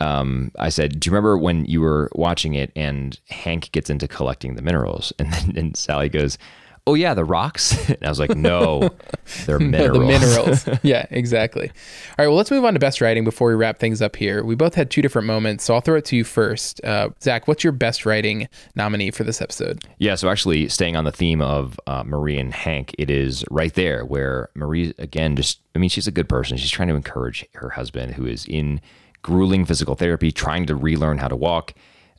um, 0.00 0.50
I 0.58 0.68
said, 0.68 0.98
"Do 0.98 1.08
you 1.08 1.12
remember 1.12 1.38
when 1.38 1.64
you 1.64 1.80
were 1.80 2.10
watching 2.14 2.54
it 2.54 2.72
and 2.74 3.18
Hank 3.28 3.70
gets 3.72 3.88
into 3.88 4.08
collecting 4.08 4.56
the 4.56 4.62
minerals?" 4.62 5.12
And 5.18 5.32
then 5.32 5.56
and 5.56 5.76
Sally 5.76 6.08
goes. 6.08 6.36
Oh 6.84 6.94
yeah, 6.94 7.14
the 7.14 7.24
rocks. 7.24 7.78
And 7.92 8.04
I 8.04 8.08
was 8.08 8.18
like, 8.18 8.34
no, 8.34 8.90
they're 9.46 9.58
minerals. 9.58 9.98
the 9.98 10.04
minerals. 10.04 10.68
yeah, 10.82 11.06
exactly. 11.10 11.68
All 11.68 12.14
right, 12.18 12.26
well, 12.26 12.36
let's 12.36 12.50
move 12.50 12.64
on 12.64 12.74
to 12.74 12.80
best 12.80 13.00
writing 13.00 13.22
before 13.22 13.48
we 13.48 13.54
wrap 13.54 13.78
things 13.78 14.00
up 14.02 14.16
here. 14.16 14.42
We 14.42 14.54
both 14.54 14.74
had 14.74 14.90
two 14.90 15.02
different 15.02 15.26
moments, 15.26 15.64
so 15.64 15.74
I'll 15.74 15.80
throw 15.80 15.96
it 15.96 16.04
to 16.06 16.16
you 16.16 16.24
first. 16.24 16.82
Uh, 16.84 17.10
Zach, 17.22 17.46
what's 17.46 17.62
your 17.62 17.72
best 17.72 18.04
writing 18.06 18.48
nominee 18.74 19.10
for 19.10 19.24
this 19.24 19.40
episode? 19.40 19.84
Yeah, 19.98 20.14
so 20.16 20.28
actually, 20.30 20.68
staying 20.68 20.96
on 20.96 21.04
the 21.04 21.12
theme 21.12 21.40
of 21.42 21.78
uh, 21.86 22.02
Marie 22.04 22.38
and 22.38 22.52
Hank, 22.52 22.94
it 22.98 23.10
is 23.10 23.44
right 23.50 23.74
there 23.74 24.04
where 24.04 24.48
Marie, 24.54 24.94
again, 24.98 25.36
just, 25.36 25.60
I 25.76 25.78
mean, 25.78 25.90
she's 25.90 26.08
a 26.08 26.12
good 26.12 26.28
person. 26.28 26.56
She's 26.56 26.70
trying 26.70 26.88
to 26.88 26.94
encourage 26.94 27.44
her 27.54 27.70
husband 27.70 28.14
who 28.14 28.26
is 28.26 28.46
in 28.46 28.80
grueling 29.22 29.64
physical 29.64 29.94
therapy, 29.94 30.32
trying 30.32 30.66
to 30.66 30.74
relearn 30.74 31.18
how 31.18 31.28
to 31.28 31.36
walk. 31.36 31.74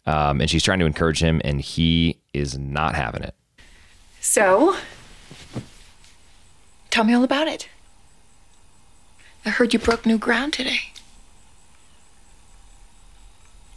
Um, 0.05 0.39
and 0.39 0.49
she's 0.49 0.63
trying 0.63 0.79
to 0.79 0.85
encourage 0.85 1.21
him, 1.21 1.41
and 1.43 1.59
he 1.59 2.19
is 2.33 2.57
not 2.57 2.95
having 2.95 3.23
it. 3.23 3.35
So, 4.25 4.77
tell 6.89 7.03
me 7.03 7.13
all 7.13 7.25
about 7.25 7.49
it. 7.49 7.67
I 9.45 9.49
heard 9.49 9.73
you 9.73 9.79
broke 9.79 10.05
new 10.05 10.17
ground 10.17 10.53
today. 10.53 10.93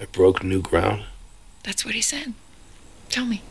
I 0.01 0.05
broke 0.05 0.45
new 0.45 0.63
ground. 0.63 1.03
That's 1.65 1.85
what 1.85 1.95
he 1.95 2.01
said. 2.01 2.33
Tell 3.09 3.27
me. 3.27 3.43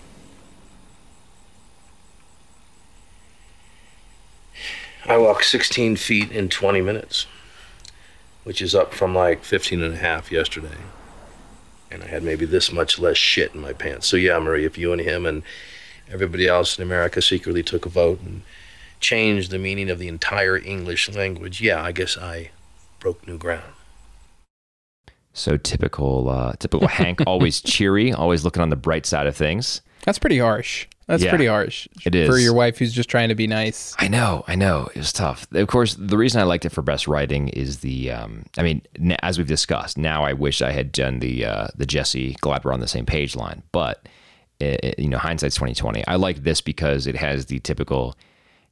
I 5.05 5.17
walked 5.17 5.43
16 5.43 5.97
feet 5.97 6.31
in 6.31 6.47
20 6.47 6.79
minutes, 6.79 7.27
which 8.45 8.61
is 8.61 8.73
up 8.73 8.93
from 8.93 9.13
like 9.13 9.43
15 9.43 9.83
and 9.83 9.95
a 9.95 9.97
half 9.97 10.31
yesterday. 10.31 10.77
And 11.91 12.03
I 12.03 12.07
had 12.07 12.23
maybe 12.23 12.45
this 12.45 12.71
much 12.71 12.97
less 12.97 13.17
shit 13.17 13.53
in 13.53 13.59
my 13.59 13.73
pants. 13.73 14.07
So, 14.07 14.15
yeah, 14.15 14.39
Marie, 14.39 14.63
if 14.63 14.77
you 14.77 14.93
and 14.93 15.01
him 15.01 15.25
and 15.25 15.43
everybody 16.11 16.47
else 16.47 16.77
in 16.77 16.83
America 16.83 17.21
secretly 17.21 17.63
took 17.63 17.85
a 17.85 17.89
vote 17.89 18.21
and 18.21 18.41
changed 18.99 19.51
the 19.51 19.59
meaning 19.59 19.89
of 19.89 19.99
the 19.99 20.07
entire 20.07 20.57
English 20.57 21.09
language, 21.09 21.61
yeah, 21.61 21.81
I 21.83 21.91
guess 21.91 22.17
I 22.17 22.51
broke 22.99 23.27
new 23.27 23.37
ground. 23.37 23.73
So 25.33 25.57
typical, 25.57 26.29
uh, 26.29 26.53
typical 26.59 26.87
Hank, 26.87 27.21
always 27.27 27.61
cheery, 27.61 28.13
always 28.13 28.45
looking 28.45 28.61
on 28.61 28.69
the 28.69 28.75
bright 28.77 29.05
side 29.05 29.27
of 29.27 29.35
things. 29.35 29.81
That's 30.05 30.17
pretty 30.17 30.39
harsh. 30.39 30.87
That's 31.07 31.21
Yeah, 31.23 31.29
pretty 31.29 31.45
harsh. 31.45 31.87
it 32.03 32.25
For 32.25 32.37
your 32.37 32.53
wife 32.53 32.77
who's 32.79 32.93
just 32.93 33.09
trying 33.09 33.29
to 33.29 33.35
be 33.35 33.45
nice. 33.45 33.93
I 33.99 34.07
know, 34.07 34.43
I 34.47 34.55
know. 34.55 34.89
It 34.95 34.97
was 34.97 35.13
tough. 35.13 35.45
Of 35.51 35.67
course, 35.67 35.93
the 35.95 36.17
reason 36.17 36.41
I 36.41 36.45
liked 36.45 36.65
it 36.65 36.69
for 36.69 36.81
best 36.81 37.07
writing 37.07 37.49
is 37.49 37.79
the. 37.79 38.11
Um, 38.11 38.45
I 38.57 38.63
mean, 38.63 38.81
as 39.21 39.37
we've 39.37 39.45
discussed, 39.47 39.97
now 39.99 40.23
I 40.23 40.33
wish 40.33 40.61
I 40.63 40.71
had 40.71 40.91
done 40.91 41.19
the 41.19 41.45
uh, 41.45 41.67
the 41.75 41.85
Jesse. 41.85 42.35
Glad 42.41 42.63
we're 42.63 42.73
on 42.73 42.79
the 42.79 42.87
same 42.87 43.05
page 43.05 43.35
line, 43.35 43.61
but 43.71 44.07
it, 44.59 44.99
you 44.99 45.09
know, 45.09 45.17
hindsight's 45.17 45.55
twenty 45.55 45.73
twenty. 45.73 46.05
I 46.07 46.15
like 46.15 46.43
this 46.43 46.61
because 46.61 47.07
it 47.07 47.15
has 47.15 47.47
the 47.47 47.59
typical 47.59 48.15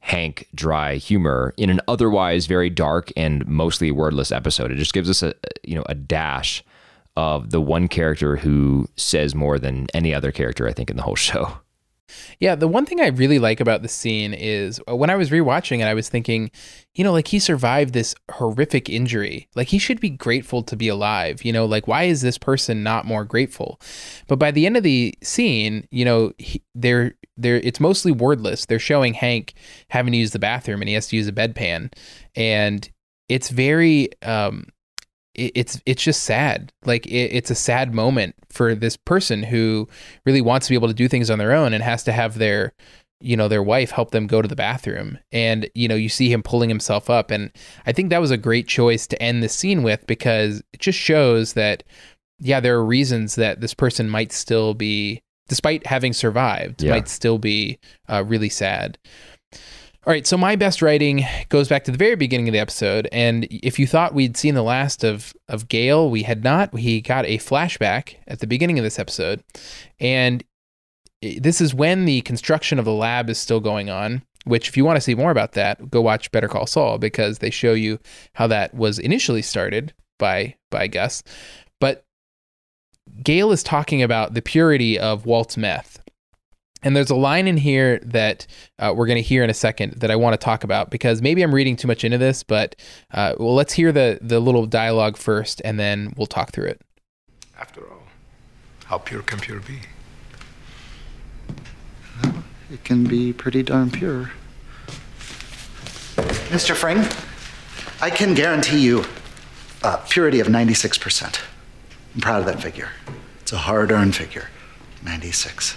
Hank 0.00 0.48
dry 0.54 0.96
humor 0.96 1.54
in 1.56 1.70
an 1.70 1.80
otherwise 1.88 2.44
very 2.44 2.68
dark 2.68 3.10
and 3.16 3.46
mostly 3.46 3.90
wordless 3.90 4.30
episode. 4.30 4.70
It 4.70 4.76
just 4.76 4.92
gives 4.92 5.08
us 5.08 5.22
a 5.22 5.34
you 5.62 5.74
know 5.74 5.84
a 5.88 5.94
dash 5.94 6.62
of 7.16 7.50
the 7.50 7.60
one 7.60 7.88
character 7.88 8.36
who 8.36 8.86
says 8.96 9.34
more 9.34 9.58
than 9.58 9.86
any 9.94 10.12
other 10.12 10.30
character 10.30 10.68
I 10.68 10.72
think 10.72 10.90
in 10.90 10.96
the 10.96 11.02
whole 11.02 11.14
show. 11.16 11.56
Yeah, 12.38 12.54
the 12.54 12.68
one 12.68 12.84
thing 12.84 13.00
I 13.00 13.08
really 13.08 13.38
like 13.38 13.60
about 13.60 13.82
the 13.82 13.88
scene 13.88 14.34
is 14.34 14.80
uh, 14.88 14.94
when 14.94 15.10
I 15.10 15.16
was 15.16 15.30
rewatching 15.30 15.80
it, 15.80 15.84
I 15.84 15.94
was 15.94 16.08
thinking, 16.08 16.50
you 16.94 17.02
know, 17.02 17.12
like 17.12 17.28
he 17.28 17.38
survived 17.38 17.94
this 17.94 18.14
horrific 18.30 18.88
injury. 18.88 19.48
Like 19.54 19.68
he 19.68 19.78
should 19.78 20.00
be 20.00 20.10
grateful 20.10 20.62
to 20.64 20.76
be 20.76 20.88
alive. 20.88 21.44
You 21.44 21.52
know, 21.52 21.64
like 21.64 21.88
why 21.88 22.04
is 22.04 22.20
this 22.20 22.38
person 22.38 22.82
not 22.82 23.06
more 23.06 23.24
grateful? 23.24 23.80
But 24.28 24.38
by 24.38 24.50
the 24.50 24.66
end 24.66 24.76
of 24.76 24.82
the 24.82 25.14
scene, 25.22 25.88
you 25.90 26.04
know, 26.04 26.32
he, 26.38 26.62
they're 26.74 27.14
they're 27.36 27.56
it's 27.56 27.80
mostly 27.80 28.12
wordless. 28.12 28.66
They're 28.66 28.78
showing 28.78 29.14
Hank 29.14 29.54
having 29.88 30.12
to 30.12 30.18
use 30.18 30.32
the 30.32 30.38
bathroom 30.38 30.82
and 30.82 30.88
he 30.88 30.94
has 30.94 31.08
to 31.08 31.16
use 31.16 31.28
a 31.28 31.32
bedpan, 31.32 31.92
and 32.36 32.88
it's 33.28 33.48
very 33.48 34.10
um 34.22 34.66
it- 35.34 35.52
it's 35.54 35.80
it's 35.86 36.02
just 36.02 36.22
sad. 36.24 36.72
Like 36.84 37.06
it, 37.06 37.32
it's 37.32 37.50
a 37.50 37.54
sad 37.54 37.94
moment 37.94 38.34
for 38.50 38.74
this 38.74 38.96
person 38.96 39.42
who 39.42 39.88
really 40.24 40.40
wants 40.40 40.66
to 40.66 40.70
be 40.70 40.76
able 40.76 40.88
to 40.88 40.94
do 40.94 41.08
things 41.08 41.30
on 41.30 41.38
their 41.38 41.52
own 41.52 41.72
and 41.72 41.82
has 41.82 42.02
to 42.04 42.12
have 42.12 42.38
their 42.38 42.72
you 43.20 43.36
know 43.36 43.48
their 43.48 43.62
wife 43.62 43.90
help 43.92 44.10
them 44.10 44.26
go 44.26 44.42
to 44.42 44.48
the 44.48 44.56
bathroom 44.56 45.18
and 45.32 45.70
you 45.74 45.86
know 45.88 45.94
you 45.94 46.08
see 46.08 46.30
him 46.30 46.42
pulling 46.42 46.68
himself 46.68 47.08
up 47.08 47.30
and 47.30 47.50
i 47.86 47.92
think 47.92 48.10
that 48.10 48.20
was 48.20 48.32
a 48.32 48.36
great 48.36 48.66
choice 48.66 49.06
to 49.06 49.20
end 49.22 49.40
the 49.42 49.48
scene 49.48 49.82
with 49.84 50.04
because 50.08 50.62
it 50.74 50.80
just 50.80 50.98
shows 50.98 51.52
that 51.54 51.84
yeah 52.40 52.58
there 52.60 52.74
are 52.76 52.84
reasons 52.84 53.36
that 53.36 53.60
this 53.60 53.72
person 53.72 54.10
might 54.10 54.32
still 54.32 54.74
be 54.74 55.22
despite 55.48 55.86
having 55.86 56.12
survived 56.12 56.82
Yeah. 56.82 56.90
might 56.90 57.08
still 57.08 57.38
be 57.38 57.78
uh, 58.08 58.24
really 58.26 58.48
sad 58.50 58.98
all 60.06 60.12
right, 60.12 60.26
so 60.26 60.36
my 60.36 60.54
best 60.54 60.82
writing 60.82 61.24
goes 61.48 61.68
back 61.68 61.84
to 61.84 61.90
the 61.90 61.96
very 61.96 62.14
beginning 62.14 62.46
of 62.46 62.52
the 62.52 62.58
episode, 62.58 63.08
and 63.10 63.46
if 63.50 63.78
you 63.78 63.86
thought 63.86 64.12
we'd 64.12 64.36
seen 64.36 64.54
the 64.54 64.62
last 64.62 65.02
of 65.02 65.32
of 65.48 65.66
Gale, 65.68 66.10
we 66.10 66.24
had 66.24 66.44
not. 66.44 66.76
He 66.76 67.00
got 67.00 67.24
a 67.24 67.38
flashback 67.38 68.16
at 68.28 68.40
the 68.40 68.46
beginning 68.46 68.78
of 68.78 68.84
this 68.84 68.98
episode, 68.98 69.42
and 69.98 70.44
this 71.22 71.62
is 71.62 71.74
when 71.74 72.04
the 72.04 72.20
construction 72.20 72.78
of 72.78 72.84
the 72.84 72.92
lab 72.92 73.30
is 73.30 73.38
still 73.38 73.60
going 73.60 73.88
on. 73.88 74.22
Which, 74.44 74.68
if 74.68 74.76
you 74.76 74.84
want 74.84 74.98
to 74.98 75.00
see 75.00 75.14
more 75.14 75.30
about 75.30 75.52
that, 75.52 75.90
go 75.90 76.02
watch 76.02 76.30
Better 76.30 76.48
Call 76.48 76.66
Saul 76.66 76.98
because 76.98 77.38
they 77.38 77.48
show 77.48 77.72
you 77.72 77.98
how 78.34 78.46
that 78.48 78.74
was 78.74 78.98
initially 78.98 79.40
started 79.40 79.94
by 80.18 80.56
by 80.70 80.86
Gus. 80.86 81.22
But 81.80 82.04
Gale 83.22 83.52
is 83.52 83.62
talking 83.62 84.02
about 84.02 84.34
the 84.34 84.42
purity 84.42 84.98
of 84.98 85.24
Walt's 85.24 85.56
meth. 85.56 85.93
And 86.84 86.94
there's 86.94 87.10
a 87.10 87.16
line 87.16 87.48
in 87.48 87.56
here 87.56 87.98
that 88.04 88.46
uh, 88.78 88.92
we're 88.94 89.06
going 89.06 89.16
to 89.16 89.22
hear 89.22 89.42
in 89.42 89.48
a 89.48 89.54
second 89.54 89.94
that 89.94 90.10
I 90.10 90.16
want 90.16 90.34
to 90.34 90.44
talk 90.44 90.62
about 90.62 90.90
because 90.90 91.22
maybe 91.22 91.42
I'm 91.42 91.54
reading 91.54 91.76
too 91.76 91.88
much 91.88 92.04
into 92.04 92.18
this, 92.18 92.42
but 92.42 92.76
uh, 93.10 93.34
well, 93.38 93.54
let's 93.54 93.72
hear 93.72 93.90
the 93.90 94.18
the 94.20 94.38
little 94.38 94.66
dialogue 94.66 95.16
first, 95.16 95.62
and 95.64 95.80
then 95.80 96.12
we'll 96.16 96.26
talk 96.26 96.52
through 96.52 96.66
it. 96.66 96.82
After 97.58 97.80
all, 97.80 98.02
how 98.84 98.98
pure 98.98 99.22
can 99.22 99.40
pure 99.40 99.60
be? 99.60 99.80
It 102.70 102.84
can 102.84 103.04
be 103.04 103.32
pretty 103.32 103.62
darn 103.62 103.90
pure. 103.90 104.32
Mr. 106.50 106.74
Fring, 106.74 107.04
I 108.00 108.10
can 108.10 108.34
guarantee 108.34 108.80
you 108.80 109.04
a 109.82 109.98
purity 110.08 110.40
of 110.40 110.48
96%. 110.48 111.40
I'm 112.14 112.20
proud 112.20 112.40
of 112.40 112.46
that 112.46 112.62
figure. 112.62 112.90
It's 113.40 113.52
a 113.52 113.58
hard 113.58 113.90
earned 113.90 114.16
figure 114.16 114.48
96. 115.02 115.76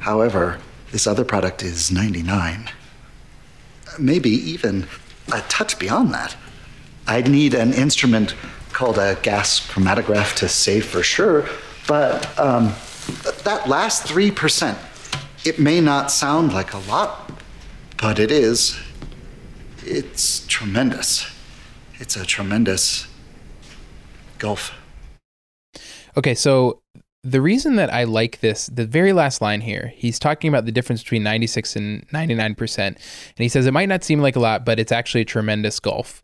However, 0.00 0.58
this 0.92 1.06
other 1.06 1.24
product 1.24 1.62
is 1.62 1.90
99. 1.90 2.70
Maybe 3.98 4.30
even 4.30 4.86
a 5.32 5.40
touch 5.42 5.78
beyond 5.78 6.12
that. 6.14 6.36
I'd 7.06 7.28
need 7.28 7.54
an 7.54 7.72
instrument 7.72 8.34
called 8.72 8.98
a 8.98 9.16
gas 9.22 9.60
chromatograph 9.66 10.34
to 10.36 10.48
say 10.48 10.80
for 10.80 11.02
sure, 11.02 11.48
but 11.86 12.38
um, 12.38 12.74
that 13.44 13.68
last 13.68 14.06
3%, 14.06 14.76
it 15.46 15.58
may 15.58 15.80
not 15.80 16.10
sound 16.10 16.52
like 16.52 16.72
a 16.72 16.78
lot, 16.78 17.30
but 17.96 18.18
it 18.18 18.30
is. 18.30 18.78
It's 19.84 20.46
tremendous. 20.46 21.26
It's 21.94 22.16
a 22.16 22.26
tremendous 22.26 23.06
gulf. 24.38 24.74
Okay, 26.16 26.34
so 26.34 26.80
the 27.26 27.40
reason 27.40 27.74
that 27.76 27.92
I 27.92 28.04
like 28.04 28.38
this, 28.38 28.66
the 28.68 28.86
very 28.86 29.12
last 29.12 29.42
line 29.42 29.60
here, 29.60 29.92
he's 29.96 30.18
talking 30.18 30.48
about 30.48 30.64
the 30.64 30.72
difference 30.72 31.02
between 31.02 31.24
96 31.24 31.74
and 31.74 32.08
99%. 32.08 32.78
And 32.78 32.96
he 33.36 33.48
says 33.48 33.66
it 33.66 33.72
might 33.72 33.88
not 33.88 34.04
seem 34.04 34.20
like 34.20 34.36
a 34.36 34.40
lot, 34.40 34.64
but 34.64 34.78
it's 34.78 34.92
actually 34.92 35.22
a 35.22 35.26
tremendous 35.26 35.80
gulf. 35.80 36.22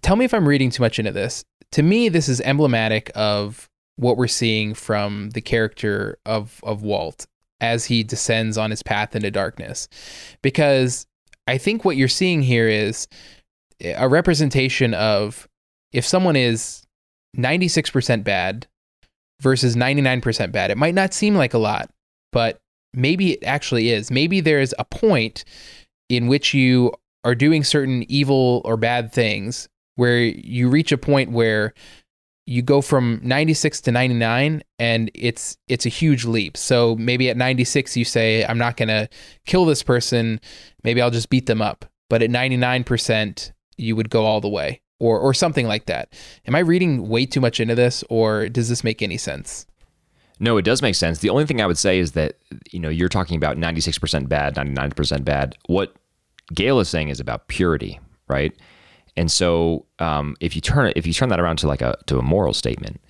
Tell 0.00 0.14
me 0.14 0.24
if 0.24 0.32
I'm 0.32 0.46
reading 0.46 0.70
too 0.70 0.84
much 0.84 1.00
into 1.00 1.10
this. 1.10 1.44
To 1.72 1.82
me, 1.82 2.08
this 2.08 2.28
is 2.28 2.40
emblematic 2.42 3.10
of 3.16 3.68
what 3.96 4.16
we're 4.16 4.28
seeing 4.28 4.72
from 4.72 5.30
the 5.30 5.40
character 5.40 6.16
of, 6.24 6.60
of 6.62 6.82
Walt 6.82 7.26
as 7.60 7.86
he 7.86 8.04
descends 8.04 8.56
on 8.56 8.70
his 8.70 8.84
path 8.84 9.16
into 9.16 9.32
darkness. 9.32 9.88
Because 10.42 11.06
I 11.48 11.58
think 11.58 11.84
what 11.84 11.96
you're 11.96 12.06
seeing 12.06 12.42
here 12.42 12.68
is 12.68 13.08
a 13.80 14.08
representation 14.08 14.94
of 14.94 15.48
if 15.92 16.06
someone 16.06 16.36
is 16.36 16.86
96% 17.36 18.22
bad 18.22 18.68
versus 19.40 19.76
99% 19.76 20.52
bad. 20.52 20.70
It 20.70 20.78
might 20.78 20.94
not 20.94 21.14
seem 21.14 21.34
like 21.34 21.54
a 21.54 21.58
lot, 21.58 21.90
but 22.32 22.60
maybe 22.92 23.32
it 23.32 23.44
actually 23.44 23.90
is. 23.90 24.10
Maybe 24.10 24.40
there's 24.40 24.74
a 24.78 24.84
point 24.84 25.44
in 26.08 26.26
which 26.26 26.54
you 26.54 26.92
are 27.24 27.34
doing 27.34 27.64
certain 27.64 28.04
evil 28.10 28.62
or 28.64 28.76
bad 28.76 29.12
things 29.12 29.68
where 29.96 30.18
you 30.18 30.68
reach 30.68 30.92
a 30.92 30.98
point 30.98 31.30
where 31.30 31.74
you 32.46 32.62
go 32.62 32.80
from 32.80 33.20
96 33.22 33.82
to 33.82 33.92
99 33.92 34.62
and 34.78 35.10
it's 35.14 35.58
it's 35.68 35.84
a 35.84 35.90
huge 35.90 36.24
leap. 36.24 36.56
So 36.56 36.96
maybe 36.96 37.28
at 37.28 37.36
96 37.36 37.96
you 37.96 38.04
say 38.06 38.44
I'm 38.44 38.56
not 38.56 38.78
going 38.78 38.88
to 38.88 39.08
kill 39.44 39.66
this 39.66 39.82
person, 39.82 40.40
maybe 40.82 41.02
I'll 41.02 41.10
just 41.10 41.28
beat 41.28 41.46
them 41.46 41.60
up. 41.60 41.84
But 42.08 42.22
at 42.22 42.30
99% 42.30 43.52
you 43.76 43.96
would 43.96 44.08
go 44.08 44.24
all 44.24 44.40
the 44.40 44.48
way 44.48 44.80
or 44.98 45.18
or 45.18 45.34
something 45.34 45.66
like 45.66 45.86
that. 45.86 46.12
Am 46.46 46.54
I 46.54 46.60
reading 46.60 47.08
way 47.08 47.26
too 47.26 47.40
much 47.40 47.60
into 47.60 47.74
this, 47.74 48.04
or 48.08 48.48
does 48.48 48.68
this 48.68 48.84
make 48.84 49.02
any 49.02 49.16
sense? 49.16 49.66
No, 50.40 50.56
it 50.56 50.62
does 50.62 50.82
make 50.82 50.94
sense. 50.94 51.18
The 51.18 51.30
only 51.30 51.46
thing 51.46 51.60
I 51.60 51.66
would 51.66 51.78
say 51.78 51.98
is 51.98 52.12
that 52.12 52.36
you 52.70 52.78
know 52.78 52.88
you're 52.88 53.08
talking 53.08 53.36
about 53.36 53.56
96% 53.56 54.28
bad, 54.28 54.54
99% 54.54 55.24
bad. 55.24 55.56
What 55.66 55.94
Gale 56.54 56.80
is 56.80 56.88
saying 56.88 57.08
is 57.08 57.20
about 57.20 57.48
purity, 57.48 57.98
right? 58.28 58.52
And 59.16 59.30
so 59.30 59.86
um, 59.98 60.36
if 60.40 60.54
you 60.54 60.60
turn 60.60 60.86
it, 60.86 60.96
if 60.96 61.06
you 61.06 61.12
turn 61.12 61.28
that 61.30 61.40
around 61.40 61.56
to 61.58 61.68
like 61.68 61.82
a 61.82 61.96
to 62.06 62.18
a 62.18 62.22
moral 62.22 62.52
statement, 62.52 63.00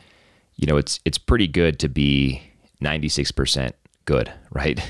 you 0.57 0.67
know 0.67 0.77
it's 0.77 1.01
it's 1.05 1.19
pretty 1.19 1.47
good 1.47 1.79
to 1.81 1.89
be 1.89 2.43
96% 2.83 3.73
good, 4.05 4.33
right? 4.51 4.81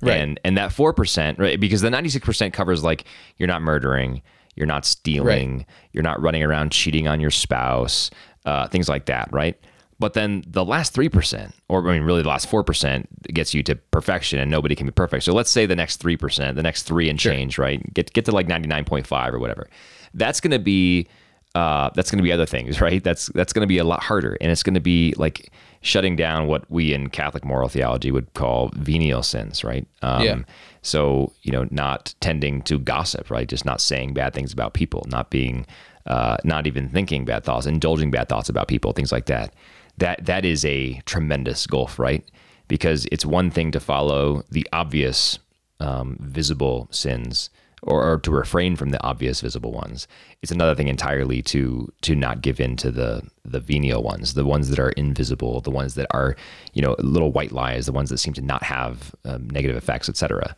Right. 0.00 0.16
And 0.16 0.40
and 0.44 0.56
that 0.56 0.72
four 0.72 0.92
percent, 0.92 1.38
right? 1.38 1.60
Because 1.60 1.82
the 1.82 1.90
96% 1.90 2.52
covers 2.52 2.82
like 2.82 3.04
you're 3.36 3.46
not 3.46 3.62
murdering, 3.62 4.22
you're 4.54 4.66
not 4.66 4.84
stealing, 4.84 5.58
right. 5.58 5.66
you're 5.92 6.02
not 6.02 6.20
running 6.20 6.42
around 6.42 6.72
cheating 6.72 7.08
on 7.08 7.20
your 7.20 7.30
spouse, 7.30 8.10
uh, 8.44 8.68
things 8.68 8.88
like 8.88 9.06
that, 9.06 9.28
right? 9.32 9.58
But 9.98 10.14
then 10.14 10.42
the 10.48 10.64
last 10.64 10.94
3%, 10.94 11.52
or 11.68 11.88
I 11.88 11.92
mean, 11.92 12.02
really 12.02 12.22
the 12.22 12.28
last 12.28 12.50
4% 12.50 13.06
gets 13.32 13.54
you 13.54 13.62
to 13.62 13.76
perfection 13.76 14.40
and 14.40 14.50
nobody 14.50 14.74
can 14.74 14.86
be 14.86 14.92
perfect. 14.92 15.22
So 15.22 15.32
let's 15.32 15.50
say 15.50 15.64
the 15.64 15.76
next 15.76 16.02
3%, 16.02 16.56
the 16.56 16.62
next 16.62 16.82
three 16.82 17.08
and 17.08 17.20
sure. 17.20 17.32
change, 17.32 17.56
right? 17.56 17.94
Get, 17.94 18.12
get 18.12 18.24
to 18.24 18.32
like 18.32 18.48
99.5 18.48 19.32
or 19.32 19.38
whatever. 19.38 19.68
That's 20.12 20.40
going 20.40 20.50
to 20.50 20.58
be, 20.58 21.06
uh, 21.54 21.90
that's 21.94 22.10
going 22.10 22.18
to 22.18 22.24
be 22.24 22.32
other 22.32 22.46
things, 22.46 22.80
right? 22.80 23.02
That's, 23.02 23.26
that's 23.26 23.52
going 23.52 23.62
to 23.62 23.68
be 23.68 23.78
a 23.78 23.84
lot 23.84 24.02
harder. 24.02 24.36
And 24.40 24.50
it's 24.50 24.64
going 24.64 24.74
to 24.74 24.80
be 24.80 25.14
like 25.16 25.52
shutting 25.82 26.16
down 26.16 26.48
what 26.48 26.68
we 26.68 26.92
in 26.92 27.08
Catholic 27.08 27.44
moral 27.44 27.68
theology 27.68 28.10
would 28.10 28.34
call 28.34 28.72
venial 28.74 29.22
sins, 29.22 29.62
right? 29.62 29.86
Um, 30.02 30.22
yeah 30.24 30.38
so, 30.82 31.32
you 31.42 31.52
know, 31.52 31.66
not 31.70 32.14
tending 32.20 32.62
to 32.62 32.78
gossip, 32.78 33.30
right? 33.30 33.48
Just 33.48 33.64
not 33.64 33.80
saying 33.80 34.14
bad 34.14 34.34
things 34.34 34.52
about 34.52 34.74
people, 34.74 35.06
not 35.08 35.30
being, 35.30 35.64
uh, 36.06 36.36
not 36.44 36.66
even 36.66 36.88
thinking 36.88 37.24
bad 37.24 37.44
thoughts, 37.44 37.66
indulging 37.66 38.10
bad 38.10 38.28
thoughts 38.28 38.48
about 38.48 38.68
people, 38.68 38.92
things 38.92 39.12
like 39.12 39.26
that. 39.26 39.54
That 39.98 40.24
that 40.26 40.44
is 40.44 40.64
a 40.64 41.00
tremendous 41.06 41.66
gulf, 41.66 41.98
right? 41.98 42.28
Because 42.66 43.06
it's 43.12 43.24
one 43.24 43.50
thing 43.50 43.70
to 43.72 43.80
follow 43.80 44.42
the 44.50 44.66
obvious, 44.72 45.38
um, 45.78 46.16
visible 46.20 46.88
sins, 46.90 47.50
or, 47.82 48.12
or, 48.12 48.18
to 48.18 48.30
refrain 48.30 48.76
from 48.76 48.90
the 48.90 49.02
obvious 49.02 49.40
visible 49.40 49.72
ones. 49.72 50.06
It's 50.40 50.52
another 50.52 50.74
thing 50.74 50.88
entirely 50.88 51.42
to 51.42 51.92
to 52.02 52.14
not 52.14 52.40
give 52.40 52.60
in 52.60 52.76
to 52.76 52.90
the 52.90 53.22
the 53.44 53.60
venial 53.60 54.02
ones, 54.02 54.34
the 54.34 54.44
ones 54.44 54.68
that 54.70 54.78
are 54.78 54.90
invisible, 54.90 55.60
the 55.60 55.70
ones 55.70 55.94
that 55.94 56.06
are 56.12 56.36
you 56.74 56.82
know 56.82 56.94
little 56.98 57.32
white 57.32 57.52
lies, 57.52 57.86
the 57.86 57.92
ones 57.92 58.10
that 58.10 58.18
seem 58.18 58.34
to 58.34 58.42
not 58.42 58.62
have 58.62 59.14
um, 59.24 59.48
negative 59.50 59.76
effects, 59.76 60.08
etc. 60.08 60.54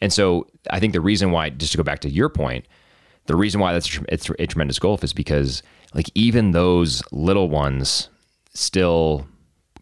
And 0.00 0.12
so 0.12 0.46
I 0.70 0.80
think 0.80 0.92
the 0.92 1.00
reason 1.00 1.30
why, 1.30 1.50
just 1.50 1.72
to 1.72 1.78
go 1.78 1.84
back 1.84 2.00
to 2.00 2.10
your 2.10 2.28
point, 2.28 2.66
the 3.26 3.36
reason 3.36 3.60
why 3.60 3.72
that's 3.72 3.98
it's 4.08 4.30
a 4.38 4.46
tremendous 4.46 4.78
gulf 4.78 5.02
is 5.02 5.12
because 5.12 5.62
like 5.94 6.10
even 6.14 6.50
those 6.50 7.02
little 7.12 7.48
ones 7.48 8.08
still 8.52 9.26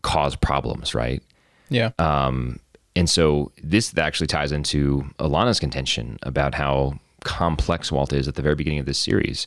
cause 0.03 0.36
problems, 0.36 0.95
right? 0.95 1.22
Yeah. 1.70 1.90
Um, 1.99 2.61
and 2.97 3.11
so 3.11 3.53
this 3.62 3.97
actually 3.99 4.28
ties 4.28 4.53
into 4.53 5.05
Alana's 5.18 5.61
contention 5.61 6.18
about 6.22 6.55
how 6.55 6.99
complex 7.24 7.90
Walt 7.90 8.12
is 8.12 8.28
at 8.28 8.34
the 8.34 8.42
very 8.42 8.55
beginning 8.55 8.78
of 8.78 8.86
this 8.86 8.99
series. 8.99 9.47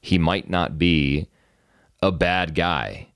He 0.00 0.18
might 0.18 0.48
not 0.48 0.78
be 0.78 1.28
a 2.00 2.10
bad 2.12 2.54
guy, 2.54 3.08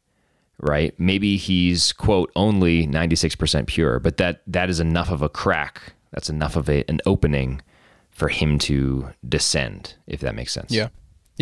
right? 0.58 0.98
Maybe 0.98 1.36
he's 1.36 1.92
quote 1.92 2.30
only 2.36 2.86
96% 2.86 3.66
pure, 3.66 3.98
but 3.98 4.16
that 4.18 4.42
that 4.46 4.68
is 4.68 4.80
enough 4.80 5.10
of 5.10 5.22
a 5.22 5.28
crack. 5.28 5.94
That's 6.12 6.28
enough 6.28 6.56
of 6.56 6.68
a, 6.68 6.84
an 6.90 7.00
opening 7.06 7.62
for 8.10 8.28
him 8.28 8.58
to 8.58 9.08
descend, 9.26 9.94
if 10.06 10.20
that 10.20 10.34
makes 10.34 10.52
sense. 10.52 10.70
Yeah. 10.70 10.88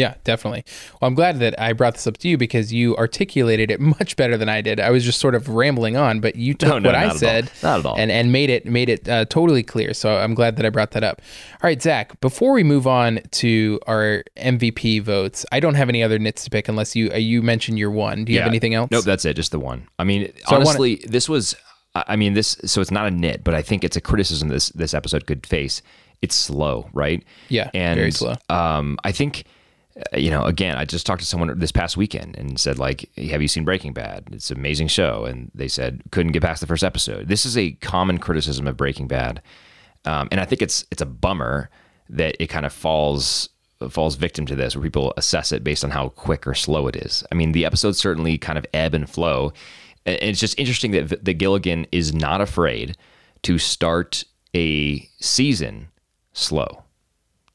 Yeah, 0.00 0.14
definitely. 0.24 0.64
Well, 1.00 1.08
I'm 1.08 1.14
glad 1.14 1.40
that 1.40 1.60
I 1.60 1.74
brought 1.74 1.94
this 1.94 2.06
up 2.06 2.16
to 2.18 2.28
you 2.28 2.38
because 2.38 2.72
you 2.72 2.96
articulated 2.96 3.70
it 3.70 3.80
much 4.00 4.16
better 4.16 4.36
than 4.38 4.48
I 4.48 4.62
did. 4.62 4.80
I 4.80 4.90
was 4.90 5.04
just 5.04 5.20
sort 5.20 5.34
of 5.34 5.48
rambling 5.48 5.96
on, 5.96 6.20
but 6.20 6.36
you 6.36 6.54
took 6.54 6.70
no, 6.70 6.78
no, 6.78 6.88
what 6.88 6.94
I 6.94 7.14
said 7.14 7.50
not 7.62 7.80
at 7.80 7.86
all. 7.86 7.96
and 7.98 8.10
and 8.10 8.32
made 8.32 8.48
it 8.48 8.64
made 8.64 8.88
it 8.88 9.08
uh, 9.08 9.26
totally 9.26 9.62
clear. 9.62 9.92
So 9.92 10.16
I'm 10.16 10.34
glad 10.34 10.56
that 10.56 10.64
I 10.64 10.70
brought 10.70 10.92
that 10.92 11.04
up. 11.04 11.20
All 11.62 11.68
right, 11.68 11.80
Zach. 11.80 12.18
Before 12.20 12.52
we 12.52 12.62
move 12.64 12.86
on 12.86 13.20
to 13.32 13.78
our 13.86 14.24
MVP 14.38 15.02
votes, 15.02 15.44
I 15.52 15.60
don't 15.60 15.74
have 15.74 15.90
any 15.90 16.02
other 16.02 16.18
nits 16.18 16.44
to 16.44 16.50
pick 16.50 16.68
unless 16.68 16.96
you 16.96 17.10
uh, 17.12 17.16
you 17.16 17.42
mentioned 17.42 17.78
your 17.78 17.90
one. 17.90 18.24
Do 18.24 18.32
you 18.32 18.38
yeah. 18.38 18.44
have 18.44 18.50
anything 18.50 18.74
else? 18.74 18.90
Nope, 18.90 19.04
that's 19.04 19.26
it. 19.26 19.34
Just 19.34 19.52
the 19.52 19.60
one. 19.60 19.86
I 19.98 20.04
mean, 20.04 20.32
so 20.46 20.56
honestly, 20.56 20.92
I 20.92 21.00
wanna... 21.02 21.12
this 21.12 21.28
was. 21.28 21.54
I 21.94 22.14
mean, 22.16 22.34
this. 22.34 22.56
So 22.64 22.80
it's 22.80 22.92
not 22.92 23.06
a 23.06 23.10
nit, 23.10 23.42
but 23.42 23.54
I 23.54 23.62
think 23.62 23.84
it's 23.84 23.96
a 23.96 24.00
criticism 24.00 24.48
this 24.48 24.70
this 24.70 24.94
episode 24.94 25.26
could 25.26 25.46
face. 25.46 25.82
It's 26.22 26.34
slow, 26.34 26.88
right? 26.92 27.24
Yeah, 27.48 27.70
and 27.74 27.98
very 27.98 28.12
slow. 28.12 28.34
Um, 28.48 28.98
I 29.04 29.12
think 29.12 29.44
you 30.16 30.30
know, 30.30 30.44
again, 30.44 30.76
I 30.76 30.84
just 30.84 31.06
talked 31.06 31.20
to 31.20 31.26
someone 31.26 31.58
this 31.58 31.72
past 31.72 31.96
weekend 31.96 32.36
and 32.36 32.58
said, 32.58 32.78
like, 32.78 33.08
have 33.16 33.42
you 33.42 33.48
seen 33.48 33.64
Breaking 33.64 33.92
Bad? 33.92 34.28
It's 34.32 34.50
an 34.50 34.58
amazing 34.58 34.88
show. 34.88 35.24
And 35.24 35.50
they 35.54 35.68
said, 35.68 36.02
couldn't 36.10 36.32
get 36.32 36.42
past 36.42 36.60
the 36.60 36.66
first 36.66 36.84
episode. 36.84 37.28
This 37.28 37.44
is 37.44 37.56
a 37.56 37.72
common 37.72 38.18
criticism 38.18 38.66
of 38.66 38.76
Breaking 38.76 39.08
Bad. 39.08 39.42
Um, 40.04 40.28
and 40.30 40.40
I 40.40 40.44
think 40.44 40.62
it's 40.62 40.84
it's 40.90 41.02
a 41.02 41.06
bummer 41.06 41.68
that 42.08 42.36
it 42.42 42.46
kind 42.46 42.64
of 42.64 42.72
falls 42.72 43.50
falls 43.88 44.14
victim 44.16 44.46
to 44.46 44.56
this, 44.56 44.76
where 44.76 44.82
people 44.82 45.12
assess 45.16 45.52
it 45.52 45.64
based 45.64 45.84
on 45.84 45.90
how 45.90 46.10
quick 46.10 46.46
or 46.46 46.54
slow 46.54 46.86
it 46.86 46.96
is. 46.96 47.24
I 47.32 47.34
mean, 47.34 47.52
the 47.52 47.64
episodes 47.64 47.98
certainly 47.98 48.38
kind 48.38 48.58
of 48.58 48.66
ebb 48.72 48.94
and 48.94 49.08
flow. 49.08 49.52
And 50.06 50.18
it's 50.22 50.40
just 50.40 50.58
interesting 50.58 50.92
that, 50.92 51.24
that 51.24 51.34
Gilligan 51.34 51.86
is 51.92 52.14
not 52.14 52.40
afraid 52.40 52.96
to 53.42 53.58
start 53.58 54.24
a 54.54 55.08
season 55.18 55.88
slow 56.32 56.84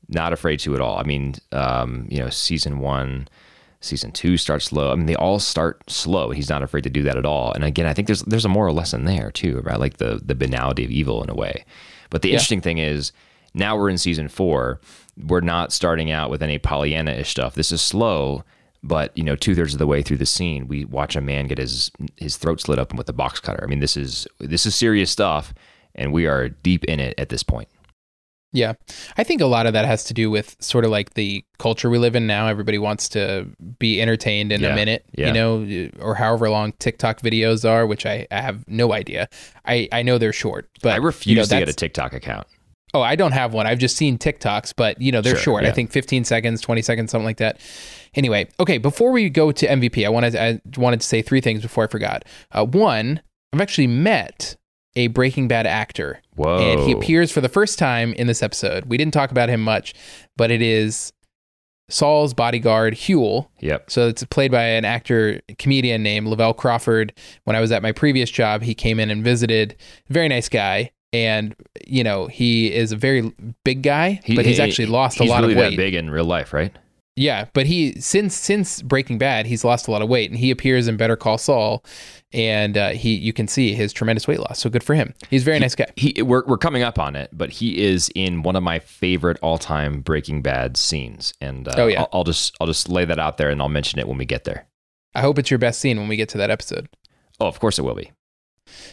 not 0.08 0.34
afraid 0.34 0.60
to 0.62 0.76
at 0.76 0.82
all. 0.82 0.98
I 0.98 1.04
mean, 1.04 1.36
um, 1.52 2.08
you 2.10 2.20
know, 2.20 2.30
season 2.30 2.80
one, 2.80 3.28
season 3.82 4.12
two 4.12 4.38
starts 4.38 4.66
slow. 4.66 4.92
I 4.92 4.96
mean, 4.96 5.06
they 5.06 5.16
all 5.16 5.40
start 5.40 5.90
slow. 5.90 6.32
He's 6.32 6.50
not 6.50 6.64
afraid 6.64 6.84
to 6.84 6.90
do 6.90 7.04
that 7.04 7.18
at 7.18 7.26
all. 7.26 7.52
And 7.54 7.64
again, 7.64 7.86
I 7.86 7.94
think 7.94 8.08
there's 8.08 8.22
there's 8.24 8.46
a 8.46 8.50
moral 8.50 8.76
lesson 8.76 9.06
there 9.06 9.32
too 9.32 9.58
about 9.58 9.80
like 9.80 9.98
the 9.98 10.22
the 10.24 10.36
banality 10.36 10.84
of 10.84 10.92
evil 10.92 11.24
in 11.24 11.30
a 11.30 11.36
way. 11.36 11.66
But 12.10 12.22
the 12.22 12.30
yeah. 12.30 12.34
interesting 12.36 12.62
thing 12.62 12.78
is 12.78 13.12
now 13.54 13.78
we're 13.78 13.90
in 13.90 13.98
season 13.98 14.28
four. 14.28 14.80
We're 15.18 15.42
not 15.42 15.72
starting 15.72 16.12
out 16.12 16.30
with 16.30 16.44
any 16.44 16.60
Pollyanna-ish 16.60 17.30
stuff. 17.30 17.56
This 17.56 17.72
is 17.72 17.82
slow, 17.82 18.44
but 18.84 19.18
you 19.18 19.24
know, 19.24 19.36
two 19.36 19.56
thirds 19.56 19.74
of 19.74 19.80
the 19.80 19.88
way 19.88 20.02
through 20.02 20.18
the 20.18 20.26
scene, 20.26 20.68
we 20.68 20.86
watch 20.86 21.16
a 21.16 21.22
man 21.22 21.48
get 21.48 21.58
his 21.58 21.92
his 22.18 22.38
throat 22.38 22.62
slit 22.62 22.80
open 22.80 22.98
with 22.98 23.10
a 23.10 23.14
box 23.14 23.40
cutter. 23.40 23.64
I 23.64 23.68
mean, 23.68 23.80
this 23.80 23.98
is 23.98 24.28
this 24.40 24.66
is 24.66 24.76
serious 24.76 25.10
stuff, 25.10 25.54
and 25.96 26.12
we 26.12 26.28
are 26.28 26.50
deep 26.50 26.84
in 26.86 27.00
it 27.00 27.16
at 27.18 27.30
this 27.30 27.44
point. 27.44 27.70
Yeah. 28.56 28.74
I 29.18 29.24
think 29.24 29.42
a 29.42 29.46
lot 29.46 29.66
of 29.66 29.74
that 29.74 29.86
has 29.86 30.06
to 30.06 30.14
do 30.14 30.32
with 30.32 30.56
sort 30.60 30.86
of 30.86 30.92
like 30.92 31.14
the 31.14 31.44
culture 31.60 31.90
we 31.90 31.98
live 31.98 32.16
in 32.16 32.26
now. 32.26 32.48
Everybody 32.48 32.78
wants 32.78 33.10
to 33.10 33.48
be 33.80 34.02
entertained 34.02 34.52
in 34.52 34.62
yeah. 34.62 34.70
a 34.70 34.76
minute, 34.76 35.06
yeah. 35.14 35.28
you 35.28 35.34
know, 35.34 35.90
or 36.00 36.16
however 36.16 36.50
long 36.50 36.72
TikTok 36.74 37.22
videos 37.22 37.70
are, 37.70 37.86
which 37.86 38.06
I, 38.06 38.26
I 38.32 38.42
have 38.42 38.66
no 38.68 38.94
idea. 38.94 39.28
I, 39.66 39.90
I 39.92 40.04
know 40.04 40.18
they're 40.18 40.34
short, 40.34 40.70
but 40.82 40.94
I 40.94 40.98
refuse 40.98 41.32
you 41.32 41.36
know, 41.36 41.44
to 41.44 41.60
get 41.60 41.70
a 41.70 41.74
TikTok 41.74 42.14
account. 42.14 42.48
Oh, 42.94 43.02
I 43.02 43.18
don't 43.18 43.34
have 43.34 43.54
one. 43.54 43.68
I've 43.68 43.78
just 43.78 43.98
seen 43.98 44.18
TikToks, 44.18 44.74
but 44.78 45.02
you 45.02 45.12
know 45.12 45.20
they're 45.20 45.36
Sure, 45.36 45.60
short. 45.60 45.66
I 45.66 45.72
think 45.72 45.92
15 45.92 46.24
seconds, 46.24 46.62
20 46.62 46.82
seconds, 46.82 47.12
something 47.12 47.26
like 47.26 47.38
that. 47.38 47.60
Anyway, 48.14 48.48
okay. 48.58 48.78
Before 48.78 49.12
we 49.12 49.30
go 49.30 49.52
to 49.52 49.68
MVP, 49.68 50.06
I 50.06 50.10
wanted 50.10 50.34
I 50.38 50.62
wanted 50.78 51.02
to 51.02 51.06
say 51.06 51.22
three 51.22 51.42
things 51.42 51.62
before 51.62 51.84
I 51.84 51.88
forgot. 51.88 52.24
Uh, 52.54 52.66
one, 52.66 53.22
I've 53.52 53.60
actually 53.60 53.88
met 53.88 54.56
a 54.96 55.08
Breaking 55.08 55.48
Bad 55.48 55.66
actor, 55.68 56.22
Whoa. 56.36 56.58
and 56.58 56.80
he 56.82 56.92
appears 56.94 57.32
for 57.32 57.42
the 57.42 57.50
first 57.50 57.78
time 57.80 58.14
in 58.14 58.28
this 58.28 58.42
episode. 58.42 58.86
We 58.86 58.98
didn't 58.98 59.14
talk 59.14 59.32
about 59.32 59.50
him 59.50 59.62
much, 59.62 59.94
but 60.38 60.52
it 60.52 60.62
is 60.62 61.12
Saul's 61.90 62.34
bodyguard 62.34 62.96
Huell. 62.96 63.48
Yep. 63.60 63.92
So 63.92 64.08
it's 64.08 64.24
played 64.26 64.52
by 64.52 64.64
an 64.64 64.86
actor 64.86 65.42
comedian 65.60 66.02
named 66.02 66.28
Lavelle 66.28 66.54
Crawford. 66.54 67.14
When 67.44 67.56
I 67.56 67.60
was 67.62 67.72
at 67.72 67.84
my 67.84 67.92
previous 67.92 68.30
job, 68.32 68.62
he 68.64 68.74
came 68.74 69.00
in 69.00 69.12
and 69.12 69.24
visited. 69.24 69.76
Very 70.10 70.28
nice 70.28 70.50
guy. 70.50 70.92
And 71.14 71.56
you 71.88 72.04
know 72.04 72.28
he 72.28 72.74
is 72.74 72.92
a 72.92 72.98
very 72.98 73.32
big 73.64 73.84
guy, 73.84 74.20
He- 74.26 74.36
but 74.36 74.46
he's 74.46 74.58
he- 74.58 74.64
actually 74.64 74.88
lost 74.88 75.20
he's 75.20 75.30
a 75.30 75.32
lot 75.32 75.42
really 75.42 75.54
of 75.54 75.60
weight. 75.60 75.70
that 75.72 75.78
big 75.78 75.94
in 75.94 76.10
real 76.10 76.26
life, 76.26 76.52
right? 76.52 76.76
Yeah, 77.18 77.46
but 77.54 77.66
he 77.66 78.00
since 78.02 78.36
since 78.36 78.82
Breaking 78.82 79.18
Bad, 79.18 79.46
he's 79.46 79.64
lost 79.64 79.88
a 79.88 79.92
lot 79.92 80.02
of 80.02 80.10
weight, 80.10 80.30
and 80.30 80.38
he 80.38 80.52
appears 80.52 80.88
in 80.90 80.98
Better 80.98 81.16
Call 81.16 81.38
Saul, 81.38 81.82
and 82.34 82.78
uh, 82.78 82.90
he 82.90 83.16
you 83.16 83.32
can 83.32 83.48
see 83.48 83.74
his 83.74 83.94
tremendous 83.94 84.28
weight 84.28 84.40
loss. 84.40 84.60
So 84.60 84.70
good 84.70 84.84
for 84.84 84.96
him. 84.96 85.14
He's 85.30 85.44
a 85.44 85.46
very 85.46 85.60
nice 85.60 85.76
guy. 85.76 85.86
He 85.96 86.22
we're 86.22 86.44
we're 86.46 86.58
coming 86.58 86.84
up 86.84 87.00
on 87.00 87.16
it, 87.16 87.30
but 87.32 87.52
he 87.52 87.82
is 87.86 88.12
in 88.16 88.44
one 88.44 88.58
of 88.58 88.64
my 88.64 88.80
favorite 88.80 89.38
all 89.42 89.58
time 89.58 90.02
Breaking 90.02 90.42
Bad 90.42 90.76
scenes, 90.76 91.34
and 91.40 91.68
uh, 91.70 91.74
Oh, 91.78 91.88
yeah. 91.88 92.02
I'll, 92.02 92.10
I'll 92.12 92.24
just 92.26 92.54
I'll 92.60 92.68
just 92.68 92.90
lay 92.90 93.06
that 93.06 93.18
out 93.20 93.38
there, 93.38 93.50
and 93.50 93.62
I'll 93.62 93.70
mention 93.70 93.98
it 94.00 94.10
when 94.10 94.18
we 94.18 94.26
get 94.26 94.44
there. 94.44 94.68
I 95.14 95.22
hope 95.22 95.40
it's 95.40 95.50
your 95.50 95.58
best 95.58 95.80
scene 95.80 95.98
when 95.98 96.10
we 96.10 96.18
get 96.18 96.28
to 96.30 96.38
that 96.40 96.50
episode. 96.52 96.90
Oh, 97.40 97.48
of 97.48 97.62
course 97.62 97.80
it 97.80 97.84
will 97.84 97.96
be. 97.96 98.12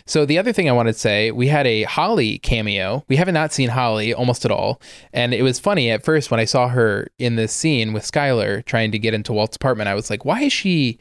So 0.06 0.24
the 0.26 0.38
other 0.38 0.52
thing 0.52 0.68
I 0.68 0.72
wanted 0.72 0.92
to 0.94 0.98
say, 0.98 1.30
we 1.30 1.48
had 1.48 1.66
a 1.66 1.82
Holly 1.84 2.38
cameo. 2.38 3.04
We 3.08 3.16
haven't 3.16 3.34
not 3.34 3.52
seen 3.52 3.68
Holly 3.68 4.12
almost 4.14 4.44
at 4.44 4.50
all, 4.50 4.80
and 5.12 5.32
it 5.34 5.42
was 5.42 5.58
funny 5.58 5.90
at 5.90 6.04
first 6.04 6.30
when 6.30 6.40
I 6.40 6.44
saw 6.44 6.68
her 6.68 7.08
in 7.18 7.36
this 7.36 7.52
scene 7.52 7.92
with 7.92 8.04
Skyler 8.10 8.64
trying 8.64 8.92
to 8.92 8.98
get 8.98 9.14
into 9.14 9.32
Walt's 9.32 9.56
apartment. 9.56 9.88
I 9.88 9.94
was 9.94 10.10
like, 10.10 10.24
why 10.24 10.42
is 10.42 10.52
she 10.52 10.98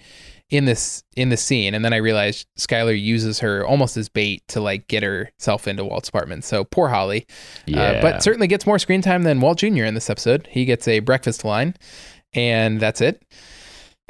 in 0.49 0.65
this 0.65 1.03
in 1.15 1.29
the 1.29 1.37
scene? 1.37 1.73
And 1.73 1.83
then 1.85 1.93
I 1.93 1.97
realized 1.97 2.45
Skyler 2.59 2.99
uses 2.99 3.39
her 3.39 3.65
almost 3.65 3.95
as 3.97 4.09
bait 4.09 4.43
to 4.49 4.59
like 4.59 4.87
get 4.87 5.01
herself 5.03 5.67
into 5.67 5.85
Walt's 5.85 6.09
apartment. 6.09 6.43
So 6.43 6.63
poor 6.65 6.89
Holly, 6.89 7.25
Yeah. 7.65 7.81
uh, 7.81 8.01
but 8.01 8.21
certainly 8.23 8.47
gets 8.47 8.65
more 8.65 8.77
screen 8.79 9.01
time 9.01 9.23
than 9.23 9.39
Walt 9.39 9.59
Jr. 9.59 9.85
in 9.85 9.93
this 9.93 10.09
episode. 10.09 10.47
He 10.51 10.65
gets 10.65 10.87
a 10.87 10.99
breakfast 10.99 11.45
line, 11.45 11.75
and 12.33 12.79
that's 12.79 13.01
it. 13.01 13.23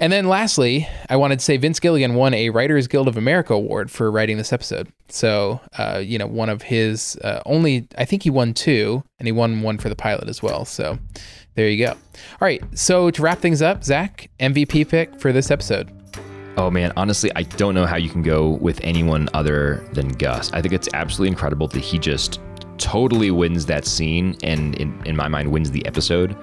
And 0.02 0.12
then 0.12 0.28
lastly, 0.28 0.88
I 1.12 1.16
wanted 1.16 1.38
to 1.38 1.46
say 1.46 1.58
Vince 1.58 1.80
Gilligan 1.80 2.16
won 2.16 2.34
a 2.34 2.50
Writers 2.50 2.88
Guild 2.88 3.08
of 3.08 3.18
America 3.18 3.54
award 3.54 3.92
for 3.92 4.10
writing 4.10 4.36
this 4.36 4.52
episode. 4.52 4.92
So, 5.10 5.62
uh, 5.78 6.02
you 6.04 6.18
know, 6.18 6.26
one 6.26 6.50
of 6.50 6.64
his 6.64 7.18
uh, 7.24 7.44
only, 7.46 7.88
I 8.00 8.06
think 8.06 8.24
he 8.24 8.32
won 8.32 8.56
two, 8.56 9.04
and 9.20 9.28
he 9.28 9.32
won 9.32 9.62
one 9.62 9.78
for 9.78 9.90
the 9.90 9.96
pilot 9.96 10.28
as 10.28 10.42
well. 10.42 10.66
So 10.66 10.98
there 11.54 11.70
you 11.70 11.86
go. 11.86 11.92
All 11.92 11.98
right. 12.42 12.64
So 12.74 13.12
to 13.12 13.22
wrap 13.22 13.38
things 13.42 13.62
up, 13.62 13.84
Zach, 13.84 14.32
MVP 14.40 14.90
pick 14.90 15.20
for 15.20 15.32
this 15.32 15.52
episode. 15.52 15.92
Oh 16.58 16.72
man, 16.72 16.92
honestly, 16.98 17.32
I 17.36 17.44
don't 17.44 17.76
know 17.76 17.86
how 17.86 17.98
you 17.98 18.10
can 18.10 18.24
go 18.24 18.50
with 18.50 18.82
anyone 18.82 19.30
other 19.36 19.88
than 19.94 20.10
Gus. 20.10 20.52
I 20.52 20.64
think 20.64 20.74
it's 20.74 20.90
absolutely 20.96 21.30
incredible 21.30 21.68
that 21.68 21.80
he 21.80 22.00
just 22.00 22.42
totally 22.80 23.30
wins 23.30 23.68
that 23.68 23.86
scene 23.86 24.36
and 24.42 24.74
in, 24.76 25.00
in 25.06 25.16
my 25.16 25.28
mind 25.28 25.52
wins 25.52 25.70
the 25.70 25.86
episode, 25.86 26.36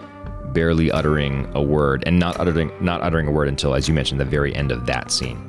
barely 0.53 0.91
uttering 0.91 1.51
a 1.55 1.63
word 1.63 2.03
and 2.07 2.19
not 2.19 2.39
uttering 2.41 2.71
not 2.81 3.03
uttering 3.03 3.27
a 3.27 3.31
word 3.31 3.49
until, 3.49 3.75
as 3.75 3.89
you 3.89 3.95
mentioned, 3.95 4.21
the 4.21 4.25
very 4.25 4.55
end 4.55 4.73
of 4.73 4.87
that 4.87 5.11
scene. 5.11 5.45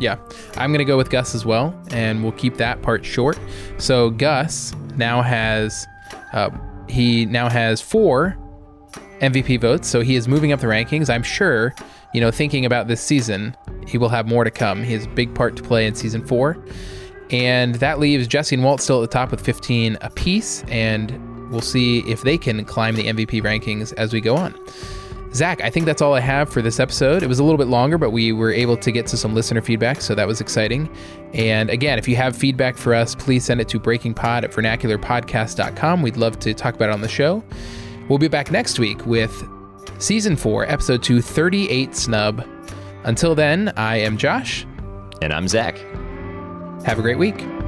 Yeah, 0.00 0.16
I'm 0.56 0.72
to 0.72 0.84
go 0.84 0.96
with 0.96 1.10
Gus 1.10 1.34
as 1.34 1.44
well, 1.44 1.78
and 1.90 2.22
we'll 2.22 2.32
keep 2.32 2.56
that 2.56 2.80
part 2.80 3.04
short. 3.04 3.38
So 3.76 4.08
Gus 4.08 4.74
now 4.96 5.20
has, 5.20 5.86
uh, 6.32 6.50
he 6.88 7.26
now 7.26 7.50
has 7.50 7.82
four 7.82 8.36
MVP 9.20 9.60
votes, 9.60 9.86
so 9.88 10.00
he 10.00 10.16
is 10.16 10.26
moving 10.26 10.52
up 10.52 10.60
the 10.60 10.66
rankings. 10.66 11.10
I'm 11.10 11.22
sure, 11.22 11.74
you 12.14 12.20
know, 12.20 12.30
thinking 12.30 12.64
about 12.64 12.88
this 12.88 13.02
season, 13.02 13.54
he 13.86 13.98
will 13.98 14.08
have 14.08 14.26
more 14.26 14.42
to 14.42 14.50
come. 14.50 14.82
He 14.82 14.94
has 14.94 15.04
a 15.04 15.08
big 15.10 15.34
part 15.34 15.54
to 15.56 15.62
play 15.62 15.86
in 15.86 15.94
season 15.94 16.26
four, 16.26 16.56
and 17.28 17.74
that 17.76 17.98
leaves 17.98 18.26
Jesse 18.26 18.54
and 18.54 18.64
Walt 18.64 18.80
still 18.80 19.02
at 19.02 19.10
the 19.10 19.12
top 19.12 19.30
with 19.30 19.42
15 19.42 19.98
apiece, 20.00 20.64
and 20.68 21.10
we'll 21.50 21.60
see 21.60 22.00
if 22.00 22.22
they 22.22 22.38
can 22.38 22.64
climb 22.64 22.94
the 22.94 23.04
MVP 23.04 23.42
rankings 23.42 23.92
as 23.94 24.12
we 24.12 24.20
go 24.20 24.36
on. 24.36 24.54
Zach, 25.32 25.60
I 25.60 25.70
think 25.70 25.86
that's 25.86 26.02
all 26.02 26.14
I 26.14 26.20
have 26.20 26.50
for 26.50 26.60
this 26.60 26.80
episode. 26.80 27.22
It 27.22 27.28
was 27.28 27.38
a 27.38 27.44
little 27.44 27.58
bit 27.58 27.68
longer, 27.68 27.98
but 27.98 28.10
we 28.10 28.32
were 28.32 28.50
able 28.50 28.76
to 28.78 28.90
get 28.90 29.06
to 29.08 29.16
some 29.16 29.32
listener 29.32 29.60
feedback, 29.62 30.00
so 30.00 30.14
that 30.16 30.26
was 30.26 30.40
exciting. 30.40 30.88
And 31.34 31.70
again, 31.70 31.98
if 32.00 32.08
you 32.08 32.16
have 32.16 32.34
feedback 32.36 32.76
for 32.76 32.94
us, 32.94 33.14
please 33.14 33.44
send 33.44 33.60
it 33.60 33.68
to 33.68 33.78
breakingpod 33.78 34.42
at 34.42 34.50
vernacularpodcast.com. 34.50 36.02
We'd 36.02 36.16
love 36.16 36.40
to 36.40 36.52
talk 36.52 36.74
about 36.74 36.88
it 36.88 36.92
on 36.92 37.00
the 37.00 37.08
show. 37.08 37.44
We'll 38.08 38.18
be 38.18 38.28
back 38.28 38.50
next 38.50 38.80
week 38.80 39.06
with 39.06 39.48
season 39.98 40.34
four, 40.34 40.66
episode 40.66 41.02
two, 41.02 41.22
38 41.22 41.94
Snub. 41.94 42.44
Until 43.04 43.36
then, 43.36 43.72
I 43.76 43.98
am 43.98 44.18
Josh. 44.18 44.66
And 45.22 45.32
I'm 45.32 45.46
Zach. 45.46 45.78
Have 46.84 46.98
a 46.98 47.02
great 47.02 47.18
week. 47.18 47.59